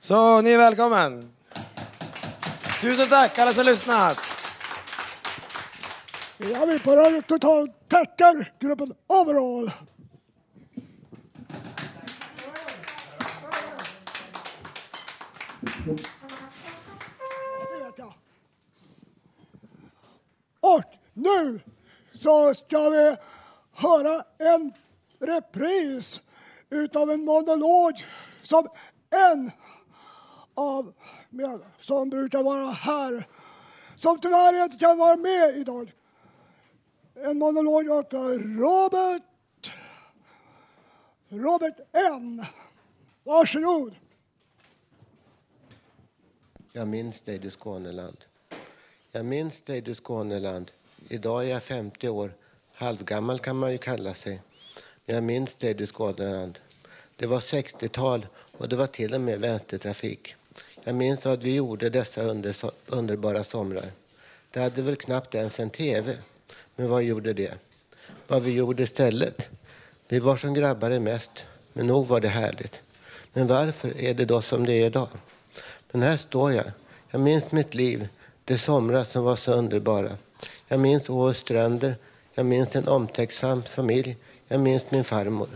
Så 0.00 0.40
ni 0.40 0.50
är 0.50 0.58
välkommen! 0.58 1.32
Tusen 2.80 3.08
tack 3.08 3.38
alla 3.38 3.52
som 3.52 3.66
lyssnat! 3.66 4.18
Ja, 6.38 6.66
vi 6.66 6.78
på 6.78 6.96
Radio 6.96 7.22
Total 7.22 7.70
tackar 7.88 8.52
gruppen 8.60 8.94
Overall. 9.06 9.70
Det 15.84 17.84
vet 17.84 17.98
jag. 17.98 18.14
Och 20.60 20.82
nu 21.12 21.60
så 22.24 22.54
ska 22.54 22.88
vi 22.88 23.16
höra 23.72 24.24
en 24.38 24.72
repris 25.18 26.22
utav 26.70 27.10
en 27.10 27.24
monolog 27.24 27.92
som 28.42 28.68
en 29.10 29.50
av 30.54 30.94
med, 31.30 31.60
som 31.80 32.10
brukar 32.10 32.42
vara 32.42 32.70
här, 32.70 33.28
som 33.96 34.18
tyvärr 34.20 34.64
inte 34.64 34.76
kan 34.76 34.98
vara 34.98 35.16
med 35.16 35.56
idag. 35.56 35.92
En 37.14 37.38
monolog 37.38 37.90
av 37.90 38.04
Robert, 38.38 39.72
Robert 41.28 41.80
N. 41.92 42.44
Varsågod. 43.24 43.96
Jag 46.72 46.88
minns 46.88 47.22
dig, 47.22 47.38
du 47.38 47.50
Skåneland. 47.50 48.24
Jag 49.12 49.24
minns 49.24 49.62
dig, 49.62 49.80
du 49.80 49.94
Skåneland. 49.94 50.72
Idag 51.08 51.44
är 51.44 51.48
jag 51.48 51.62
50 51.62 52.08
år. 52.08 52.32
Halvgammal 52.74 53.38
kan 53.38 53.56
man 53.56 53.72
ju 53.72 53.78
kalla 53.78 54.14
sig. 54.14 54.40
Men 55.06 55.14
jag 55.14 55.24
minns 55.24 55.56
dig, 55.56 55.74
du 55.74 55.86
Skåneland. 55.86 56.58
Det 57.16 57.26
var 57.26 57.40
60-tal 57.40 58.26
och 58.58 58.68
det 58.68 58.76
var 58.76 58.86
till 58.86 59.14
och 59.14 59.20
med 59.20 59.40
vänstertrafik. 59.40 60.34
Jag 60.84 60.94
minns 60.94 61.24
vad 61.24 61.42
vi 61.42 61.54
gjorde 61.54 61.90
dessa 61.90 62.22
under, 62.22 62.56
underbara 62.86 63.44
somrar. 63.44 63.90
Det 64.50 64.60
hade 64.60 64.82
väl 64.82 64.96
knappt 64.96 65.34
ens 65.34 65.60
en 65.60 65.70
tv. 65.70 66.16
Men 66.76 66.88
vad 66.88 67.02
gjorde 67.02 67.32
det? 67.32 67.54
Vad 68.26 68.42
vi 68.42 68.52
gjorde 68.52 68.82
istället? 68.82 69.48
Vi 70.08 70.18
var 70.18 70.36
som 70.36 70.54
grabbar 70.54 70.90
är 70.90 71.00
mest, 71.00 71.46
men 71.72 71.86
nog 71.86 72.06
var 72.06 72.20
det 72.20 72.28
härligt. 72.28 72.80
Men 73.32 73.46
varför 73.46 73.98
är 73.98 74.14
det 74.14 74.24
då 74.24 74.42
som 74.42 74.66
det 74.66 74.72
är 74.72 74.86
idag? 74.86 75.08
Men 75.90 76.02
här 76.02 76.16
står 76.16 76.52
jag. 76.52 76.66
Jag 77.10 77.20
minns 77.20 77.52
mitt 77.52 77.74
liv, 77.74 78.08
de 78.44 78.58
somrar 78.58 79.04
som 79.04 79.24
var 79.24 79.36
så 79.36 79.52
underbara. 79.52 80.16
Jag 80.68 80.80
minns 80.80 81.10
Åhus 81.10 81.38
stränder, 81.38 81.96
jag 82.34 82.46
minns 82.46 82.76
en 82.76 82.88
omtänksam 82.88 83.62
familj, 83.62 84.16
jag 84.48 84.60
minns 84.60 84.90
min 84.90 85.04
farmor. 85.04 85.48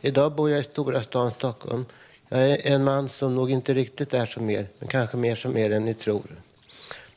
Idag 0.00 0.32
bor 0.32 0.50
jag 0.50 0.60
i 0.60 0.64
stora 0.64 1.02
stan 1.02 1.30
Stockholm. 1.30 1.86
Jag 2.28 2.50
är 2.50 2.72
en 2.72 2.84
man 2.84 3.08
som 3.08 3.34
nog 3.34 3.50
inte 3.50 3.74
riktigt 3.74 4.14
är 4.14 4.26
som 4.26 4.50
er, 4.50 4.66
men 4.78 4.88
kanske 4.88 5.16
mer 5.16 5.36
som 5.36 5.56
er 5.56 5.70
än 5.70 5.84
ni 5.84 5.94
tror. 5.94 6.42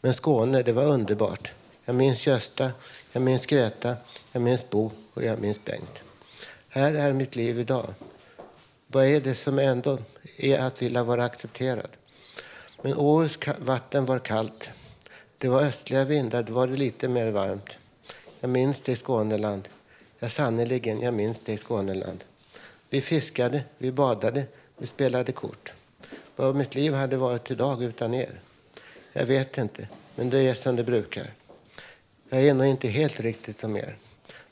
Men 0.02 0.14
Skåne, 0.14 0.62
det 0.62 0.72
var 0.72 0.84
underbart. 0.84 1.52
Jag 1.86 1.96
minns 1.96 2.28
Gösta, 2.28 2.72
jag 3.12 3.22
minns 3.22 3.46
Greta, 3.46 3.96
jag 4.32 4.41
minns 4.41 4.70
Bo 4.70 4.91
och 5.14 5.24
jag 5.24 5.39
minns 5.39 5.66
Bengt. 5.66 6.00
Här 6.70 6.93
är 6.93 7.14
mitt 7.14 7.36
liv 7.36 7.60
idag. 7.60 7.93
Vad 8.88 9.06
är 9.06 9.22
det 9.22 9.36
som 9.36 9.60
ändå 9.60 9.98
är 10.38 10.60
att 10.60 10.82
vilja 10.82 11.04
vara 11.04 11.24
accepterad? 11.24 11.91
Men 12.82 12.93
Åhus 12.93 13.38
vatten 13.60 14.06
var 14.06 14.20
kallt. 14.20 14.70
Det 15.46 15.50
var 15.50 15.62
östliga 15.62 16.04
vindar, 16.04 16.43
då 16.43 16.54
var 16.54 16.68
det 16.68 16.78
lite 16.78 17.08
mer 17.08 17.32
varmt. 17.32 17.70
Jag 18.39 18.50
minns 18.50 18.82
det 18.82 18.91
i 18.91 18.96
Skåneland. 18.96 19.68
Ja, 20.20 20.30
sannerligen, 20.30 21.02
jag 21.02 21.14
minns 21.14 21.38
det 21.46 21.54
i 21.54 21.58
Skåneland. 21.58 22.24
Vi 22.89 23.02
fiskade, 23.02 23.64
vi 23.78 23.91
badade, 23.91 24.43
vi 24.78 24.88
spelade 24.88 25.32
kort. 25.32 25.74
Vad 26.36 26.56
mitt 26.56 26.76
liv 26.76 26.93
hade 26.93 27.18
varit 27.18 27.52
idag 27.52 27.84
utan 27.84 28.14
er? 28.14 28.39
Jag 29.14 29.26
vet 29.26 29.58
inte, 29.58 29.88
men 30.16 30.30
det 30.30 30.39
är 30.39 30.54
som 30.54 30.76
det 30.76 30.84
brukar. 30.84 31.34
Jag 32.30 32.41
är 32.41 32.54
nog 32.54 32.68
inte 32.68 32.88
helt 32.88 33.20
riktigt 33.20 33.60
som 33.60 33.78
er. 33.78 33.98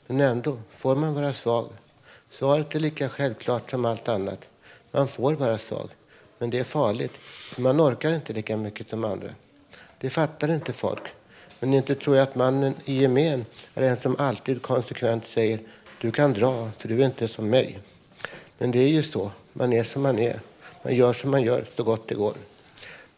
Men 0.06 0.20
ändå, 0.20 0.58
får 0.70 0.96
man 0.96 1.14
vara 1.14 1.32
svag? 1.32 1.68
Svaret 2.30 2.74
är 2.74 2.80
lika 2.80 3.08
självklart 3.08 3.70
som 3.70 3.84
allt 3.84 4.08
annat. 4.08 4.48
Man 4.90 5.08
får 5.08 5.32
vara 5.32 5.58
svag. 5.58 5.90
Men 6.38 6.50
det 6.50 6.58
är 6.58 6.64
farligt, 6.64 7.12
för 7.54 7.62
man 7.62 7.80
orkar 7.80 8.10
inte 8.10 8.32
lika 8.32 8.56
mycket 8.56 8.88
som 8.88 9.04
andra. 9.04 9.30
Det 10.00 10.10
fattar 10.10 10.50
inte 10.50 10.72
folk. 10.72 11.02
Men 11.60 11.74
inte 11.74 11.94
tror 11.94 12.16
jag 12.16 12.22
att 12.22 12.34
mannen 12.34 12.74
i 12.84 12.94
gemen 13.00 13.46
är 13.74 13.82
en 13.82 13.96
som 13.96 14.16
alltid 14.18 14.62
konsekvent 14.62 15.26
säger 15.26 15.60
du 16.00 16.10
kan 16.10 16.32
dra, 16.32 16.70
för 16.78 16.88
du 16.88 17.00
är 17.00 17.06
inte 17.06 17.28
som 17.28 17.50
mig. 17.50 17.78
Men 18.58 18.70
det 18.70 18.78
är 18.78 18.88
ju 18.88 19.02
så. 19.02 19.30
Man 19.52 19.72
är 19.72 19.84
som 19.84 20.02
man 20.02 20.18
är. 20.18 20.40
Man 20.82 20.94
gör 20.94 21.12
som 21.12 21.30
man 21.30 21.42
gör 21.42 21.64
så 21.76 21.82
gott 21.82 22.08
det 22.08 22.14
går. 22.14 22.34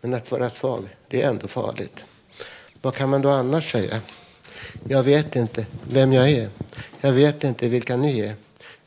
Men 0.00 0.14
att 0.14 0.30
vara 0.30 0.50
svag, 0.50 0.88
det 1.08 1.22
är 1.22 1.28
ändå 1.28 1.48
farligt. 1.48 2.04
Vad 2.82 2.94
kan 2.94 3.10
man 3.10 3.22
då 3.22 3.30
annars 3.30 3.72
säga? 3.72 4.00
Jag 4.88 5.02
vet 5.02 5.36
inte 5.36 5.66
vem 5.90 6.12
jag 6.12 6.30
är. 6.30 6.48
Jag 7.00 7.12
vet 7.12 7.44
inte 7.44 7.68
vilka 7.68 7.96
ni 7.96 8.20
är. 8.20 8.34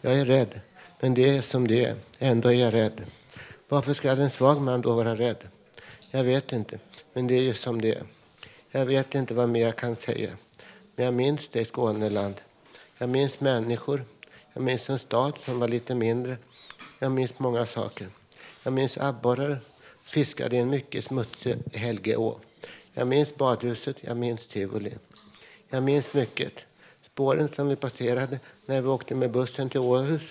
Jag 0.01 0.13
är 0.13 0.25
rädd. 0.25 0.59
Men 0.99 1.13
det 1.13 1.37
är 1.37 1.41
som 1.41 1.67
det 1.67 1.85
är. 1.85 1.95
Ändå 2.19 2.49
är 2.49 2.53
jag 2.53 2.73
rädd. 2.73 3.01
Varför 3.69 3.93
ska 3.93 4.11
en 4.11 4.29
svag 4.29 4.61
man 4.61 4.81
då 4.81 4.93
vara 4.93 5.15
rädd? 5.15 5.37
Jag 6.11 6.23
vet 6.23 6.53
inte. 6.53 6.79
Men 7.19 7.27
det 7.27 7.33
är 7.33 7.41
ju 7.41 7.53
som 7.53 7.81
det 7.81 7.95
är. 7.95 8.03
Jag 8.71 8.85
vet 8.85 9.15
inte 9.15 9.33
vad 9.33 9.49
mer 9.49 9.61
jag 9.61 9.75
kan 9.75 9.95
säga. 9.95 10.29
Men 10.95 11.05
jag 11.05 11.13
minns 11.13 11.49
det 11.49 11.61
i 11.61 11.65
Skåneland. 11.65 12.35
Jag 12.97 13.09
minns 13.09 13.39
människor. 13.39 14.03
Jag 14.53 14.63
minns 14.63 14.89
en 14.89 14.99
stad 14.99 15.37
som 15.37 15.59
var 15.59 15.67
lite 15.67 15.95
mindre. 15.95 16.37
Jag 16.99 17.11
minns 17.11 17.39
många 17.39 17.65
saker. 17.65 18.07
Jag 18.63 18.73
minns 18.73 18.97
abborrar 18.97 19.59
fiskade 20.03 20.55
i 20.55 20.59
en 20.59 20.69
mycket 20.69 21.05
smutsig 21.05 21.55
Helgeå. 21.73 22.39
Jag 22.93 23.07
minns 23.07 23.35
badhuset, 23.35 23.97
jag 24.01 24.17
minns 24.17 24.47
tivoli. 24.47 24.93
Jag 25.69 25.83
minns 25.83 26.13
mycket. 26.13 26.53
Spåren 27.01 27.49
som 27.55 27.67
vi 27.67 27.75
passerade 27.75 28.39
när 28.65 28.81
vi 28.81 28.87
åkte 28.87 29.15
med 29.15 29.31
bussen 29.31 29.69
till 29.69 29.79
Åhus. 29.79 30.23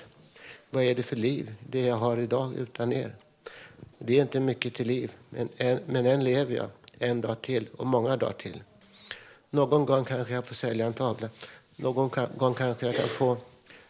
Vad 0.71 0.85
är 0.85 0.95
det 0.95 1.03
för 1.03 1.17
liv, 1.17 1.55
det 1.71 1.81
jag 1.81 1.97
har 1.97 2.17
idag 2.17 2.55
utan 2.55 2.93
er? 2.93 3.15
Det 3.99 4.19
är 4.19 4.23
inte 4.23 4.41
mycket 4.41 4.75
till 4.75 4.87
liv, 4.87 5.13
men 5.31 5.49
än, 5.57 5.79
men 5.87 6.07
än 6.07 6.25
lever 6.25 6.55
jag 6.55 6.69
en 6.99 7.21
dag 7.21 7.43
till 7.43 7.69
och 7.77 7.87
många 7.87 8.17
dagar 8.17 8.33
till. 8.33 8.63
Någon 9.51 9.87
gång 9.87 10.05
kanske 10.05 10.35
jag 10.35 10.47
får 10.47 10.55
sälja 10.55 10.87
en 10.87 10.93
tavla. 10.93 11.29
Någon 11.77 12.11
gång 12.37 12.55
kanske 12.55 12.87
jag 12.87 12.97
kan 12.97 13.09
få 13.09 13.37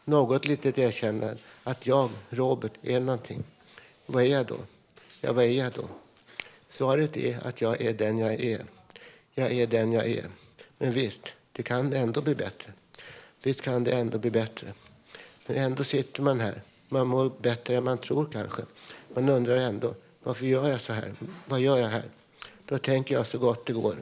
något 0.05 0.47
litet 0.47 0.79
erkännande 0.79 1.37
att 1.65 1.87
jag, 1.87 2.11
Robert, 2.31 2.73
är 2.83 3.01
någonting. 3.01 3.45
Vad 4.07 4.23
är 4.23 4.27
jag 4.27 4.47
då? 4.47 4.57
Ja, 5.21 5.33
vad 5.33 5.45
är 5.45 5.49
jag 5.49 5.73
då? 5.73 5.89
Svaret 6.69 7.17
är 7.17 7.47
att 7.47 7.61
jag 7.61 7.81
är 7.81 7.93
den 7.93 8.19
jag 8.19 8.41
är. 8.41 8.65
Jag 9.35 9.53
är 9.53 9.67
den 9.67 9.93
jag 9.93 10.07
är. 10.07 10.27
Men 10.79 10.93
visst, 10.93 11.33
det 11.53 11.63
kan 11.63 11.93
ändå 11.93 12.21
bli 12.21 12.35
bättre. 12.35 12.73
Visst 13.43 13.61
kan 13.61 13.85
det 13.85 13.91
ändå 13.91 14.19
bli 14.19 14.31
bättre. 14.31 14.73
Men 15.47 15.57
ändå 15.57 15.85
sitter 15.85 16.23
man 16.23 16.41
här. 16.41 16.63
Man 16.89 17.07
mår 17.07 17.33
bättre 17.41 17.77
än 17.77 17.85
man 17.85 17.99
tror 17.99 18.29
kanske. 18.33 18.63
Man 19.15 19.29
undrar 19.29 19.57
ändå, 19.57 19.95
varför 20.23 20.47
gör 20.47 20.69
jag 20.69 20.81
så 20.81 20.93
här? 20.93 21.13
Vad 21.47 21.61
gör 21.61 21.79
jag 21.79 21.89
här? 21.89 22.05
Då 22.69 22.79
tänker 22.79 23.15
jag 23.15 23.27
så 23.27 23.39
gott 23.39 23.67
det 23.67 23.73
går. 23.73 23.97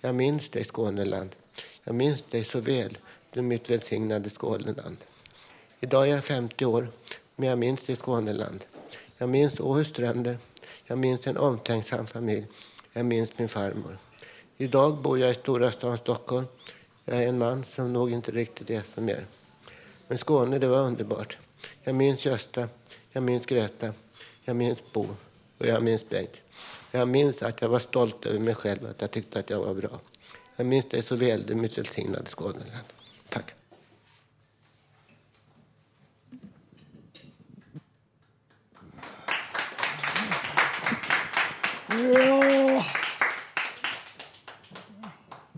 Jag 0.00 0.14
minns 0.14 0.48
dig, 0.48 0.64
Skåneland. 0.64 1.36
Jag 1.84 1.94
minns 1.94 2.22
dig 2.22 2.44
så 2.44 2.60
väl, 2.60 2.98
du 3.30 3.42
mitt 3.42 3.70
välsignade 3.70 4.30
Skåneland. 4.30 4.96
Idag 5.80 6.08
är 6.08 6.14
jag 6.14 6.24
50 6.24 6.64
år, 6.64 6.88
men 7.36 7.48
jag 7.48 7.58
minns 7.58 7.82
dig, 7.82 7.96
Skåneland. 7.96 8.64
Jag 9.18 9.28
minns 9.28 9.60
Åhus 9.60 9.88
stränder. 9.88 10.38
Jag 10.86 10.98
minns 10.98 11.26
en 11.26 11.36
omtänksam 11.36 12.06
familj. 12.06 12.46
Jag 12.92 13.06
minns 13.06 13.38
min 13.38 13.48
farmor. 13.48 13.98
Idag 14.56 14.96
bor 14.96 15.18
jag 15.18 15.30
i 15.30 15.34
stora 15.34 15.72
stan 15.72 15.98
Stockholm. 15.98 16.46
Jag 17.04 17.22
är 17.22 17.28
en 17.28 17.38
man 17.38 17.64
som 17.74 17.92
nog 17.92 18.12
inte 18.12 18.30
riktigt 18.30 18.70
är 18.70 18.82
som 18.94 19.08
er. 19.08 19.26
Men 20.08 20.18
Skåne, 20.18 20.58
det 20.58 20.68
var 20.68 20.78
underbart. 20.78 21.38
Jag 21.82 21.94
minns 21.94 22.26
Gösta, 22.26 22.68
jag 23.12 23.22
minns 23.22 23.46
Greta, 23.46 23.92
jag 24.44 24.56
minns 24.56 24.92
Bo 24.92 25.06
och 25.58 25.66
jag 25.66 25.82
minns 25.82 26.08
Bengt. 26.08 26.40
Jag 26.96 27.08
minns 27.08 27.42
att 27.42 27.62
jag 27.62 27.68
var 27.68 27.78
stolt 27.78 28.26
över 28.26 28.38
mig 28.38 28.54
själv, 28.54 28.86
att 28.90 29.00
jag 29.00 29.10
tyckte 29.10 29.38
att 29.38 29.50
jag 29.50 29.58
var 29.62 29.74
bra. 29.74 30.00
Jag 30.56 30.66
minns 30.66 30.88
dig 30.88 31.02
så 31.02 31.16
väl, 31.16 31.46
du 31.46 31.54
mitt 31.54 31.78
välsignade 31.78 32.30
Skåneland. 32.30 32.84
Tack. 33.28 33.54
Ja. 41.88 42.84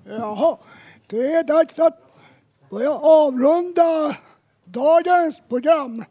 Jaha, 0.05 0.59
det 1.07 1.33
är 1.33 1.45
dags 1.45 1.79
att 1.79 2.01
börja 2.71 2.93
avrunda 2.93 4.17
dagens 4.65 5.41
program. 5.49 6.05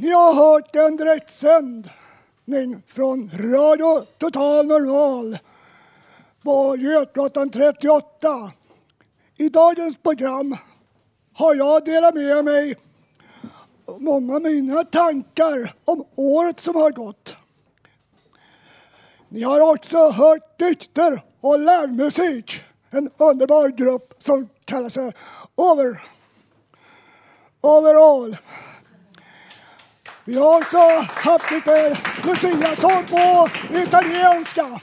Ni 0.00 0.10
har 0.10 0.34
hört 0.34 0.76
en 0.76 0.96
direktsänd 0.96 1.90
direktsändning 2.44 2.82
från 2.86 3.30
Radio 3.34 4.04
Total 4.18 4.66
Normal 4.66 5.38
på 6.42 6.76
Götgatan 6.76 7.50
38. 7.50 8.52
I 9.36 9.48
dagens 9.48 9.98
program 9.98 10.56
har 11.32 11.54
jag 11.54 11.84
delat 11.84 12.14
med 12.14 12.44
mig 12.44 12.76
många 13.98 14.34
av 14.34 14.42
mina 14.42 14.84
tankar 14.84 15.74
om 15.84 16.04
året 16.14 16.60
som 16.60 16.76
har 16.76 16.90
gått. 16.90 17.36
Ni 19.28 19.42
har 19.42 19.72
också 19.72 20.10
hört 20.10 20.58
dikter 20.58 21.22
och 21.40 21.58
lärmusik. 21.58 22.60
En 22.90 23.10
underbar 23.16 23.68
grupp 23.68 24.14
som 24.18 24.48
kallar 24.64 24.88
sig 24.88 25.12
Over. 25.56 26.02
Overall. 27.60 28.36
Vi 30.26 30.34
har 30.34 30.56
också 30.60 30.78
haft 31.06 31.50
lite 31.50 31.98
luciasång 32.24 33.06
på 33.06 33.48
italienska. 33.70 34.80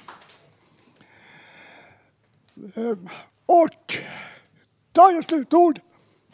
Eh, 2.76 2.98
och 3.46 3.98
dagens 4.92 5.26
slutord 5.26 5.80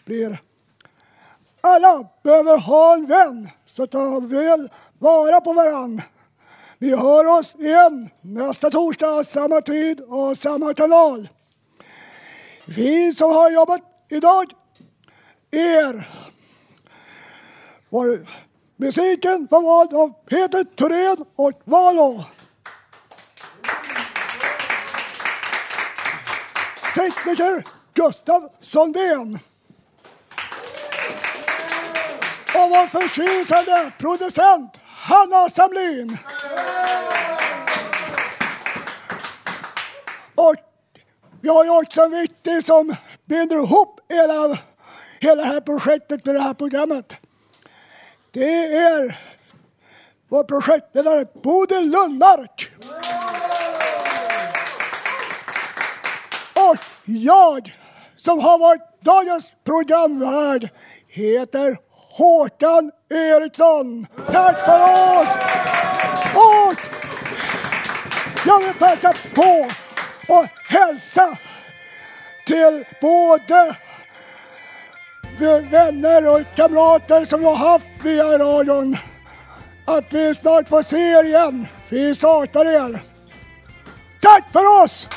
blir 0.06 0.38
alla 1.62 2.08
behöver 2.24 2.58
ha 2.58 2.94
en 2.94 3.06
vän, 3.06 3.50
så 3.66 3.88
ta 3.88 4.20
väl 4.20 4.70
vara 5.00 5.42
på 5.42 5.54
varann. 5.54 6.02
Vi 6.78 6.96
hör 6.96 7.40
oss 7.40 7.56
igen 7.56 8.10
nästa 8.22 8.70
torsdag, 8.70 9.24
samma 9.24 9.62
tid 9.62 10.02
och 10.02 10.38
samma 10.38 10.74
kanal. 10.74 11.30
Vi 12.66 13.14
som 13.14 13.32
har 13.32 13.52
jobbat 13.52 13.82
idag, 14.10 14.46
er. 15.52 16.10
Var, 17.90 18.28
musiken 18.78 19.48
var 19.52 19.62
vald 19.62 19.94
av 19.94 20.14
Peter 20.30 20.64
Thorén 20.64 21.26
och 21.36 21.62
Valo. 21.66 22.24
Tekniker 26.96 27.64
Gustav 27.94 28.50
Sondén. 28.62 29.40
Och 32.56 32.70
vår 32.70 32.88
förtjusande 32.88 33.92
producent 33.98 34.80
Hanna 34.86 35.50
Samlin. 35.50 36.18
Och 40.36 40.56
vi 41.42 41.50
har 41.50 41.64
ju 41.64 41.70
också 41.70 42.02
en 42.02 42.12
viktig 42.12 42.66
som 42.66 42.96
binder 43.26 43.56
ihop 43.56 44.00
hela, 44.10 44.58
hela 45.20 45.42
det 45.42 45.48
här 45.48 45.62
projektet 45.62 46.26
med 46.26 46.36
det 46.36 46.42
här 46.42 46.54
programmet. 46.54 47.27
Det 48.38 48.76
är 48.76 49.20
vår 50.30 50.44
projektledare 50.44 51.26
Bodil 51.44 51.92
Lundmark. 51.92 52.72
Och 56.54 56.78
jag 57.06 57.76
som 58.16 58.40
har 58.40 58.60
varit 58.60 58.82
dagens 59.02 59.52
programvärd 59.66 60.70
heter 61.08 61.78
Håkan 61.92 62.92
Eriksson. 63.10 64.08
Tack 64.32 64.60
för 64.66 64.80
oss! 65.22 65.38
Och 66.34 66.80
jag 68.46 68.60
vill 68.60 68.74
passa 68.74 69.14
på 69.36 69.68
att 70.34 70.50
hälsa 70.70 71.38
till 72.46 72.86
både 73.02 73.76
vänner 75.72 76.28
och 76.28 76.42
kamrater 76.56 77.26
som 77.26 77.42
jag 77.42 77.56
haft 77.56 77.88
via 78.04 78.38
radion 78.38 78.98
att 79.86 80.14
vi 80.14 80.34
snart 80.36 80.70
får 80.70 80.84
se 80.84 80.98
er 80.98 81.24
igen. 81.24 81.68
Vi 81.90 82.16
saknar 82.16 82.66
er. 82.66 83.00
Tack 84.22 84.52
för 84.52 84.84
oss! 84.84 85.10